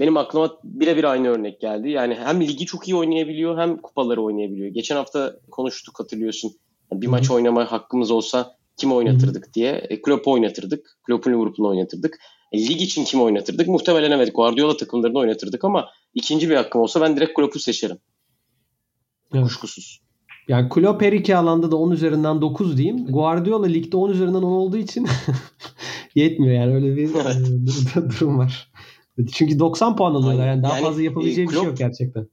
benim 0.00 0.16
aklıma 0.16 0.58
birebir 0.64 1.04
aynı 1.04 1.28
örnek 1.28 1.60
geldi. 1.60 1.90
Yani 1.90 2.14
hem 2.14 2.40
ligi 2.40 2.66
çok 2.66 2.88
iyi 2.88 2.94
oynayabiliyor 2.94 3.58
hem 3.58 3.76
kupaları 3.76 4.22
oynayabiliyor. 4.22 4.68
Geçen 4.68 4.96
hafta 4.96 5.36
konuştuk 5.50 6.00
hatırlıyorsun. 6.00 6.52
Bir 6.92 7.06
Hı-hı. 7.06 7.10
maç 7.10 7.30
oynama 7.30 7.72
hakkımız 7.72 8.10
olsa 8.10 8.56
kim 8.76 8.92
oynatırdık 8.92 9.44
Hı-hı. 9.44 9.54
diye. 9.54 9.72
E, 9.72 10.02
Klopp'u 10.02 10.32
oynatırdık. 10.32 10.98
Klopp'un 11.06 11.32
Liverpool'unu 11.32 11.68
oynatırdık. 11.68 12.18
Lig 12.56 12.82
için 12.82 13.04
kim 13.04 13.22
oynatırdık? 13.22 13.68
Muhtemelen 13.68 14.10
evet 14.10 14.34
Guardiola 14.34 14.76
takımlarını 14.76 15.18
oynatırdık 15.18 15.64
ama 15.64 15.88
ikinci 16.14 16.50
bir 16.50 16.56
hakkım 16.56 16.80
olsa 16.80 17.00
ben 17.00 17.16
direkt 17.16 17.34
Klopp'u 17.34 17.58
seçerim. 17.58 17.98
Evet. 19.34 19.44
Kuşkusuz. 19.44 20.00
Yani 20.48 20.68
Klopp 20.68 21.02
her 21.02 21.12
iki 21.12 21.36
alanda 21.36 21.70
da 21.70 21.76
10 21.76 21.90
üzerinden 21.90 22.40
9 22.40 22.76
diyeyim. 22.76 23.06
Guardiola 23.06 23.66
ligde 23.66 23.96
10 23.96 24.10
üzerinden 24.10 24.42
10 24.42 24.42
olduğu 24.42 24.76
için 24.76 25.06
yetmiyor 26.14 26.54
yani 26.54 26.74
öyle 26.74 26.96
bir 26.96 27.10
e, 27.10 28.10
durum 28.10 28.38
var. 28.38 28.72
Çünkü 29.32 29.58
90 29.58 29.96
puan 29.96 30.14
alıyorlar 30.14 30.46
yani 30.48 30.62
daha 30.62 30.76
yani, 30.76 30.84
fazla 30.84 31.02
yapabileceği 31.02 31.46
e, 31.46 31.50
Klopp, 31.50 31.56
bir 31.56 31.60
şey 31.60 31.68
yok 31.68 31.78
gerçekten. 31.78 32.28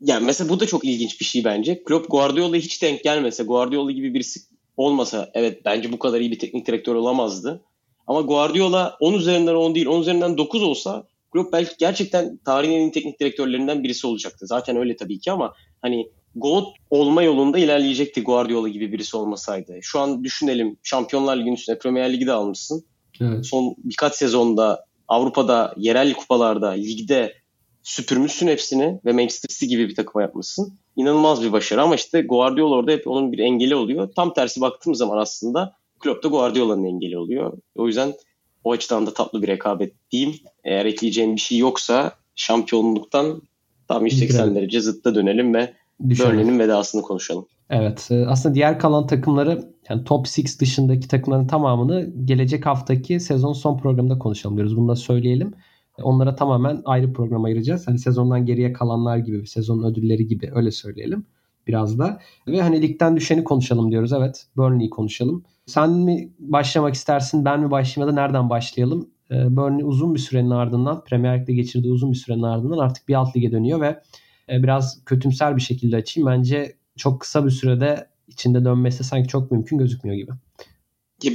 Yani 0.00 0.26
mesela 0.26 0.50
bu 0.50 0.60
da 0.60 0.66
çok 0.66 0.84
ilginç 0.84 1.20
bir 1.20 1.24
şey 1.24 1.44
bence. 1.44 1.84
Klopp 1.84 2.10
Guardiola 2.10 2.56
hiç 2.56 2.82
denk 2.82 3.04
gelmese, 3.04 3.42
Guardiola 3.42 3.92
gibi 3.92 4.14
birisi 4.14 4.40
olmasa 4.76 5.30
evet 5.34 5.64
bence 5.64 5.92
bu 5.92 5.98
kadar 5.98 6.20
iyi 6.20 6.30
bir 6.30 6.38
teknik 6.38 6.66
direktör 6.66 6.94
olamazdı. 6.94 7.62
Ama 8.10 8.20
Guardiola 8.20 8.96
10 9.00 9.14
üzerinden 9.14 9.54
10 9.54 9.74
değil 9.74 9.86
10 9.86 10.00
üzerinden 10.00 10.38
9 10.38 10.62
olsa 10.62 11.04
Klopp 11.32 11.52
belki 11.52 11.74
gerçekten 11.78 12.38
tarihin 12.44 12.72
en 12.72 12.80
iyi 12.80 12.92
teknik 12.92 13.20
direktörlerinden 13.20 13.82
birisi 13.82 14.06
olacaktı. 14.06 14.46
Zaten 14.46 14.76
öyle 14.76 14.96
tabii 14.96 15.20
ki 15.20 15.32
ama 15.32 15.54
hani 15.82 16.08
GOAT 16.34 16.66
olma 16.90 17.22
yolunda 17.22 17.58
ilerleyecekti 17.58 18.22
Guardiola 18.22 18.68
gibi 18.68 18.92
birisi 18.92 19.16
olmasaydı. 19.16 19.78
Şu 19.82 20.00
an 20.00 20.24
düşünelim 20.24 20.76
Şampiyonlar 20.82 21.36
Ligi'nin 21.36 21.54
üstüne 21.54 21.78
Premier 21.78 22.12
Ligi 22.12 22.26
de 22.26 22.32
almışsın. 22.32 22.84
Evet. 23.20 23.46
Son 23.46 23.74
birkaç 23.78 24.14
sezonda 24.14 24.84
Avrupa'da, 25.08 25.74
yerel 25.76 26.14
kupalarda, 26.14 26.68
ligde 26.68 27.34
süpürmüşsün 27.82 28.48
hepsini 28.48 29.00
ve 29.04 29.12
Manchester 29.12 29.48
City 29.48 29.66
gibi 29.66 29.88
bir 29.88 29.94
takıma 29.94 30.22
yapmışsın. 30.22 30.78
İnanılmaz 30.96 31.42
bir 31.42 31.52
başarı 31.52 31.82
ama 31.82 31.94
işte 31.94 32.22
Guardiola 32.22 32.74
orada 32.74 32.92
hep 32.92 33.06
onun 33.06 33.32
bir 33.32 33.38
engeli 33.38 33.74
oluyor. 33.74 34.08
Tam 34.16 34.34
tersi 34.34 34.60
baktığım 34.60 34.94
zaman 34.94 35.18
aslında 35.18 35.79
Klopp 36.00 36.24
da 36.24 36.28
Guardiola'nın 36.28 36.84
engeli 36.84 37.18
oluyor. 37.18 37.58
O 37.74 37.86
yüzden 37.86 38.14
o 38.64 38.72
açıdan 38.72 39.06
da 39.06 39.14
tatlı 39.14 39.42
bir 39.42 39.48
rekabet 39.48 39.92
diyeyim. 40.10 40.34
Eğer 40.64 40.86
ekleyeceğim 40.86 41.36
bir 41.36 41.40
şey 41.40 41.58
yoksa 41.58 42.12
şampiyonluktan 42.34 43.42
tam 43.88 44.06
180 44.06 44.54
derece 44.54 44.80
zıtta 44.80 45.14
dönelim 45.14 45.54
ve 45.54 45.72
Burnley'nin 46.00 46.58
vedasını 46.58 47.02
konuşalım. 47.02 47.46
Evet. 47.70 48.08
E, 48.10 48.26
aslında 48.26 48.54
diğer 48.54 48.78
kalan 48.78 49.06
takımları 49.06 49.64
yani 49.88 50.04
top 50.04 50.26
6 50.38 50.60
dışındaki 50.60 51.08
takımların 51.08 51.46
tamamını 51.46 52.12
gelecek 52.24 52.66
haftaki 52.66 53.20
sezon 53.20 53.52
son 53.52 53.78
programında 53.78 54.18
konuşalım 54.18 54.56
diyoruz. 54.56 54.76
Bunu 54.76 54.88
da 54.88 54.96
söyleyelim. 54.96 55.54
Onlara 56.02 56.34
tamamen 56.34 56.82
ayrı 56.84 57.12
program 57.12 57.44
ayıracağız. 57.44 57.88
Hani 57.88 57.98
sezondan 57.98 58.46
geriye 58.46 58.72
kalanlar 58.72 59.16
gibi, 59.16 59.46
sezonun 59.46 59.92
ödülleri 59.92 60.26
gibi 60.26 60.50
öyle 60.54 60.70
söyleyelim 60.70 61.26
biraz 61.66 61.98
da. 61.98 62.18
Ve 62.46 62.62
hani 62.62 62.82
ligden 62.82 63.16
düşeni 63.16 63.44
konuşalım 63.44 63.90
diyoruz. 63.90 64.12
Evet. 64.12 64.46
Burnley'i 64.56 64.90
konuşalım. 64.90 65.44
Sen 65.70 65.90
mi 65.90 66.32
başlamak 66.38 66.94
istersin, 66.94 67.44
ben 67.44 67.60
mi 67.60 67.70
başlayayım 67.70 68.10
ya 68.10 68.16
da 68.16 68.20
nereden 68.20 68.50
başlayalım? 68.50 69.10
E, 69.30 69.56
Burnley 69.56 69.84
uzun 69.84 70.14
bir 70.14 70.20
sürenin 70.20 70.50
ardından, 70.50 71.04
Premier 71.04 71.40
Lig'de 71.40 71.52
geçirdiği 71.52 71.92
uzun 71.92 72.12
bir 72.12 72.16
sürenin 72.16 72.42
ardından 72.42 72.78
artık 72.78 73.08
bir 73.08 73.14
alt 73.14 73.36
lige 73.36 73.52
dönüyor 73.52 73.80
ve 73.80 74.02
e, 74.50 74.62
biraz 74.62 75.04
kötümser 75.04 75.56
bir 75.56 75.60
şekilde 75.60 75.96
açayım. 75.96 76.30
Bence 76.30 76.76
çok 76.96 77.20
kısa 77.20 77.46
bir 77.46 77.50
sürede 77.50 78.08
içinde 78.28 78.64
dönmesi 78.64 79.04
sanki 79.04 79.28
çok 79.28 79.50
mümkün 79.50 79.78
gözükmüyor 79.78 80.16
gibi. 80.16 80.32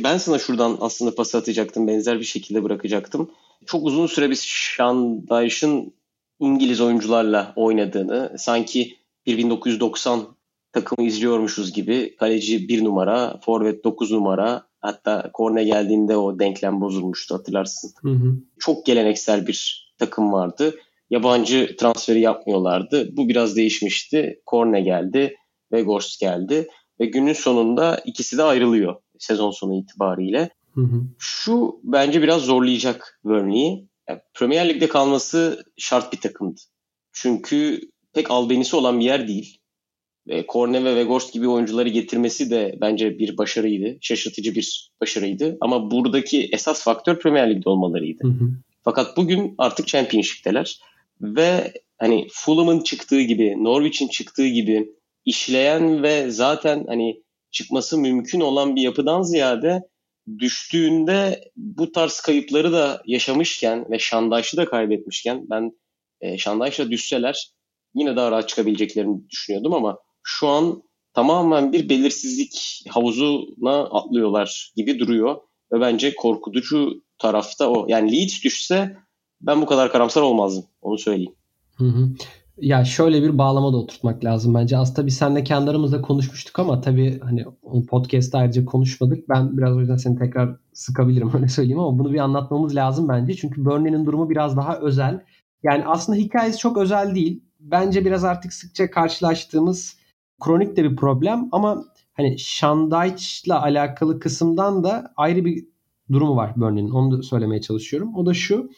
Ben 0.03 0.17
sana 0.17 0.39
şuradan 0.39 0.77
aslında 0.79 1.15
pas 1.15 1.35
atacaktım. 1.35 1.87
Benzer 1.87 2.19
bir 2.19 2.25
şekilde 2.25 2.63
bırakacaktım. 2.63 3.31
Çok 3.65 3.85
uzun 3.85 4.07
süre 4.07 4.29
biz 4.29 4.43
Şandayş'ın 4.45 5.93
İngiliz 6.39 6.81
oyuncularla 6.81 7.53
oynadığını, 7.55 8.35
sanki 8.37 8.97
bir 9.25 9.37
1990 9.37 10.35
takımı 10.75 11.07
izliyormuşuz 11.07 11.73
gibi 11.73 12.15
kaleci 12.15 12.67
bir 12.67 12.83
numara, 12.83 13.39
forvet 13.45 13.83
9 13.83 14.11
numara, 14.11 14.67
hatta 14.81 15.29
korne 15.33 15.63
geldiğinde 15.63 16.17
o 16.17 16.39
denklem 16.39 16.81
bozulmuştu 16.81 17.35
hatırlarsın. 17.35 17.91
Hı 18.01 18.09
hı. 18.09 18.35
Çok 18.59 18.85
geleneksel 18.85 19.47
bir 19.47 19.91
takım 19.97 20.31
vardı 20.33 20.75
yabancı 21.09 21.75
transferi 21.79 22.21
yapmıyorlardı. 22.21 23.17
Bu 23.17 23.29
biraz 23.29 23.55
değişmişti. 23.55 24.41
Korne 24.45 24.81
geldi, 24.81 25.35
Vegors 25.71 26.17
geldi 26.17 26.67
ve 26.99 27.05
günün 27.05 27.33
sonunda 27.33 28.01
ikisi 28.05 28.37
de 28.37 28.43
ayrılıyor 28.43 28.95
sezon 29.19 29.51
sonu 29.51 29.75
itibariyle. 29.75 30.49
Hı 30.73 30.81
hı. 30.81 31.01
Şu 31.19 31.79
bence 31.83 32.21
biraz 32.21 32.41
zorlayacak 32.41 33.19
Burnley'i. 33.23 33.87
Yani 34.09 34.19
Premier 34.33 34.69
Lig'de 34.69 34.87
kalması 34.87 35.63
şart 35.77 36.13
bir 36.13 36.21
takımdı. 36.21 36.61
Çünkü 37.13 37.81
pek 38.13 38.31
albenisi 38.31 38.75
olan 38.75 38.99
bir 38.99 39.05
yer 39.05 39.27
değil. 39.27 39.57
Ve 40.27 40.47
Korne 40.47 40.83
ve 40.83 40.95
Vegors 40.95 41.31
gibi 41.31 41.47
oyuncuları 41.47 41.89
getirmesi 41.89 42.49
de 42.49 42.77
bence 42.81 43.19
bir 43.19 43.37
başarıydı. 43.37 43.97
Şaşırtıcı 44.01 44.55
bir 44.55 44.91
başarıydı. 45.01 45.57
Ama 45.61 45.91
buradaki 45.91 46.49
esas 46.51 46.83
faktör 46.83 47.19
Premier 47.19 47.49
Lig'de 47.49 47.69
olmalarıydı. 47.69 48.23
Hı 48.23 48.27
hı. 48.27 48.49
Fakat 48.83 49.17
bugün 49.17 49.55
artık 49.57 49.87
Championship'teler 49.87 50.79
ve 51.21 51.73
hani 51.97 52.27
Fulham'ın 52.31 52.79
çıktığı 52.79 53.21
gibi, 53.21 53.63
Norwich'in 53.63 54.07
çıktığı 54.07 54.47
gibi 54.47 54.89
işleyen 55.25 56.03
ve 56.03 56.29
zaten 56.29 56.85
hani 56.87 57.21
çıkması 57.51 57.97
mümkün 57.97 58.39
olan 58.39 58.75
bir 58.75 58.81
yapıdan 58.81 59.21
ziyade 59.21 59.81
düştüğünde 60.39 61.51
bu 61.55 61.91
tarz 61.91 62.19
kayıpları 62.19 62.73
da 62.73 63.01
yaşamışken 63.05 63.91
ve 63.91 63.99
Şandaş'ı 63.99 64.57
da 64.57 64.65
kaybetmişken 64.65 65.49
ben 65.49 65.71
e, 66.21 66.37
Şandaş'la 66.37 66.91
düşseler 66.91 67.51
yine 67.95 68.15
daha 68.15 68.31
rahat 68.31 68.49
çıkabileceklerini 68.49 69.29
düşünüyordum 69.29 69.73
ama 69.73 69.97
şu 70.27 70.47
an 70.47 70.83
tamamen 71.13 71.73
bir 71.73 71.89
belirsizlik 71.89 72.83
havuzuna 72.89 73.83
atlıyorlar 73.83 74.71
gibi 74.75 74.99
duruyor 74.99 75.35
ve 75.73 75.81
bence 75.81 76.15
korkutucu 76.15 76.89
tarafta 77.17 77.69
o. 77.69 77.85
Yani 77.89 78.11
Leeds 78.11 78.43
düşse 78.43 78.97
ben 79.41 79.61
bu 79.61 79.65
kadar 79.65 79.91
karamsar 79.91 80.21
olmazdım. 80.21 80.65
Onu 80.81 80.97
söyleyeyim. 80.97 81.33
Hı 81.75 81.85
hı. 81.85 82.09
Ya 82.57 82.85
şöyle 82.85 83.23
bir 83.23 83.37
bağlamada 83.37 83.77
oturtmak 83.77 84.23
lazım 84.23 84.53
bence. 84.53 84.77
Aslında 84.77 85.07
biz 85.07 85.17
seninle 85.17 85.43
kendi 85.43 85.71
aramızda 85.71 86.01
konuşmuştuk 86.01 86.59
ama 86.59 86.81
tabii 86.81 87.19
hani 87.19 87.45
podcast'ta 87.89 88.37
ayrıca 88.37 88.65
konuşmadık. 88.65 89.29
Ben 89.29 89.57
biraz 89.57 89.77
o 89.77 89.79
yüzden 89.79 89.97
seni 89.97 90.19
tekrar 90.19 90.55
sıkabilirim 90.73 91.31
öyle 91.35 91.47
söyleyeyim 91.47 91.79
ama 91.79 91.99
bunu 91.99 92.13
bir 92.13 92.19
anlatmamız 92.19 92.75
lazım 92.75 93.09
bence. 93.09 93.35
Çünkü 93.35 93.65
Burnley'nin 93.65 94.05
durumu 94.05 94.29
biraz 94.29 94.57
daha 94.57 94.79
özel. 94.79 95.23
Yani 95.63 95.83
aslında 95.85 96.17
hikayesi 96.19 96.57
çok 96.57 96.77
özel 96.77 97.15
değil. 97.15 97.43
Bence 97.59 98.05
biraz 98.05 98.23
artık 98.23 98.53
sıkça 98.53 98.91
karşılaştığımız 98.91 99.97
kronik 100.45 100.77
de 100.77 100.83
bir 100.83 100.95
problem 100.95 101.49
ama 101.51 101.85
hani 102.13 102.39
Shandaich'la 102.39 103.61
alakalı 103.61 104.19
kısımdan 104.19 104.83
da 104.83 105.13
ayrı 105.17 105.45
bir 105.45 105.65
durumu 106.11 106.35
var 106.35 106.53
Burnley'nin. 106.55 106.89
Onu 106.89 107.17
da 107.17 107.23
söylemeye 107.23 107.61
çalışıyorum. 107.61 108.15
O 108.15 108.25
da 108.25 108.33
şu 108.33 108.69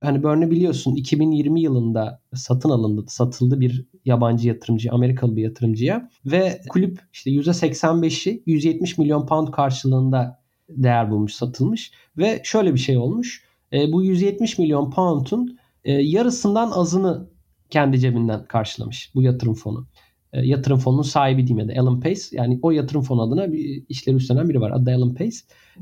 hani 0.00 0.22
Burnley 0.22 0.50
biliyorsun 0.50 0.94
2020 0.94 1.60
yılında 1.60 2.20
satın 2.34 2.70
alındı, 2.70 3.04
satıldı 3.08 3.60
bir 3.60 3.86
yabancı 4.04 4.48
yatırımcı, 4.48 4.92
Amerikalı 4.92 5.36
bir 5.36 5.42
yatırımcıya 5.42 6.10
ve 6.26 6.60
kulüp 6.68 7.00
işte 7.12 7.30
%85'i 7.30 8.42
170 8.46 8.98
milyon 8.98 9.26
pound 9.26 9.48
karşılığında 9.48 10.42
değer 10.68 11.10
bulmuş, 11.10 11.34
satılmış 11.34 11.92
ve 12.18 12.40
şöyle 12.44 12.74
bir 12.74 12.78
şey 12.78 12.98
olmuş. 12.98 13.44
E, 13.72 13.92
bu 13.92 14.04
170 14.04 14.58
milyon 14.58 14.90
pound'un 14.90 15.58
e, 15.84 15.92
yarısından 15.92 16.70
azını 16.70 17.28
kendi 17.70 18.00
cebinden 18.00 18.44
karşılamış 18.44 19.10
bu 19.14 19.22
yatırım 19.22 19.54
fonu. 19.54 19.86
E, 20.32 20.46
yatırım 20.46 20.78
fonunun 20.78 21.02
sahibi 21.02 21.46
diyeyim 21.46 21.68
ya 21.68 21.76
da 21.76 21.80
Alan 21.80 22.00
Pace. 22.00 22.20
Yani 22.32 22.58
o 22.62 22.70
yatırım 22.70 23.02
fonu 23.02 23.22
adına 23.22 23.52
bir 23.52 23.84
işleri 23.88 24.16
üstlenen 24.16 24.48
biri 24.48 24.60
var. 24.60 24.70
Adı 24.70 24.90
Alan 24.90 25.14
Pace. 25.14 25.36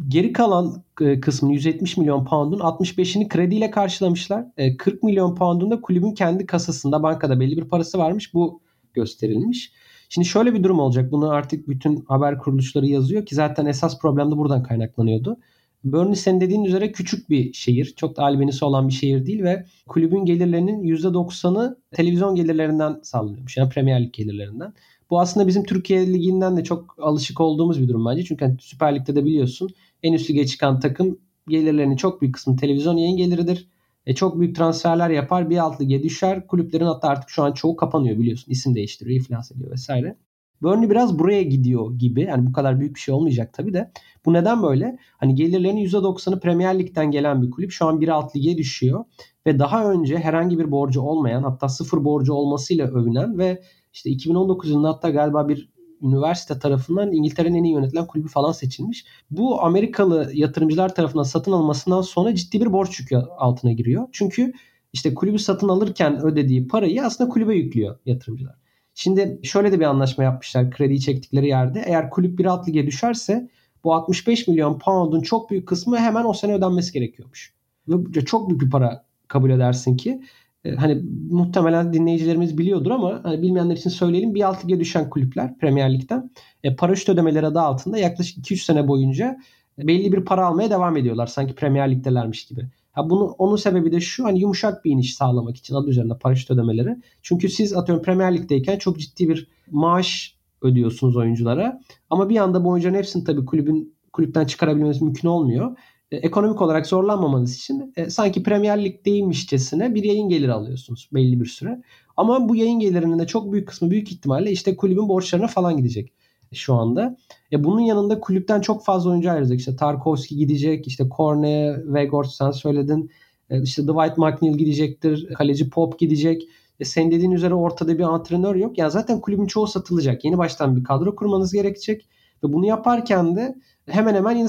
Geri 0.09 0.33
kalan 0.33 0.83
e, 1.01 1.21
kısmını 1.21 1.53
170 1.53 1.97
milyon 1.97 2.25
pound'un 2.25 2.59
65'ini 2.59 3.29
krediyle 3.29 3.71
karşılamışlar. 3.71 4.45
40 4.79 4.95
e, 4.95 4.99
milyon 5.07 5.35
pound'un 5.35 5.71
da 5.71 5.81
kulübün 5.81 6.15
kendi 6.15 6.47
kasasında 6.47 7.03
bankada 7.03 7.41
belli 7.41 7.57
bir 7.57 7.65
parası 7.65 7.99
varmış. 7.99 8.35
Bu 8.35 8.61
gösterilmiş. 8.95 9.73
Şimdi 10.09 10.29
şöyle 10.29 10.55
bir 10.55 10.63
durum 10.63 10.79
olacak. 10.79 11.13
Bunu 11.13 11.31
artık 11.31 11.69
bütün 11.69 12.05
haber 12.09 12.39
kuruluşları 12.39 12.87
yazıyor 12.87 13.27
ki 13.27 13.35
zaten 13.35 13.67
esas 13.67 13.99
problem 13.99 14.31
de 14.31 14.37
buradan 14.37 14.63
kaynaklanıyordu. 14.63 15.37
Burnley 15.85 16.17
senin 16.17 16.41
dediğin 16.41 16.65
üzere 16.65 16.93
küçük 16.93 17.31
bir 17.31 17.53
şehir. 17.53 17.95
Çok 17.97 18.17
da 18.17 18.23
albenisi 18.23 18.65
olan 18.65 18.89
bir 18.89 18.93
şehir 18.93 19.27
değil 19.27 19.43
ve 19.43 19.67
kulübün 19.89 20.25
gelirlerinin 20.25 20.83
%90'ı 20.83 21.79
televizyon 21.93 22.35
gelirlerinden 22.35 23.01
sağlanıyormuş. 23.03 23.57
Yani 23.57 23.71
Premier 23.71 24.03
Lig 24.03 24.13
gelirlerinden. 24.13 24.75
Bu 25.11 25.21
aslında 25.21 25.47
bizim 25.47 25.65
Türkiye 25.65 26.13
Ligi'nden 26.13 26.57
de 26.57 26.65
çok 26.65 26.97
alışık 26.99 27.41
olduğumuz 27.41 27.83
bir 27.83 27.89
durum 27.89 28.07
bence. 28.07 28.25
Çünkü 28.25 28.45
hani 28.45 28.57
Süper 28.61 28.95
Lig'de 28.95 29.17
de 29.17 29.25
biliyorsun 29.25 29.71
en 30.03 30.13
üst 30.13 30.31
lige 30.31 30.47
çıkan 30.47 30.81
takım 30.81 31.19
gelirlerinin 31.49 31.97
çok 31.97 32.21
büyük 32.21 32.35
kısmı 32.35 32.57
televizyon 32.57 32.97
yayın 32.97 33.17
geliridir. 33.17 33.69
E, 34.07 34.15
çok 34.15 34.41
büyük 34.41 34.57
transferler 34.57 35.11
yapar 35.11 35.51
bir 35.51 35.59
alt 35.59 35.81
lige 35.81 36.03
düşer. 36.03 36.47
Kulüplerin 36.47 36.85
hatta 36.85 37.09
artık 37.09 37.31
şu 37.31 37.43
an 37.43 37.53
çoğu 37.53 37.77
kapanıyor 37.77 38.19
biliyorsun. 38.19 38.53
İsim 38.53 38.75
değiştiriyor, 38.75 39.21
iflas 39.21 39.53
ediyor 39.53 39.71
vesaire. 39.71 40.17
Burnley 40.63 40.91
biraz 40.91 41.19
buraya 41.19 41.43
gidiyor 41.43 41.99
gibi. 41.99 42.21
Yani 42.23 42.47
bu 42.47 42.53
kadar 42.53 42.81
büyük 42.81 42.95
bir 42.95 43.01
şey 43.01 43.15
olmayacak 43.15 43.53
tabii 43.53 43.73
de. 43.73 43.91
Bu 44.27 44.33
neden 44.33 44.63
böyle? 44.63 44.99
Hani 45.19 45.35
gelirlerinin 45.35 45.87
%90'ı 45.87 46.41
Premier 46.41 46.79
Lig'den 46.79 47.11
gelen 47.11 47.43
bir 47.43 47.51
kulüp. 47.51 47.73
Şu 47.73 47.87
an 47.87 48.01
bir 48.01 48.09
alt 48.09 48.37
lige 48.37 48.59
düşüyor. 48.59 49.05
ve 49.47 49.59
daha 49.59 49.93
önce 49.93 50.17
herhangi 50.17 50.59
bir 50.59 50.71
borcu 50.71 51.01
olmayan 51.01 51.43
hatta 51.43 51.69
sıfır 51.69 52.05
borcu 52.05 52.33
olmasıyla 52.33 52.87
övünen 52.87 53.39
ve 53.39 53.63
işte 53.93 54.11
2019 54.11 54.71
yılında 54.71 54.89
hatta 54.89 55.11
galiba 55.11 55.49
bir 55.49 55.71
üniversite 56.03 56.59
tarafından 56.59 57.13
İngiltere'nin 57.13 57.59
en 57.59 57.65
iyi 57.65 57.75
yönetilen 57.75 58.07
kulübü 58.07 58.29
falan 58.29 58.53
seçilmiş. 58.53 59.05
Bu 59.31 59.63
Amerikalı 59.63 60.31
yatırımcılar 60.35 60.95
tarafından 60.95 61.23
satın 61.23 61.53
almasından 61.53 62.03
sonra 62.03 62.35
ciddi 62.35 62.61
bir 62.61 62.73
borç 62.73 63.01
yükü 63.01 63.17
altına 63.17 63.73
giriyor. 63.73 64.09
Çünkü 64.13 64.53
işte 64.93 65.15
kulübü 65.15 65.39
satın 65.39 65.69
alırken 65.69 66.23
ödediği 66.23 66.69
parayı 66.69 67.05
aslında 67.05 67.31
kulübe 67.31 67.55
yüklüyor 67.55 67.99
yatırımcılar. 68.07 68.60
Şimdi 69.03 69.41
şöyle 69.43 69.73
de 69.73 69.81
bir 69.81 69.85
anlaşma 69.85 70.25
yapmışlar 70.25 70.71
krediyi 70.71 71.01
çektikleri 71.01 71.49
yerde. 71.49 71.83
Eğer 71.87 72.11
kulüp 72.11 72.39
bir 72.39 72.45
alt 72.45 72.69
lige 72.69 72.87
düşerse 72.87 73.49
bu 73.85 73.95
65 73.95 74.49
milyon 74.49 74.79
pound'un 74.79 75.21
çok 75.21 75.51
büyük 75.51 75.69
kısmı 75.69 75.99
hemen 75.99 76.25
o 76.25 76.33
sene 76.33 76.55
ödenmesi 76.55 76.93
gerekiyormuş. 76.93 77.55
Ve 77.89 78.25
çok 78.25 78.49
büyük 78.49 78.63
bir 78.63 78.71
para 78.71 79.05
kabul 79.29 79.51
edersin 79.51 79.97
ki 79.97 80.23
e, 80.65 80.75
hani 80.75 81.03
muhtemelen 81.31 81.93
dinleyicilerimiz 81.93 82.59
biliyordur 82.59 82.91
ama 82.91 83.21
hani 83.23 83.43
bilmeyenler 83.43 83.77
için 83.77 83.91
söyleyelim. 83.91 84.35
Bir 84.35 84.43
alt 84.43 84.65
lige 84.65 84.81
düşen 84.81 85.11
kulüpler 85.11 85.59
Premier 85.59 85.95
Lig'den 85.95 86.31
e, 86.65 86.77
paraşüt 86.77 87.09
ödemeleri 87.09 87.47
adı 87.47 87.61
altında 87.61 87.99
yaklaşık 87.99 88.51
2-3 88.51 88.57
sene 88.65 88.89
boyunca 88.89 89.39
belli 89.79 90.13
bir 90.13 90.25
para 90.25 90.47
almaya 90.47 90.71
devam 90.71 90.97
ediyorlar. 90.97 91.27
Sanki 91.27 91.55
Premier 91.55 91.91
Lig'delermiş 91.91 92.47
gibi. 92.47 92.67
Ha 92.93 93.11
bunu 93.11 93.25
onun 93.25 93.57
sebebi 93.57 93.93
de 93.93 94.01
şu 94.01 94.25
hani 94.25 94.41
yumuşak 94.41 94.85
bir 94.85 94.91
iniş 94.91 95.15
sağlamak 95.15 95.57
için 95.57 95.75
adı 95.75 95.91
üzerinde 95.91 96.19
paraşüt 96.19 96.51
ödemeleri. 96.51 96.97
Çünkü 97.23 97.49
siz 97.49 97.73
atıyorum 97.73 98.05
Premier 98.05 98.35
Lig'deyken 98.35 98.79
çok 98.79 98.99
ciddi 98.99 99.29
bir 99.29 99.49
maaş 99.71 100.37
ödüyorsunuz 100.63 101.17
oyunculara. 101.17 101.81
Ama 102.11 102.29
bir 102.29 102.37
anda 102.37 102.65
bu 102.65 102.69
oyuncuların 102.69 102.99
hepsini 102.99 103.25
tabii 103.25 103.45
kulübün 103.45 103.95
kulüpten 104.13 104.45
çıkarabilmeniz 104.45 105.03
mümkün 105.03 105.29
olmuyor. 105.29 105.77
E, 106.11 106.17
ekonomik 106.17 106.63
olarak 106.63 106.87
zorlanmamanız 106.87 107.57
için 107.57 107.93
e, 107.97 108.11
sanki 108.11 108.43
Premier 108.43 108.85
Lig'deymişçesine 108.85 109.95
bir 109.95 110.05
yayın 110.05 110.29
geliri 110.29 110.53
alıyorsunuz 110.53 111.09
belli 111.15 111.41
bir 111.41 111.47
süre. 111.47 111.83
Ama 112.17 112.49
bu 112.49 112.57
yayın 112.57 112.81
gelirinin 112.81 113.19
de 113.19 113.27
çok 113.27 113.53
büyük 113.53 113.69
kısmı 113.69 113.91
büyük 113.91 114.13
ihtimalle 114.13 114.51
işte 114.51 114.77
kulübün 114.77 115.09
borçlarına 115.09 115.47
falan 115.47 115.77
gidecek 115.77 116.13
şu 116.55 116.75
anda. 116.75 117.17
E 117.53 117.65
bunun 117.65 117.81
yanında 117.81 118.21
kulüpten 118.21 118.61
çok 118.61 118.85
fazla 118.85 119.11
oyuncu 119.11 119.31
ayrılacak. 119.31 119.59
İşte 119.59 119.77
Tarkovski 119.77 120.37
gidecek, 120.37 120.87
işte 120.87 121.09
Korne, 121.09 121.77
Weghorst 121.85 122.33
sen 122.33 122.51
söyledin. 122.51 123.11
E 123.51 123.63
işte 123.63 123.83
Dwight 123.83 124.19
McNeil 124.19 124.59
gidecektir, 124.59 125.35
kaleci 125.35 125.71
Pop 125.71 125.99
gidecek. 125.99 126.43
E 126.81 126.85
sen 126.85 127.11
dediğin 127.11 127.31
üzere 127.31 127.55
ortada 127.55 127.99
bir 127.99 128.03
antrenör 128.03 128.55
yok. 128.55 128.79
Yani 128.79 128.91
zaten 128.91 129.21
kulübün 129.21 129.47
çoğu 129.47 129.67
satılacak. 129.67 130.25
Yeni 130.25 130.39
baştan 130.39 130.77
bir 130.77 130.85
kadro 130.85 131.17
kurmanız 131.17 131.53
gerekecek. 131.53 132.07
Ve 132.45 132.53
bunu 132.53 132.67
yaparken 132.67 133.37
de 133.37 133.55
hemen 133.87 134.15
hemen 134.15 134.37
yine 134.37 134.49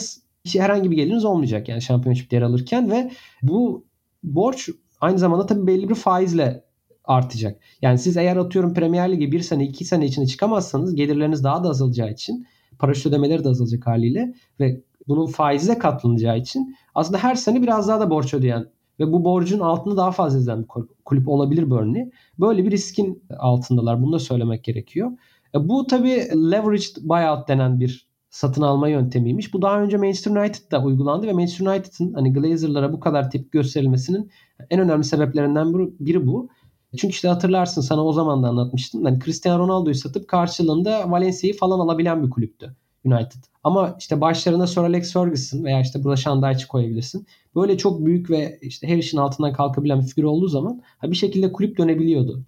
herhangi 0.58 0.92
bir 0.92 0.96
geliriniz 0.96 1.26
olmayacak 1.26 1.70
yani 1.70 1.82
şampiyonşip 1.82 2.34
yer 2.34 2.42
alırken 2.42 2.92
ve 2.92 3.12
bu 3.44 3.86
borç 4.24 4.70
aynı 5.02 5.20
zamanda 5.20 5.46
tabii 5.46 5.68
belli 5.68 5.90
bir 5.90 5.96
faizle 5.96 6.64
artacak. 7.06 7.62
Yani 7.82 7.98
siz 7.98 8.18
eğer 8.18 8.38
atıyorum 8.38 8.74
Premier 8.74 9.12
Lig'e 9.12 9.32
bir 9.32 9.40
sene 9.40 9.66
iki 9.66 9.86
sene 9.86 10.06
içinde 10.06 10.26
çıkamazsanız 10.26 10.96
gelirleriniz 10.96 11.44
daha 11.44 11.64
da 11.64 11.70
azalacağı 11.70 12.12
için 12.12 12.48
paraşüt 12.80 13.06
ödemeleri 13.06 13.44
de 13.44 13.50
azalacak 13.50 13.88
haliyle 13.88 14.34
ve 14.60 14.82
bunun 15.08 15.26
faize 15.26 15.78
katlanacağı 15.78 16.38
için 16.38 16.76
aslında 16.96 17.18
her 17.18 17.36
sene 17.36 17.62
biraz 17.62 17.88
daha 17.88 18.00
da 18.00 18.10
borç 18.10 18.34
ödeyen 18.34 18.66
ve 19.00 19.12
bu 19.12 19.26
borcun 19.26 19.60
altında 19.60 19.98
daha 19.98 20.12
fazla 20.12 20.40
izlenen 20.40 20.62
bir 20.62 20.68
kulüp 21.06 21.28
olabilir 21.28 21.70
Burnley. 21.70 22.12
Böyle 22.40 22.66
bir 22.66 22.72
riskin 22.72 23.24
altındalar. 23.40 24.02
Bunu 24.02 24.14
da 24.14 24.20
söylemek 24.20 24.64
gerekiyor. 24.64 25.12
E, 25.56 25.70
bu 25.70 25.88
tabii 25.88 26.28
leveraged 26.52 26.98
buyout 27.02 27.48
denen 27.48 27.80
bir 27.80 28.12
satın 28.30 28.62
alma 28.62 28.90
yöntemiymiş. 28.90 29.54
Bu 29.54 29.62
daha 29.62 29.82
önce 29.82 29.98
Manchester 29.98 30.32
United'da 30.32 30.84
uygulandı 30.84 31.28
ve 31.28 31.34
Manchester 31.34 31.66
United'ın 31.66 32.14
hani 32.14 32.34
Glazer'lara 32.34 32.94
bu 32.94 33.00
kadar 33.00 33.32
tepki 33.32 33.50
gösterilmesinin 33.52 34.32
en 34.70 34.80
önemli 34.80 35.04
sebeplerinden 35.04 35.74
biri 36.00 36.28
bu. 36.28 36.50
Çünkü 36.98 37.14
işte 37.14 37.28
hatırlarsın 37.28 37.82
sana 37.82 38.06
o 38.06 38.14
zaman 38.14 38.44
da 38.44 38.48
anlatmıştım. 38.48 39.04
Hani 39.06 39.20
Cristiano 39.20 39.64
Ronaldo'yu 39.64 39.96
satıp 39.96 40.28
karşılığında 40.28 41.12
Valencia'yı 41.12 41.58
falan 41.58 41.80
alabilen 41.80 42.24
bir 42.24 42.30
kulüptü 42.30 42.76
United. 43.06 43.44
Ama 43.64 43.96
işte 44.00 44.22
başlarına 44.22 44.68
Sir 44.68 44.82
Alex 44.82 45.14
Ferguson 45.14 45.64
veya 45.64 45.82
işte 45.82 46.04
burada 46.04 46.16
Şandayç'ı 46.16 46.68
koyabilirsin. 46.68 47.28
Böyle 47.56 47.78
çok 47.78 48.06
büyük 48.06 48.30
ve 48.30 48.60
işte 48.62 48.88
her 48.88 48.98
işin 48.98 49.18
altından 49.18 49.54
kalkabilen 49.54 50.02
bir 50.02 50.08
figür 50.08 50.24
olduğu 50.24 50.48
zaman 50.48 50.82
bir 51.04 51.16
şekilde 51.16 51.52
kulüp 51.52 51.78
dönebiliyordu. 51.78 52.44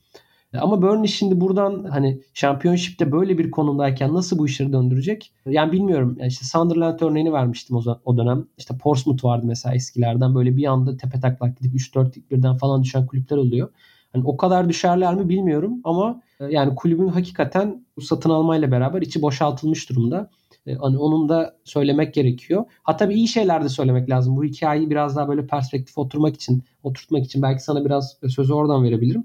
Ama 0.61 0.81
Burnley 0.81 1.07
şimdi 1.07 1.41
buradan 1.41 1.83
hani 1.83 2.21
şampiyonşipte 2.33 3.11
böyle 3.11 3.37
bir 3.37 3.51
konumdayken 3.51 4.13
nasıl 4.13 4.37
bu 4.37 4.45
işleri 4.45 4.73
döndürecek? 4.73 5.31
Yani 5.45 5.71
bilmiyorum. 5.71 6.15
Yani 6.19 6.27
işte 6.27 6.45
Sunderland 6.45 6.99
örneğini 6.99 7.33
vermiştim 7.33 7.77
o, 8.05 8.17
dönem. 8.17 8.47
İşte 8.57 8.77
Portsmouth 8.77 9.23
vardı 9.23 9.45
mesela 9.47 9.75
eskilerden. 9.75 10.35
Böyle 10.35 10.57
bir 10.57 10.65
anda 10.65 10.97
tepe 10.97 11.19
taklak 11.19 11.59
gidip 11.59 11.75
3-4 11.75 12.15
birden 12.31 12.57
falan 12.57 12.83
düşen 12.83 13.05
kulüpler 13.05 13.37
oluyor. 13.37 13.69
Hani 14.14 14.24
o 14.26 14.38
kadar 14.38 14.70
düşerler 14.70 15.16
mi 15.16 15.30
bilmiyorum 15.30 15.74
ama 15.84 16.22
e, 16.39 16.45
yani 16.45 16.76
kulübün 16.76 17.07
hakikaten 17.07 17.86
bu 17.97 18.01
satın 18.01 18.30
almayla 18.30 18.72
beraber 18.72 19.01
içi 19.01 19.22
boşaltılmış 19.22 19.89
durumda. 19.89 20.30
E, 20.68 20.74
hani 20.74 20.97
onun 20.97 21.30
da 21.30 21.55
söylemek 21.64 22.14
gerekiyor. 22.14 22.66
Hatta 22.84 23.09
bir 23.09 23.16
iyi 23.16 23.28
şeyler 23.28 23.64
de 23.64 23.70
söylemek 23.70 24.09
lazım. 24.09 24.38
Bu 24.38 24.43
hikayeyi 24.43 24.89
biraz 24.89 25.16
daha 25.16 25.28
böyle 25.28 25.47
perspektif 25.47 25.97
oturmak 25.97 26.36
için, 26.36 26.64
oturtmak 26.84 27.26
için 27.26 27.41
belki 27.41 27.64
sana 27.64 27.86
biraz 27.86 28.18
sözü 28.28 28.53
oradan 28.53 28.84
verebilirim. 28.84 29.24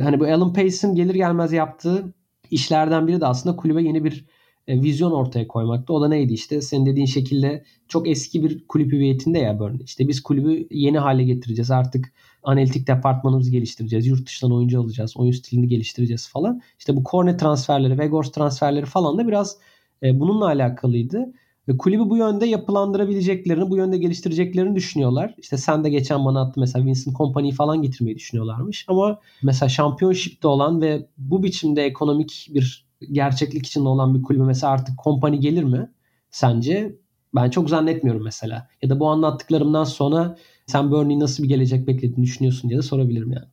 Hani 0.00 0.20
bu 0.20 0.24
Alan 0.24 0.52
Pace'in 0.52 0.94
gelir 0.94 1.14
gelmez 1.14 1.52
yaptığı 1.52 2.14
işlerden 2.50 3.06
biri 3.06 3.20
de 3.20 3.26
aslında 3.26 3.56
kulübe 3.56 3.82
yeni 3.82 4.04
bir 4.04 4.24
e, 4.68 4.82
vizyon 4.82 5.12
ortaya 5.12 5.48
koymakta. 5.48 5.92
O 5.92 6.02
da 6.02 6.08
neydi 6.08 6.32
işte 6.32 6.60
senin 6.60 6.86
dediğin 6.86 7.06
şekilde 7.06 7.64
çok 7.88 8.08
eski 8.08 8.44
bir 8.44 8.66
kulüp 8.68 8.92
hüviyetinde 8.92 9.38
ya 9.38 9.58
Burnley. 9.58 9.84
İşte 9.84 10.08
biz 10.08 10.22
kulübü 10.22 10.66
yeni 10.70 10.98
hale 10.98 11.24
getireceğiz. 11.24 11.70
Artık 11.70 12.12
analitik 12.42 12.86
departmanımızı 12.86 13.50
geliştireceğiz. 13.50 14.06
Yurt 14.06 14.26
dışından 14.26 14.54
oyuncu 14.54 14.80
alacağız. 14.80 15.16
Oyun 15.16 15.32
stilini 15.32 15.68
geliştireceğiz 15.68 16.28
falan. 16.28 16.62
İşte 16.78 16.96
bu 16.96 17.02
Cornet 17.10 17.40
transferleri, 17.40 17.98
Vegors 17.98 18.32
transferleri 18.32 18.86
falan 18.86 19.18
da 19.18 19.28
biraz 19.28 19.56
e, 20.02 20.20
bununla 20.20 20.46
alakalıydı. 20.46 21.32
Ve 21.68 21.76
kulübü 21.76 22.10
bu 22.10 22.16
yönde 22.16 22.46
yapılandırabileceklerini, 22.46 23.70
bu 23.70 23.76
yönde 23.76 23.98
geliştireceklerini 23.98 24.76
düşünüyorlar. 24.76 25.34
İşte 25.38 25.56
sen 25.56 25.84
de 25.84 25.90
geçen 25.90 26.24
bana 26.24 26.40
attı 26.40 26.60
mesela 26.60 26.86
Vincent 26.86 27.16
Company 27.16 27.52
falan 27.52 27.82
getirmeyi 27.82 28.16
düşünüyorlarmış. 28.16 28.84
Ama 28.88 29.20
mesela 29.42 29.68
şampiyonshipte 29.68 30.48
olan 30.48 30.80
ve 30.80 31.06
bu 31.18 31.42
biçimde 31.42 31.84
ekonomik 31.84 32.50
bir 32.54 32.86
gerçeklik 33.12 33.66
içinde 33.66 33.88
olan 33.88 34.14
bir 34.14 34.22
kulübe 34.22 34.44
mesela 34.44 34.72
artık 34.72 34.98
Company 35.04 35.36
gelir 35.36 35.64
mi 35.64 35.90
sence? 36.30 36.96
Ben 37.34 37.50
çok 37.50 37.70
zannetmiyorum 37.70 38.24
mesela. 38.24 38.68
Ya 38.82 38.90
da 38.90 39.00
bu 39.00 39.08
anlattıklarımdan 39.08 39.84
sonra 39.84 40.36
sen 40.70 40.90
Burnley 40.90 41.20
nasıl 41.20 41.42
bir 41.42 41.48
gelecek 41.48 41.86
beklediğini 41.86 42.22
düşünüyorsun 42.22 42.70
diye 42.70 42.78
de 42.78 42.82
sorabilirim 42.82 43.32
yani. 43.32 43.48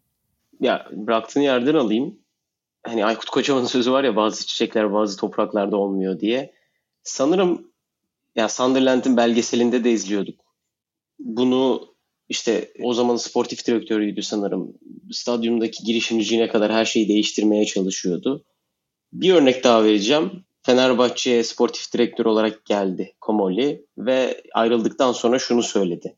Ya 0.60 0.88
bıraktığın 0.92 1.42
yerden 1.42 1.76
alayım. 1.76 2.20
Hani 2.84 3.06
Aykut 3.06 3.30
Kocaman'ın 3.30 3.66
sözü 3.66 3.92
var 3.92 4.04
ya 4.04 4.16
bazı 4.16 4.48
çiçekler 4.48 4.94
bazı 4.94 5.18
topraklarda 5.18 5.78
olmuyor 5.78 6.20
diye. 6.20 6.54
Sanırım 7.04 7.72
ya 8.36 8.50
Sunderland'in 8.50 9.18
belgeselinde 9.18 9.84
de 9.84 9.92
izliyorduk. 9.92 10.40
Bunu 11.20 11.88
işte 12.30 12.72
o 12.84 12.94
zaman 12.94 13.16
sportif 13.16 13.68
direktörüydü 13.68 14.22
sanırım. 14.24 14.74
Stadyumdaki 15.12 15.84
girişimciliğine 15.84 16.48
kadar 16.48 16.72
her 16.72 16.86
şeyi 16.86 17.08
değiştirmeye 17.08 17.66
çalışıyordu. 17.66 18.46
Bir 19.14 19.34
örnek 19.34 19.64
daha 19.64 19.84
vereceğim. 19.84 20.32
Fenerbahçe'ye 20.62 21.44
sportif 21.44 21.94
direktör 21.94 22.26
olarak 22.26 22.66
geldi 22.66 23.16
Komoli 23.22 23.86
ve 23.98 24.42
ayrıldıktan 24.54 25.12
sonra 25.12 25.40
şunu 25.40 25.64
söyledi. 25.64 26.18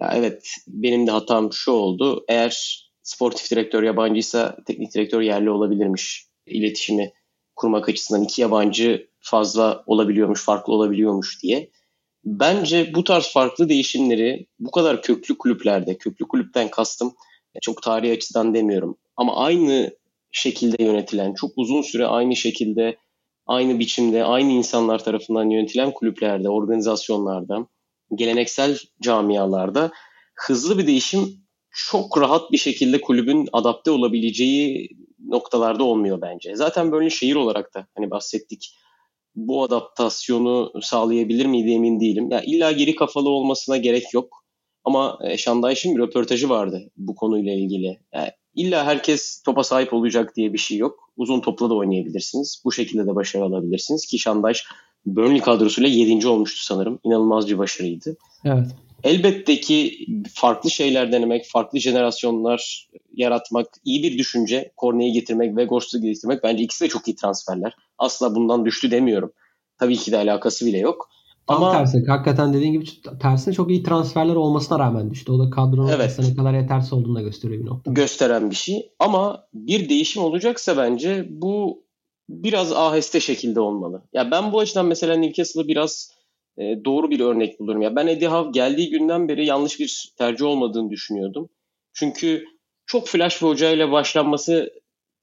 Ya 0.00 0.12
evet 0.14 0.48
benim 0.68 1.06
de 1.06 1.10
hatam 1.10 1.52
şu 1.52 1.70
oldu. 1.72 2.24
Eğer 2.28 2.84
sportif 3.02 3.50
direktör 3.50 3.82
yabancıysa 3.82 4.56
teknik 4.66 4.94
direktör 4.94 5.20
yerli 5.20 5.50
olabilirmiş. 5.50 6.26
İletişimi 6.46 7.12
kurmak 7.56 7.88
açısından 7.88 8.22
iki 8.22 8.42
yabancı 8.42 9.08
fazla 9.20 9.82
olabiliyormuş, 9.86 10.44
farklı 10.44 10.72
olabiliyormuş 10.72 11.42
diye. 11.42 11.70
Bence 12.24 12.94
bu 12.94 13.04
tarz 13.04 13.32
farklı 13.32 13.68
değişimleri 13.68 14.46
bu 14.58 14.70
kadar 14.70 15.02
köklü 15.02 15.38
kulüplerde, 15.38 15.98
köklü 15.98 16.28
kulüpten 16.28 16.68
kastım 16.70 17.14
çok 17.62 17.82
tarihi 17.82 18.12
açıdan 18.12 18.54
demiyorum. 18.54 18.96
Ama 19.16 19.36
aynı 19.36 19.96
şekilde 20.32 20.84
yönetilen, 20.84 21.34
çok 21.34 21.52
uzun 21.56 21.82
süre 21.82 22.06
aynı 22.06 22.36
şekilde, 22.36 22.96
aynı 23.46 23.78
biçimde, 23.78 24.24
aynı 24.24 24.52
insanlar 24.52 25.04
tarafından 25.04 25.50
yönetilen 25.50 25.92
kulüplerde, 25.92 26.48
organizasyonlarda, 26.48 27.66
geleneksel 28.14 28.78
camialarda 29.02 29.90
hızlı 30.34 30.78
bir 30.78 30.86
değişim 30.86 31.40
çok 31.70 32.20
rahat 32.20 32.52
bir 32.52 32.58
şekilde 32.58 33.00
kulübün 33.00 33.48
adapte 33.52 33.90
olabileceği 33.90 34.88
noktalarda 35.26 35.84
olmuyor 35.84 36.20
bence. 36.20 36.56
Zaten 36.56 36.92
böyle 36.92 37.10
şehir 37.10 37.34
olarak 37.34 37.74
da 37.74 37.86
hani 37.96 38.10
bahsettik 38.10 38.76
bu 39.34 39.62
adaptasyonu 39.62 40.72
sağlayabilir 40.82 41.46
miydi 41.46 41.70
emin 41.70 42.00
değilim. 42.00 42.30
Ya 42.30 42.42
illa 42.42 42.72
geri 42.72 42.94
kafalı 42.94 43.28
olmasına 43.28 43.76
gerek 43.76 44.14
yok. 44.14 44.44
Ama 44.84 45.18
e, 45.24 45.36
Şandayş'ın 45.36 45.96
bir 45.96 46.02
röportajı 46.02 46.48
vardı 46.48 46.90
bu 46.96 47.14
konuyla 47.14 47.52
ilgili. 47.52 48.00
Yani 48.14 48.30
illa 48.54 48.84
herkes 48.84 49.42
topa 49.42 49.64
sahip 49.64 49.92
olacak 49.92 50.36
diye 50.36 50.52
bir 50.52 50.58
şey 50.58 50.78
yok. 50.78 51.12
Uzun 51.16 51.40
topla 51.40 51.70
da 51.70 51.74
oynayabilirsiniz. 51.74 52.62
Bu 52.64 52.72
şekilde 52.72 53.06
de 53.06 53.14
başarı 53.14 53.44
alabilirsiniz 53.44 54.06
ki 54.06 54.18
Şandayş 54.18 54.64
Burnley 55.06 55.40
kadrosuyla 55.40 55.90
7. 55.90 56.28
olmuştu 56.28 56.64
sanırım. 56.64 56.98
İnanılmaz 57.04 57.48
bir 57.48 57.58
başarıydı. 57.58 58.16
Evet. 58.44 58.66
elbette 59.04 59.60
ki 59.60 60.06
farklı 60.34 60.70
şeyler 60.70 61.12
denemek, 61.12 61.46
farklı 61.46 61.78
jenerasyonlar 61.78 62.88
yaratmak, 63.14 63.66
iyi 63.84 64.02
bir 64.02 64.18
düşünce, 64.18 64.72
Korne'yi 64.76 65.12
getirmek 65.12 65.56
ve 65.56 65.64
Ghost'u 65.64 66.02
getirmek 66.02 66.44
bence 66.44 66.64
ikisi 66.64 66.84
de 66.84 66.88
çok 66.88 67.08
iyi 67.08 67.16
transferler. 67.16 67.74
Asla 67.98 68.34
bundan 68.34 68.64
düştü 68.64 68.90
demiyorum. 68.90 69.32
Tabii 69.78 69.96
ki 69.96 70.12
de 70.12 70.16
alakası 70.16 70.66
bile 70.66 70.78
yok. 70.78 71.10
Tam 71.46 71.62
Ama 71.62 71.72
tersi. 71.72 72.06
Hakikaten 72.06 72.54
dediğin 72.54 72.72
gibi 72.72 72.84
tersine 73.22 73.54
çok 73.54 73.70
iyi 73.70 73.82
transferler 73.82 74.34
olmasına 74.34 74.78
rağmen 74.78 75.10
düştü. 75.10 75.32
O 75.32 75.38
da 75.38 75.50
kadronun 75.50 75.88
evet. 75.88 76.18
ne 76.18 76.36
kadar 76.36 76.54
yetersiz 76.54 76.92
olduğunu 76.92 77.14
da 77.14 77.22
gösteriyor 77.22 77.62
bir 77.62 77.66
nokta. 77.66 77.92
Gösteren 77.92 78.50
bir 78.50 78.56
şey. 78.56 78.92
Ama 78.98 79.44
bir 79.54 79.88
değişim 79.88 80.22
olacaksa 80.22 80.76
bence 80.76 81.26
bu 81.30 81.82
biraz 82.30 82.72
aheste 82.72 83.20
şekilde 83.20 83.60
olmalı. 83.60 84.02
Ya 84.12 84.30
ben 84.30 84.52
bu 84.52 84.60
açıdan 84.60 84.86
mesela 84.86 85.14
Newcastle'ı 85.14 85.68
biraz 85.68 86.10
e, 86.58 86.84
doğru 86.84 87.10
bir 87.10 87.20
örnek 87.20 87.60
bulurum. 87.60 87.82
Ya 87.82 87.96
ben 87.96 88.06
Eddie 88.06 88.28
Howe 88.28 88.50
geldiği 88.50 88.90
günden 88.90 89.28
beri 89.28 89.46
yanlış 89.46 89.80
bir 89.80 90.12
tercih 90.18 90.46
olmadığını 90.46 90.90
düşünüyordum. 90.90 91.48
Çünkü 91.92 92.44
çok 92.86 93.08
flash 93.08 93.42
bir 93.42 93.46
hocayla 93.46 93.92
başlanması 93.92 94.72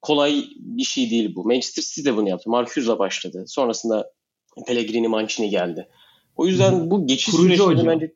kolay 0.02 0.44
bir 0.60 0.84
şey 0.84 1.10
değil 1.10 1.36
bu. 1.36 1.44
Manchester 1.44 1.84
City 1.84 2.10
de 2.10 2.16
bunu 2.16 2.30
yaptı. 2.30 2.50
Mark 2.50 2.70
Hughes'la 2.70 3.00
başladı. 3.00 3.44
Sonrasında 3.48 4.12
Pellegrini 4.68 5.08
Mancini 5.08 5.50
geldi. 5.50 5.88
O 6.36 6.48
yüzden 6.48 6.92
bu 6.92 7.08
geçiş 7.08 7.34
sürecinde 7.34 7.88
bence 7.88 8.14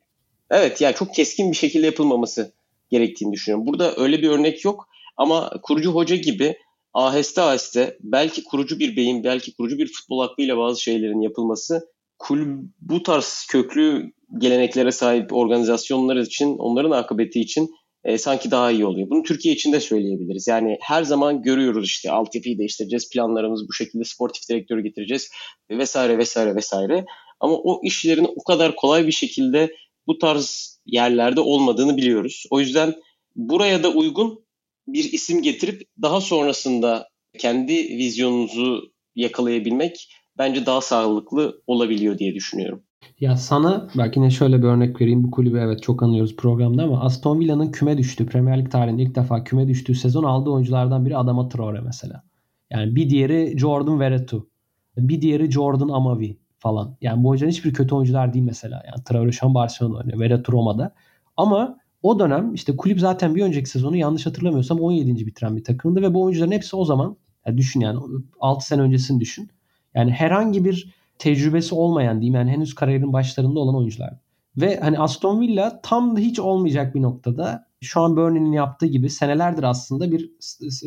evet 0.50 0.80
yani 0.80 0.94
çok 0.94 1.14
keskin 1.14 1.50
bir 1.50 1.56
şekilde 1.56 1.86
yapılmaması 1.86 2.52
gerektiğini 2.90 3.32
düşünüyorum. 3.32 3.66
Burada 3.66 3.96
öyle 3.96 4.22
bir 4.22 4.28
örnek 4.30 4.64
yok 4.64 4.88
ama 5.16 5.50
kurucu 5.62 5.90
hoca 5.90 6.16
gibi 6.16 6.56
aheste 6.94 7.42
aheste 7.42 7.98
belki 8.00 8.44
kurucu 8.44 8.78
bir 8.78 8.96
beyin, 8.96 9.24
belki 9.24 9.56
kurucu 9.56 9.78
bir 9.78 9.92
futbol 9.92 10.20
aklıyla 10.20 10.58
bazı 10.58 10.82
şeylerin 10.82 11.20
yapılması 11.20 11.92
kulüp 12.18 12.58
bu 12.80 13.02
tarz 13.02 13.46
köklü 13.50 14.12
geleneklere 14.38 14.92
sahip 14.92 15.32
organizasyonlar 15.32 16.16
için, 16.16 16.58
onların 16.58 16.90
akıbeti 16.90 17.40
için 17.40 17.70
e, 18.04 18.18
sanki 18.18 18.50
daha 18.50 18.70
iyi 18.70 18.86
oluyor. 18.86 19.10
Bunu 19.10 19.22
Türkiye 19.22 19.54
için 19.54 19.72
de 19.72 19.80
söyleyebiliriz. 19.80 20.48
Yani 20.48 20.78
her 20.80 21.02
zaman 21.02 21.42
görüyoruz 21.42 21.86
işte 21.86 22.10
altyapıyı 22.10 22.58
değiştireceğiz, 22.58 23.10
planlarımız 23.10 23.68
bu 23.68 23.72
şekilde 23.72 24.04
sportif 24.04 24.48
direktörü 24.48 24.82
getireceğiz 24.82 25.30
vesaire 25.70 26.18
vesaire 26.18 26.54
vesaire. 26.54 27.04
Ama 27.40 27.54
o 27.54 27.80
işlerin 27.84 28.28
o 28.36 28.44
kadar 28.44 28.76
kolay 28.76 29.06
bir 29.06 29.12
şekilde 29.12 29.72
bu 30.06 30.18
tarz 30.18 30.78
yerlerde 30.86 31.40
olmadığını 31.40 31.96
biliyoruz. 31.96 32.44
O 32.50 32.60
yüzden 32.60 32.94
buraya 33.36 33.82
da 33.82 33.90
uygun 33.90 34.44
bir 34.86 35.12
isim 35.12 35.42
getirip 35.42 35.82
daha 36.02 36.20
sonrasında 36.20 37.08
kendi 37.38 37.72
vizyonunuzu 37.72 38.92
yakalayabilmek 39.14 40.08
bence 40.38 40.66
daha 40.66 40.80
sağlıklı 40.80 41.62
olabiliyor 41.66 42.18
diye 42.18 42.34
düşünüyorum. 42.34 42.82
Ya 43.20 43.36
sana 43.36 43.88
belki 43.98 44.22
ne 44.22 44.30
şöyle 44.30 44.58
bir 44.58 44.66
örnek 44.66 45.00
vereyim. 45.00 45.24
Bu 45.24 45.30
kulübü 45.30 45.58
evet 45.58 45.82
çok 45.82 46.02
anlıyoruz 46.02 46.36
programda 46.36 46.82
ama 46.82 47.00
Aston 47.00 47.40
Villa'nın 47.40 47.72
küme 47.72 47.98
düştüğü, 47.98 48.26
Premier 48.26 48.58
Lig 48.58 48.70
tarihinde 48.70 49.02
ilk 49.02 49.14
defa 49.14 49.44
küme 49.44 49.68
düştüğü 49.68 49.94
sezon 49.94 50.24
aldığı 50.24 50.50
oyunculardan 50.50 51.06
biri 51.06 51.16
Adama 51.16 51.48
Traore 51.48 51.80
mesela. 51.80 52.22
Yani 52.70 52.96
bir 52.96 53.10
diğeri 53.10 53.58
Jordan 53.58 54.00
Veretout. 54.00 54.48
Bir 54.96 55.22
diğeri 55.22 55.50
Jordan 55.50 55.88
Amavi 55.88 56.38
falan. 56.58 56.96
Yani 57.00 57.24
bu 57.24 57.28
hocanın 57.28 57.50
hiçbir 57.50 57.74
kötü 57.74 57.94
oyuncular 57.94 58.32
değil 58.32 58.44
mesela. 58.44 58.82
Yani 58.86 59.04
Traore 59.04 59.32
şu 59.32 59.46
an 59.46 59.54
Barcelona 59.54 59.96
oynuyor. 59.96 60.20
Veretout 60.20 60.50
Roma'da. 60.50 60.94
Ama 61.36 61.78
o 62.02 62.18
dönem 62.18 62.54
işte 62.54 62.76
kulüp 62.76 63.00
zaten 63.00 63.34
bir 63.34 63.42
önceki 63.42 63.70
sezonu 63.70 63.96
yanlış 63.96 64.26
hatırlamıyorsam 64.26 64.80
17. 64.80 65.26
bitiren 65.26 65.56
bir 65.56 65.64
takımdı 65.64 66.02
ve 66.02 66.14
bu 66.14 66.22
oyuncuların 66.22 66.52
hepsi 66.52 66.76
o 66.76 66.84
zaman 66.84 67.16
yani 67.46 67.58
düşün 67.58 67.80
yani 67.80 68.00
6 68.40 68.66
sene 68.66 68.82
öncesini 68.82 69.20
düşün. 69.20 69.50
Yani 69.94 70.10
herhangi 70.10 70.64
bir 70.64 70.94
tecrübesi 71.18 71.74
olmayan 71.74 72.20
diyeyim 72.20 72.34
yani 72.34 72.50
henüz 72.50 72.74
kariyerin 72.74 73.12
başlarında 73.12 73.60
olan 73.60 73.76
oyuncular. 73.76 74.14
Ve 74.56 74.80
hani 74.80 74.98
Aston 74.98 75.40
Villa 75.40 75.80
tam 75.82 76.16
da 76.16 76.20
hiç 76.20 76.38
olmayacak 76.38 76.94
bir 76.94 77.02
noktada 77.02 77.66
şu 77.80 78.00
an 78.00 78.16
Burnley'nin 78.16 78.52
yaptığı 78.52 78.86
gibi 78.86 79.10
senelerdir 79.10 79.62
aslında 79.62 80.12
bir 80.12 80.30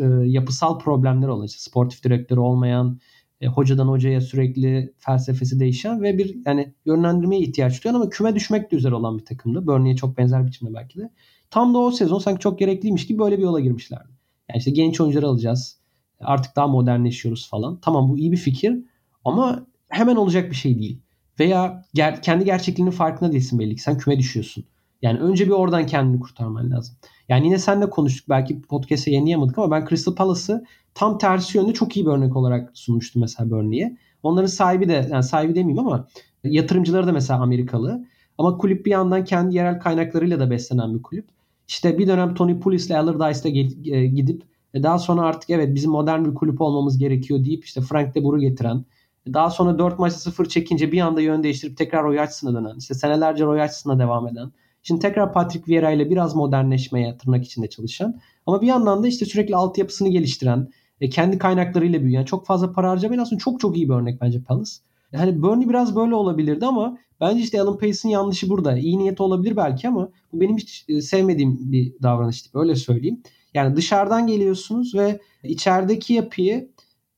e, 0.01 0.29
yapısal 0.29 0.79
problemler 0.79 1.27
olan 1.27 1.45
işte 1.45 1.59
sportif 1.59 2.03
direktörü 2.03 2.39
olmayan, 2.39 2.99
e, 3.41 3.47
hocadan 3.47 3.87
hocaya 3.87 4.21
sürekli 4.21 4.93
felsefesi 4.97 5.59
değişen 5.59 6.01
ve 6.01 6.17
bir 6.17 6.37
yani 6.45 6.73
yönlendirmeye 6.85 7.41
ihtiyaç 7.41 7.83
duyan 7.83 7.95
ama 7.95 8.09
küme 8.09 8.35
düşmek 8.35 8.71
de 8.71 8.75
üzere 8.75 8.95
olan 8.95 9.17
bir 9.19 9.25
takımdı. 9.25 9.67
Burnley'e 9.67 9.95
çok 9.95 10.17
benzer 10.17 10.45
biçimde 10.45 10.73
belki 10.73 10.99
de. 10.99 11.09
Tam 11.49 11.73
da 11.73 11.77
o 11.77 11.91
sezon 11.91 12.19
sanki 12.19 12.39
çok 12.39 12.59
gerekliymiş 12.59 13.07
gibi 13.07 13.19
böyle 13.19 13.37
bir 13.37 13.43
yola 13.43 13.59
girmişlerdi. 13.59 14.09
Yani 14.49 14.57
işte 14.57 14.71
genç 14.71 15.01
oyuncuları 15.01 15.27
alacağız. 15.27 15.77
Artık 16.19 16.55
daha 16.55 16.67
modernleşiyoruz 16.67 17.49
falan. 17.49 17.79
Tamam 17.81 18.09
bu 18.09 18.17
iyi 18.17 18.31
bir 18.31 18.37
fikir 18.37 18.79
ama 19.25 19.67
hemen 19.89 20.15
olacak 20.15 20.51
bir 20.51 20.55
şey 20.55 20.79
değil. 20.79 20.99
Veya 21.39 21.85
ger- 21.95 22.21
kendi 22.21 22.45
gerçekliğinin 22.45 22.91
farkında 22.91 23.31
değilsin 23.31 23.59
belli 23.59 23.75
ki. 23.75 23.81
Sen 23.81 23.97
küme 23.97 24.19
düşüyorsun. 24.19 24.65
Yani 25.05 25.19
önce 25.19 25.45
bir 25.45 25.51
oradan 25.51 25.85
kendini 25.85 26.19
kurtarman 26.19 26.71
lazım. 26.71 26.95
Yani 27.29 27.45
yine 27.45 27.57
senle 27.57 27.89
konuştuk. 27.89 28.29
Belki 28.29 28.61
podcast'e 28.61 29.11
yayınlayamadık 29.11 29.57
ama 29.57 29.71
ben 29.71 29.87
Crystal 29.89 30.15
Palace'ı 30.15 30.65
tam 30.93 31.17
tersi 31.17 31.57
yönde 31.57 31.73
çok 31.73 31.97
iyi 31.97 32.05
bir 32.05 32.11
örnek 32.11 32.35
olarak 32.35 32.71
sunmuştum 32.73 33.21
mesela 33.21 33.49
Burnley'e. 33.49 33.97
Onların 34.23 34.47
sahibi 34.47 34.89
de 34.89 35.07
yani 35.11 35.23
sahibi 35.23 35.55
demeyeyim 35.55 35.79
ama 35.87 36.07
yatırımcıları 36.43 37.07
da 37.07 37.11
mesela 37.11 37.41
Amerikalı. 37.41 38.05
Ama 38.37 38.57
kulüp 38.57 38.85
bir 38.85 38.91
yandan 38.91 39.23
kendi 39.23 39.55
yerel 39.55 39.79
kaynaklarıyla 39.79 40.39
da 40.39 40.49
beslenen 40.49 40.93
bir 40.93 41.01
kulüp. 41.01 41.25
İşte 41.67 41.97
bir 41.97 42.07
dönem 42.07 42.33
Tony 42.35 42.59
Pulis 42.59 42.87
ile 42.87 42.97
Allardyce'la 42.97 43.49
e, 43.97 44.07
gidip 44.07 44.43
e, 44.73 44.83
daha 44.83 44.99
sonra 44.99 45.21
artık 45.21 45.49
evet 45.49 45.75
bizim 45.75 45.91
modern 45.91 46.25
bir 46.25 46.33
kulüp 46.33 46.61
olmamız 46.61 46.97
gerekiyor 46.97 47.43
deyip 47.43 47.65
işte 47.65 47.81
Frank 47.81 48.15
de 48.15 48.23
Boer'u 48.23 48.39
getiren 48.39 48.85
daha 49.33 49.49
sonra 49.49 49.79
4 49.79 49.99
maçta 49.99 50.19
0 50.19 50.45
çekince 50.45 50.91
bir 50.91 51.01
anda 51.01 51.21
yön 51.21 51.43
değiştirip 51.43 51.77
tekrar 51.77 52.03
Roy 52.03 52.17
Hodgson'a 52.17 52.53
dönen, 52.53 52.77
işte 52.77 52.93
senelerce 52.93 53.45
Roy 53.45 53.59
Hodgson'a 53.59 53.99
devam 53.99 54.27
eden. 54.27 54.51
Şimdi 54.87 55.01
tekrar 55.01 55.33
Patrick 55.33 55.71
Vieira 55.71 55.91
ile 55.91 56.09
biraz 56.09 56.35
modernleşmeye 56.35 57.17
tırnak 57.17 57.45
içinde 57.45 57.69
çalışan 57.69 58.19
ama 58.45 58.61
bir 58.61 58.67
yandan 58.67 59.03
da 59.03 59.07
işte 59.07 59.25
sürekli 59.25 59.55
altyapısını 59.55 60.09
geliştiren, 60.09 60.69
e, 61.01 61.09
kendi 61.09 61.37
kaynaklarıyla 61.37 62.01
büyüyen, 62.01 62.25
çok 62.25 62.45
fazla 62.45 62.71
para 62.71 62.89
harcamayan 62.89 63.21
aslında 63.21 63.39
çok 63.39 63.59
çok 63.59 63.77
iyi 63.77 63.89
bir 63.89 63.93
örnek 63.93 64.21
bence 64.21 64.41
Palace. 64.41 64.71
Hani 65.15 65.41
Burnley 65.41 65.69
biraz 65.69 65.95
böyle 65.95 66.15
olabilirdi 66.15 66.65
ama 66.65 66.97
bence 67.21 67.43
işte 67.43 67.61
Alan 67.61 67.77
Pace'in 67.77 68.09
yanlışı 68.09 68.49
burada. 68.49 68.77
İyi 68.77 68.99
niyeti 68.99 69.23
olabilir 69.23 69.57
belki 69.57 69.87
ama 69.87 70.09
bu 70.33 70.41
benim 70.41 70.57
hiç 70.57 70.85
e, 70.87 71.01
sevmediğim 71.01 71.71
bir 71.71 71.93
davranış 72.03 72.41
tipi 72.41 72.57
öyle 72.57 72.75
söyleyeyim. 72.75 73.21
Yani 73.53 73.75
dışarıdan 73.75 74.27
geliyorsunuz 74.27 74.95
ve 74.95 75.19
içerideki 75.43 76.13
yapıyı 76.13 76.69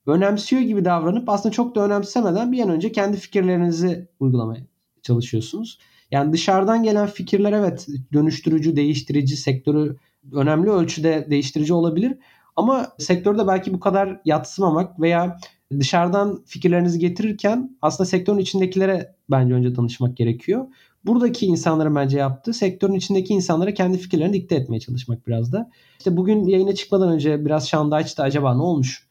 önemsiyor 0.06 0.62
gibi 0.62 0.86
davranıp 0.86 1.30
aslında 1.30 1.54
çok 1.54 1.76
da 1.76 1.86
önemsemeden 1.86 2.52
bir 2.52 2.60
an 2.60 2.70
önce 2.70 2.92
kendi 2.92 3.18
fikirlerinizi 3.18 4.08
uygulamaya 4.20 4.62
çalışıyorsunuz. 5.02 5.80
Yani 6.12 6.34
dışarıdan 6.34 6.84
gelen 6.84 7.08
fikirler 7.08 7.52
evet 7.54 7.88
dönüştürücü, 8.14 8.76
değiştirici, 8.76 9.38
sektörü 9.38 9.96
önemli 10.34 10.70
ölçüde 10.70 11.28
değiştirici 11.30 11.74
olabilir. 11.74 12.18
Ama 12.56 12.88
sektörde 12.98 13.48
belki 13.48 13.74
bu 13.74 13.80
kadar 13.80 14.22
yatsımamak 14.26 15.00
veya 15.00 15.38
dışarıdan 15.80 16.44
fikirlerinizi 16.46 17.00
getirirken 17.00 17.78
aslında 17.82 18.10
sektörün 18.10 18.38
içindekilere 18.38 19.16
bence 19.30 19.54
önce 19.54 19.76
danışmak 19.76 20.18
gerekiyor. 20.18 20.66
Buradaki 21.06 21.46
insanların 21.46 21.96
bence 21.96 22.18
yaptığı 22.18 22.54
sektörün 22.54 22.94
içindeki 22.94 23.34
insanlara 23.34 23.74
kendi 23.74 23.98
fikirlerini 23.98 24.34
dikte 24.34 24.56
etmeye 24.56 24.80
çalışmak 24.80 25.28
biraz 25.28 25.52
da. 25.52 25.72
İşte 25.98 26.18
bugün 26.18 26.46
yayına 26.46 26.76
çıkmadan 26.76 27.10
önce 27.10 27.46
biraz 27.46 27.70
Şandayç'ta 27.70 28.24
acaba 28.24 28.56
ne 28.56 28.62
olmuş 28.62 29.07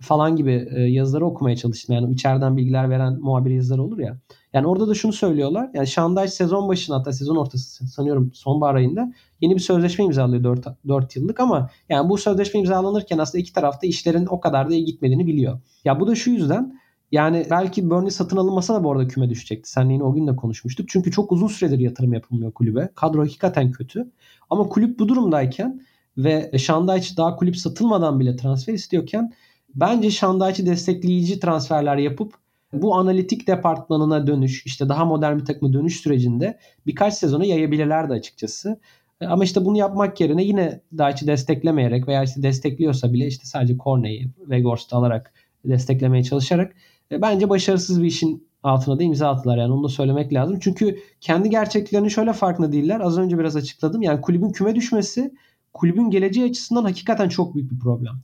falan 0.00 0.36
gibi 0.36 0.68
e, 0.76 0.80
yazıları 0.80 1.26
okumaya 1.26 1.56
çalıştım. 1.56 1.94
Yani 1.94 2.12
içeriden 2.12 2.56
bilgiler 2.56 2.90
veren 2.90 3.20
muhabir 3.20 3.50
yazıları 3.50 3.82
olur 3.82 3.98
ya. 3.98 4.18
Yani 4.52 4.66
orada 4.66 4.88
da 4.88 4.94
şunu 4.94 5.12
söylüyorlar. 5.12 5.70
Yani 5.74 5.86
Şanday 5.86 6.28
sezon 6.28 6.68
başında 6.68 6.96
hatta 6.96 7.12
sezon 7.12 7.36
ortası 7.36 7.86
sanıyorum 7.86 8.30
sonbahar 8.34 8.74
ayında 8.74 9.12
yeni 9.40 9.54
bir 9.54 9.60
sözleşme 9.60 10.04
imzalıyor 10.04 10.44
4, 10.44 10.66
4 10.88 11.16
yıllık 11.16 11.40
ama 11.40 11.70
yani 11.88 12.08
bu 12.08 12.18
sözleşme 12.18 12.60
imzalanırken 12.60 13.18
aslında 13.18 13.42
iki 13.42 13.52
tarafta 13.52 13.86
işlerin 13.86 14.26
o 14.26 14.40
kadar 14.40 14.70
da 14.70 14.74
iyi 14.74 14.84
gitmediğini 14.84 15.26
biliyor. 15.26 15.60
Ya 15.84 16.00
bu 16.00 16.06
da 16.06 16.14
şu 16.14 16.30
yüzden 16.30 16.78
yani 17.12 17.46
belki 17.50 17.90
Burnley 17.90 18.10
satın 18.10 18.36
alınmasa 18.36 18.74
da 18.74 18.84
bu 18.84 18.92
arada 18.92 19.08
küme 19.08 19.30
düşecekti. 19.30 19.70
Seninle 19.70 19.92
yine 19.92 20.02
o 20.02 20.14
gün 20.14 20.26
de 20.26 20.36
konuşmuştuk. 20.36 20.88
Çünkü 20.88 21.10
çok 21.10 21.32
uzun 21.32 21.46
süredir 21.46 21.78
yatırım 21.78 22.12
yapılmıyor 22.12 22.52
kulübe. 22.52 22.88
Kadro 22.94 23.20
hakikaten 23.20 23.72
kötü. 23.72 24.10
Ama 24.50 24.68
kulüp 24.68 24.98
bu 24.98 25.08
durumdayken 25.08 25.82
ve 26.18 26.58
Şandayç 26.58 27.16
daha 27.16 27.36
kulüp 27.36 27.56
satılmadan 27.56 28.20
bile 28.20 28.36
transfer 28.36 28.74
istiyorken 28.74 29.32
Bence 29.80 30.10
Şandayç'ı 30.10 30.66
destekleyici 30.66 31.40
transferler 31.40 31.96
yapıp 31.96 32.34
bu 32.72 32.94
analitik 32.94 33.46
departmanına 33.46 34.26
dönüş, 34.26 34.66
işte 34.66 34.88
daha 34.88 35.04
modern 35.04 35.38
bir 35.38 35.44
takıma 35.44 35.72
dönüş 35.72 36.00
sürecinde 36.00 36.58
birkaç 36.86 37.14
sezona 37.14 37.44
yayabilirlerdi 37.44 38.12
açıkçası. 38.12 38.80
E, 39.20 39.26
ama 39.26 39.44
işte 39.44 39.64
bunu 39.64 39.78
yapmak 39.78 40.20
yerine 40.20 40.44
yine 40.44 40.80
Daiç'i 40.98 41.26
desteklemeyerek 41.26 42.08
veya 42.08 42.22
işte 42.22 42.42
destekliyorsa 42.42 43.12
bile 43.12 43.26
işte 43.26 43.46
sadece 43.46 43.76
Corney'i 43.76 44.30
ve 44.38 44.60
Gorst'u 44.60 44.96
alarak 44.96 45.32
desteklemeye 45.64 46.24
çalışarak 46.24 46.74
e, 47.12 47.22
bence 47.22 47.48
başarısız 47.48 48.02
bir 48.02 48.06
işin 48.06 48.48
altına 48.62 48.98
da 48.98 49.02
imza 49.02 49.28
attılar. 49.28 49.58
Yani 49.58 49.72
onu 49.72 49.84
da 49.84 49.88
söylemek 49.88 50.32
lazım. 50.32 50.58
Çünkü 50.60 50.98
kendi 51.20 51.50
gerçekliklerinin 51.50 52.08
şöyle 52.08 52.32
farkında 52.32 52.72
değiller. 52.72 53.00
Az 53.00 53.18
önce 53.18 53.38
biraz 53.38 53.56
açıkladım. 53.56 54.02
Yani 54.02 54.20
kulübün 54.20 54.50
küme 54.50 54.74
düşmesi 54.74 55.34
kulübün 55.74 56.10
geleceği 56.10 56.50
açısından 56.50 56.84
hakikaten 56.84 57.28
çok 57.28 57.54
büyük 57.54 57.70
bir 57.70 57.78
problem. 57.78 58.14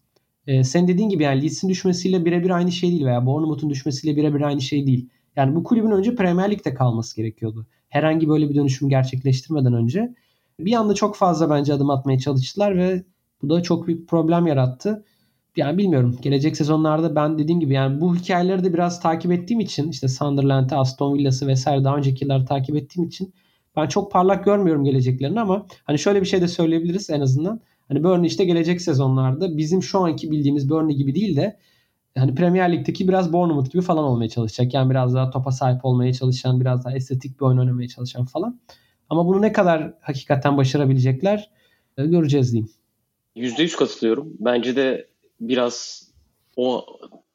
Ee, 0.47 0.64
sen 0.64 0.88
dediğin 0.88 1.09
gibi 1.09 1.22
yani 1.22 1.42
Leeds'in 1.42 1.68
düşmesiyle 1.68 2.24
birebir 2.24 2.51
aynı 2.51 2.72
şey 2.72 2.90
değil 2.90 3.05
veya 3.05 3.26
Bournemouth'un 3.26 3.70
düşmesiyle 3.70 4.16
birebir 4.16 4.40
aynı 4.40 4.61
şey 4.61 4.86
değil. 4.86 5.09
Yani 5.36 5.55
bu 5.55 5.64
kulübün 5.64 5.90
önce 5.90 6.14
Premier 6.14 6.51
Lig'de 6.51 6.74
kalması 6.74 7.16
gerekiyordu. 7.16 7.66
Herhangi 7.88 8.28
böyle 8.28 8.49
bir 8.49 8.55
dönüşüm 8.55 8.88
gerçekleştirmeden 8.88 9.72
önce. 9.72 10.14
Bir 10.61 10.72
anda 10.72 10.95
çok 10.95 11.16
fazla 11.16 11.51
bence 11.51 11.74
adım 11.74 11.90
atmaya 11.90 12.18
çalıştılar 12.18 12.78
ve 12.78 13.05
bu 13.42 13.51
da 13.51 13.62
çok 13.62 13.86
büyük 13.86 14.09
problem 14.09 14.47
yarattı. 14.47 15.05
Yani 15.57 15.78
bilmiyorum. 15.78 16.18
Gelecek 16.22 16.57
sezonlarda 16.57 17.14
ben 17.16 17.38
dediğim 17.38 17.61
gibi 17.61 17.74
yani 17.74 18.01
bu 18.01 18.16
hikayeleri 18.16 18.64
de 18.64 18.74
biraz 18.74 19.01
takip 19.01 19.32
ettiğim 19.32 19.61
için 19.61 19.90
işte 19.90 20.09
Sunderland'ı, 20.09 20.76
Aston 20.76 21.14
Villa'sı 21.14 21.47
vesaire 21.47 21.84
daha 21.84 21.97
önceki 21.97 22.24
yılları 22.24 22.45
takip 22.45 22.76
ettiğim 22.76 23.07
için 23.07 23.34
ben 23.76 23.86
çok 23.86 24.12
parlak 24.12 24.45
görmüyorum 24.45 24.84
geleceklerini 24.84 25.40
ama 25.40 25.66
hani 25.84 25.99
şöyle 25.99 26.20
bir 26.20 26.26
şey 26.26 26.40
de 26.40 26.49
söyleyebiliriz 26.49 27.11
en 27.11 27.20
azından. 27.20 27.61
Hani 27.89 28.05
Burnley 28.05 28.26
işte 28.26 28.45
gelecek 28.45 28.80
sezonlarda 28.80 29.57
bizim 29.57 29.82
şu 29.82 29.99
anki 29.99 30.30
bildiğimiz 30.30 30.70
Burnley 30.70 30.97
gibi 30.97 31.14
değil 31.14 31.37
de 31.37 31.59
hani 32.18 32.35
Premier 32.35 32.72
Lig'deki 32.72 33.09
biraz 33.09 33.32
Bournemouth 33.32 33.70
gibi 33.70 33.82
falan 33.82 34.05
olmaya 34.05 34.28
çalışacak. 34.28 34.74
Yani 34.74 34.91
biraz 34.91 35.14
daha 35.14 35.30
topa 35.30 35.53
sahip 35.53 35.85
olmaya 35.85 36.12
çalışan, 36.12 36.61
biraz 36.61 36.85
daha 36.85 36.97
estetik 36.97 37.41
bir 37.41 37.45
oyun 37.45 37.59
oynamaya 37.59 37.89
çalışan 37.89 38.24
falan. 38.24 38.61
Ama 39.11 39.26
bunu 39.26 39.43
ne 39.43 39.53
kadar 39.53 39.95
hakikaten 40.01 40.57
başarabilecekler 40.57 41.51
e, 41.99 42.07
göreceğiz 42.07 42.53
diyeyim. 42.53 42.70
%100 43.37 43.76
katılıyorum. 43.76 44.32
Bence 44.41 44.76
de 44.76 45.09
biraz 45.41 46.09
o 46.57 46.87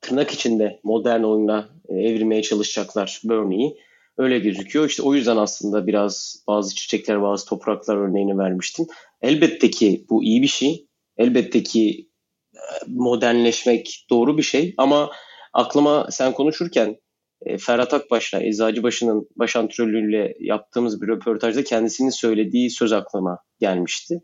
tırnak 0.02 0.32
içinde 0.32 0.80
modern 0.84 1.24
oyuna 1.24 1.70
e, 1.90 1.96
evirmeye 1.96 2.42
çalışacaklar 2.42 3.22
Burnley'i. 3.24 3.78
Öyle 4.20 4.40
gözüküyor. 4.40 4.90
İşte 4.90 5.04
o 5.04 5.16
yüzden 5.16 5.38
aslında 5.38 5.88
biraz 5.88 6.44
bazı 6.48 6.76
çiçekler, 6.76 7.22
bazı 7.22 7.46
topraklar 7.46 7.98
örneğini 7.98 8.38
vermiştim. 8.38 8.86
Elbette 9.22 9.70
ki 9.70 10.06
bu 10.10 10.24
iyi 10.24 10.42
bir 10.42 10.48
şey. 10.48 10.88
Elbette 11.18 11.64
ki 11.64 12.10
e, 12.56 12.60
modernleşmek 12.88 14.06
doğru 14.10 14.38
bir 14.38 14.44
şey 14.44 14.74
ama 14.78 15.12
aklıma 15.54 16.08
sen 16.12 16.34
konuşurken 16.34 16.96
e, 17.46 17.58
Ferhat 17.58 17.94
Akbaş'la 17.94 18.44
Eczacıbaşı'nın 18.44 19.28
baş 19.36 19.56
antrenörlüğüyle 19.56 20.34
yaptığımız 20.40 21.02
bir 21.02 21.08
röportajda 21.08 21.64
kendisinin 21.64 22.10
söylediği 22.10 22.70
söz 22.70 22.92
aklıma 22.92 23.38
gelmişti. 23.60 24.22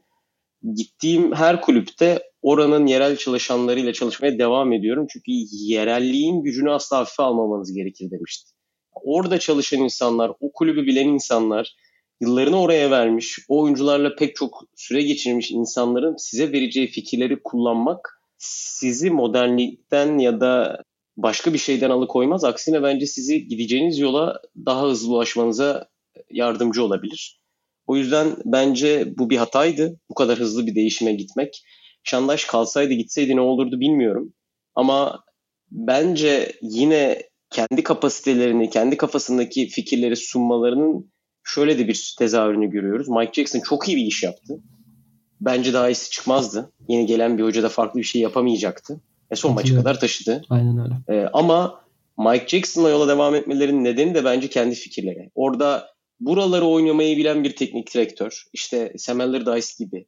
Gittiğim 0.75 1.33
her 1.33 1.61
kulüpte 1.61 2.19
oranın 2.41 2.85
yerel 2.87 3.17
çalışanlarıyla 3.17 3.93
çalışmaya 3.93 4.39
devam 4.39 4.73
ediyorum. 4.73 5.07
Çünkü 5.09 5.31
yerelliğin 5.51 6.43
gücünü 6.43 6.71
asla 6.71 6.97
hafife 6.97 7.23
almamanız 7.23 7.73
gerekir 7.73 8.11
demişti. 8.11 8.54
Orada 9.03 9.39
çalışan 9.39 9.79
insanlar, 9.79 10.31
o 10.39 10.51
kulübü 10.51 10.85
bilen 10.85 11.07
insanlar, 11.07 11.75
yıllarını 12.21 12.61
oraya 12.61 12.91
vermiş, 12.91 13.39
o 13.49 13.61
oyuncularla 13.61 14.15
pek 14.15 14.35
çok 14.35 14.63
süre 14.75 15.01
geçirmiş 15.01 15.51
insanların 15.51 16.15
size 16.17 16.51
vereceği 16.51 16.87
fikirleri 16.87 17.43
kullanmak 17.43 18.21
sizi 18.37 19.11
modernlikten 19.11 20.17
ya 20.17 20.39
da 20.39 20.83
başka 21.17 21.53
bir 21.53 21.57
şeyden 21.57 21.89
alıkoymaz. 21.89 22.43
Aksine 22.43 22.83
bence 22.83 23.05
sizi 23.05 23.47
gideceğiniz 23.47 23.99
yola 23.99 24.41
daha 24.65 24.83
hızlı 24.83 25.13
ulaşmanıza 25.13 25.89
yardımcı 26.31 26.83
olabilir. 26.83 27.39
O 27.87 27.95
yüzden 27.95 28.35
bence 28.45 29.13
bu 29.17 29.29
bir 29.29 29.37
hataydı. 29.37 29.99
Bu 30.09 30.13
kadar 30.13 30.39
hızlı 30.39 30.67
bir 30.67 30.75
değişime 30.75 31.13
gitmek. 31.13 31.63
Şandaş 32.03 32.45
kalsaydı 32.45 32.93
gitseydi 32.93 33.35
ne 33.35 33.41
olurdu 33.41 33.79
bilmiyorum. 33.79 34.33
Ama 34.75 35.23
bence 35.71 36.51
yine 36.61 37.21
kendi 37.55 37.83
kapasitelerini, 37.83 38.69
kendi 38.69 38.97
kafasındaki 38.97 39.67
fikirleri 39.67 40.15
sunmalarının 40.15 41.11
şöyle 41.43 41.79
de 41.79 41.87
bir 41.87 42.15
tezahürünü 42.19 42.69
görüyoruz. 42.69 43.09
Mike 43.09 43.31
Jackson 43.33 43.59
çok 43.59 43.87
iyi 43.87 43.97
bir 43.97 44.05
iş 44.05 44.23
yaptı. 44.23 44.59
Bence 45.41 45.73
daha 45.73 45.89
iyisi 45.89 46.11
çıkmazdı. 46.11 46.71
Yeni 46.87 47.05
gelen 47.05 47.37
bir 47.37 47.43
hoca 47.43 47.63
da 47.63 47.69
farklı 47.69 47.99
bir 47.99 48.05
şey 48.05 48.21
yapamayacaktı. 48.21 49.01
E 49.31 49.35
son 49.35 49.53
maçı 49.53 49.75
kadar 49.75 49.99
taşıdı. 49.99 50.41
Aynen 50.49 50.79
öyle. 50.79 51.19
E, 51.19 51.29
ama 51.33 51.81
Mike 52.17 52.47
Jackson'la 52.47 52.89
yola 52.89 53.07
devam 53.07 53.35
etmelerinin 53.35 53.83
nedeni 53.83 54.15
de 54.15 54.25
bence 54.25 54.47
kendi 54.47 54.75
fikirleri. 54.75 55.31
Orada 55.35 55.87
buraları 56.19 56.65
oynamayı 56.65 57.17
bilen 57.17 57.43
bir 57.43 57.55
teknik 57.55 57.93
direktör, 57.93 58.43
işte 58.53 58.93
Sam 58.97 59.21
Allardyce 59.21 59.67
gibi 59.79 60.05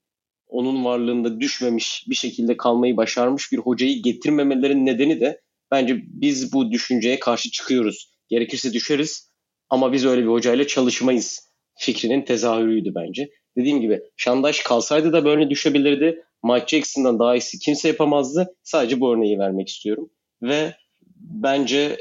onun 0.47 0.85
varlığında 0.85 1.39
düşmemiş 1.39 2.05
bir 2.09 2.15
şekilde 2.15 2.57
kalmayı 2.57 2.97
başarmış 2.97 3.51
bir 3.51 3.57
hocayı 3.57 4.03
getirmemelerinin 4.03 4.85
nedeni 4.85 5.21
de 5.21 5.41
bence 5.71 5.97
biz 6.07 6.53
bu 6.53 6.71
düşünceye 6.71 7.19
karşı 7.19 7.51
çıkıyoruz. 7.51 8.11
Gerekirse 8.29 8.73
düşeriz 8.73 9.31
ama 9.69 9.93
biz 9.93 10.05
öyle 10.05 10.21
bir 10.21 10.27
hocayla 10.27 10.67
çalışmayız 10.67 11.47
fikrinin 11.79 12.21
tezahürüydü 12.21 12.91
bence. 12.95 13.29
Dediğim 13.57 13.81
gibi 13.81 14.01
Şandaş 14.17 14.59
kalsaydı 14.59 15.13
da 15.13 15.25
böyle 15.25 15.49
düşebilirdi. 15.49 16.23
Mike 16.43 16.67
Jackson'dan 16.67 17.19
daha 17.19 17.35
iyisi 17.35 17.59
kimse 17.59 17.87
yapamazdı. 17.87 18.55
Sadece 18.63 18.99
bu 18.99 19.13
örneği 19.13 19.39
vermek 19.39 19.67
istiyorum. 19.67 20.09
Ve 20.41 20.75
bence 21.15 21.97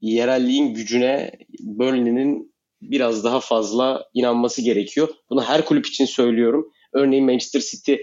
yerelliğin 0.00 0.74
gücüne 0.74 1.30
Burnley'nin 1.60 2.52
biraz 2.82 3.24
daha 3.24 3.40
fazla 3.40 4.04
inanması 4.14 4.62
gerekiyor. 4.62 5.08
Bunu 5.30 5.44
her 5.44 5.64
kulüp 5.64 5.86
için 5.86 6.04
söylüyorum. 6.04 6.72
Örneğin 6.92 7.24
Manchester 7.24 7.60
City 7.60 7.94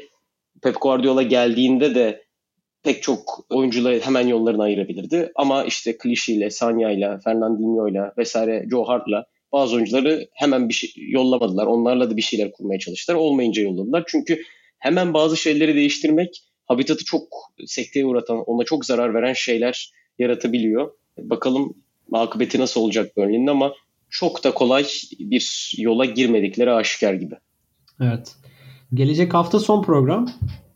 Pep 0.61 0.81
Guardiola 0.81 1.23
geldiğinde 1.23 1.95
de 1.95 2.23
pek 2.89 3.03
çok 3.03 3.45
oyuncuyla 3.49 3.99
hemen 3.99 4.27
yollarını 4.27 4.63
ayırabilirdi. 4.63 5.31
Ama 5.35 5.63
işte 5.63 5.97
Klişe 5.97 6.33
ile, 6.33 6.49
Sanya 6.49 6.91
ile, 6.91 7.19
Fernandinho 7.23 7.89
ile 7.89 8.11
vesaire 8.17 8.65
Joe 8.71 8.83
Hart'la 8.87 9.25
bazı 9.51 9.75
oyuncuları 9.75 10.27
hemen 10.33 10.69
bir 10.69 10.73
şey 10.73 10.91
yollamadılar. 10.97 11.65
Onlarla 11.65 12.11
da 12.11 12.17
bir 12.17 12.21
şeyler 12.21 12.51
kurmaya 12.51 12.79
çalıştılar. 12.79 13.17
Olmayınca 13.17 13.63
yolladılar. 13.63 14.03
Çünkü 14.07 14.41
hemen 14.79 15.13
bazı 15.13 15.37
şeyleri 15.37 15.75
değiştirmek 15.75 16.43
habitatı 16.65 17.05
çok 17.05 17.23
sekteye 17.65 18.05
uğratan, 18.05 18.43
ona 18.43 18.63
çok 18.63 18.85
zarar 18.85 19.13
veren 19.13 19.33
şeyler 19.33 19.91
yaratabiliyor. 20.19 20.91
Bakalım 21.17 21.73
akıbeti 22.13 22.59
nasıl 22.59 22.81
olacak 22.81 23.17
Burnley'nin 23.17 23.47
ama 23.47 23.73
çok 24.09 24.43
da 24.43 24.53
kolay 24.53 24.85
bir 25.19 25.73
yola 25.77 26.05
girmedikleri 26.05 26.71
aşikar 26.71 27.13
gibi. 27.13 27.35
Evet. 28.01 28.35
Gelecek 28.93 29.33
hafta 29.33 29.59
son 29.59 29.83
program. 29.83 30.29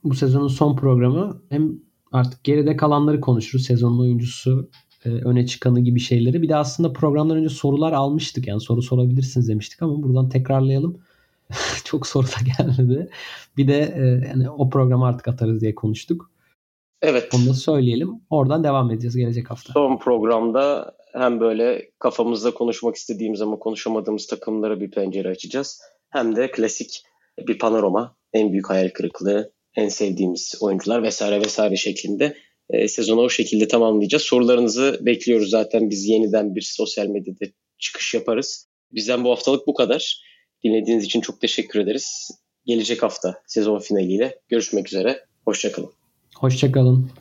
Bu 0.04 0.16
sezonun 0.16 0.48
son 0.48 0.76
programı. 0.76 1.42
Hem 1.50 1.80
artık 2.14 2.44
geride 2.44 2.78
kalanları 2.78 3.22
konuşuruz. 3.22 3.66
Sezonun 3.66 4.00
oyuncusu, 4.00 4.70
e, 5.06 5.10
öne 5.10 5.46
çıkanı 5.46 5.80
gibi 5.80 6.00
şeyleri. 6.00 6.42
Bir 6.42 6.50
de 6.50 6.56
aslında 6.56 6.94
programdan 6.94 7.38
önce 7.38 7.50
sorular 7.50 7.92
almıştık. 7.94 8.48
Yani 8.48 8.62
soru 8.62 8.82
sorabilirsiniz 8.82 9.50
demiştik 9.50 9.82
ama 9.82 10.04
buradan 10.04 10.30
tekrarlayalım. 10.30 10.98
Çok 11.84 12.08
soru 12.08 12.28
da 12.28 12.64
gelmedi. 12.64 13.10
Bir 13.58 13.68
de 13.68 13.80
e, 13.80 14.28
yani 14.28 14.50
o 14.50 14.70
programı 14.70 15.06
artık 15.06 15.28
atarız 15.28 15.62
diye 15.62 15.76
konuştuk. 15.76 16.32
Evet. 17.02 17.30
Onu 17.36 17.50
da 17.50 17.54
söyleyelim. 17.54 18.12
Oradan 18.30 18.64
devam 18.64 18.92
edeceğiz 18.92 19.16
gelecek 19.16 19.52
hafta. 19.52 19.74
Son 19.74 19.98
programda 19.98 20.96
hem 21.14 21.40
böyle 21.40 21.90
kafamızda 22.00 22.54
konuşmak 22.54 22.96
istediğimiz 22.96 23.42
ama 23.42 23.60
konuşamadığımız 23.60 24.28
takımlara 24.28 24.80
bir 24.80 24.92
pencere 24.92 25.30
açacağız. 25.30 25.82
Hem 26.10 26.36
de 26.36 26.52
klasik 26.52 27.04
bir 27.48 27.60
panorama, 27.60 28.16
en 28.34 28.52
büyük 28.52 28.70
hayal 28.70 28.90
kırıklığı, 28.90 29.52
en 29.76 29.90
sevdiğimiz 29.90 30.56
oyuncular 30.62 31.04
vesaire 31.04 31.46
vesaire 31.46 31.76
şeklinde 31.76 32.38
e, 32.70 32.88
sezonu 32.88 33.22
o 33.22 33.30
şekilde 33.30 33.68
tamamlayacağız. 33.68 34.24
Sorularınızı 34.24 35.00
bekliyoruz 35.02 35.50
zaten 35.50 35.90
biz 35.90 36.06
yeniden 36.06 36.56
bir 36.56 36.62
sosyal 36.62 37.08
medyada 37.08 37.46
çıkış 37.78 38.14
yaparız. 38.14 38.68
Bizden 38.92 39.24
bu 39.24 39.32
haftalık 39.32 39.68
bu 39.68 39.74
kadar. 39.74 40.24
Dinlediğiniz 40.64 41.06
için 41.06 41.22
çok 41.22 41.42
teşekkür 41.42 41.80
ederiz. 41.80 42.32
Gelecek 42.66 43.04
hafta 43.04 43.42
sezon 43.48 43.80
finaliyle 43.80 44.40
görüşmek 44.50 44.88
üzere. 44.88 45.26
Hoşçakalın. 45.46 45.92
Hoşçakalın. 46.36 47.12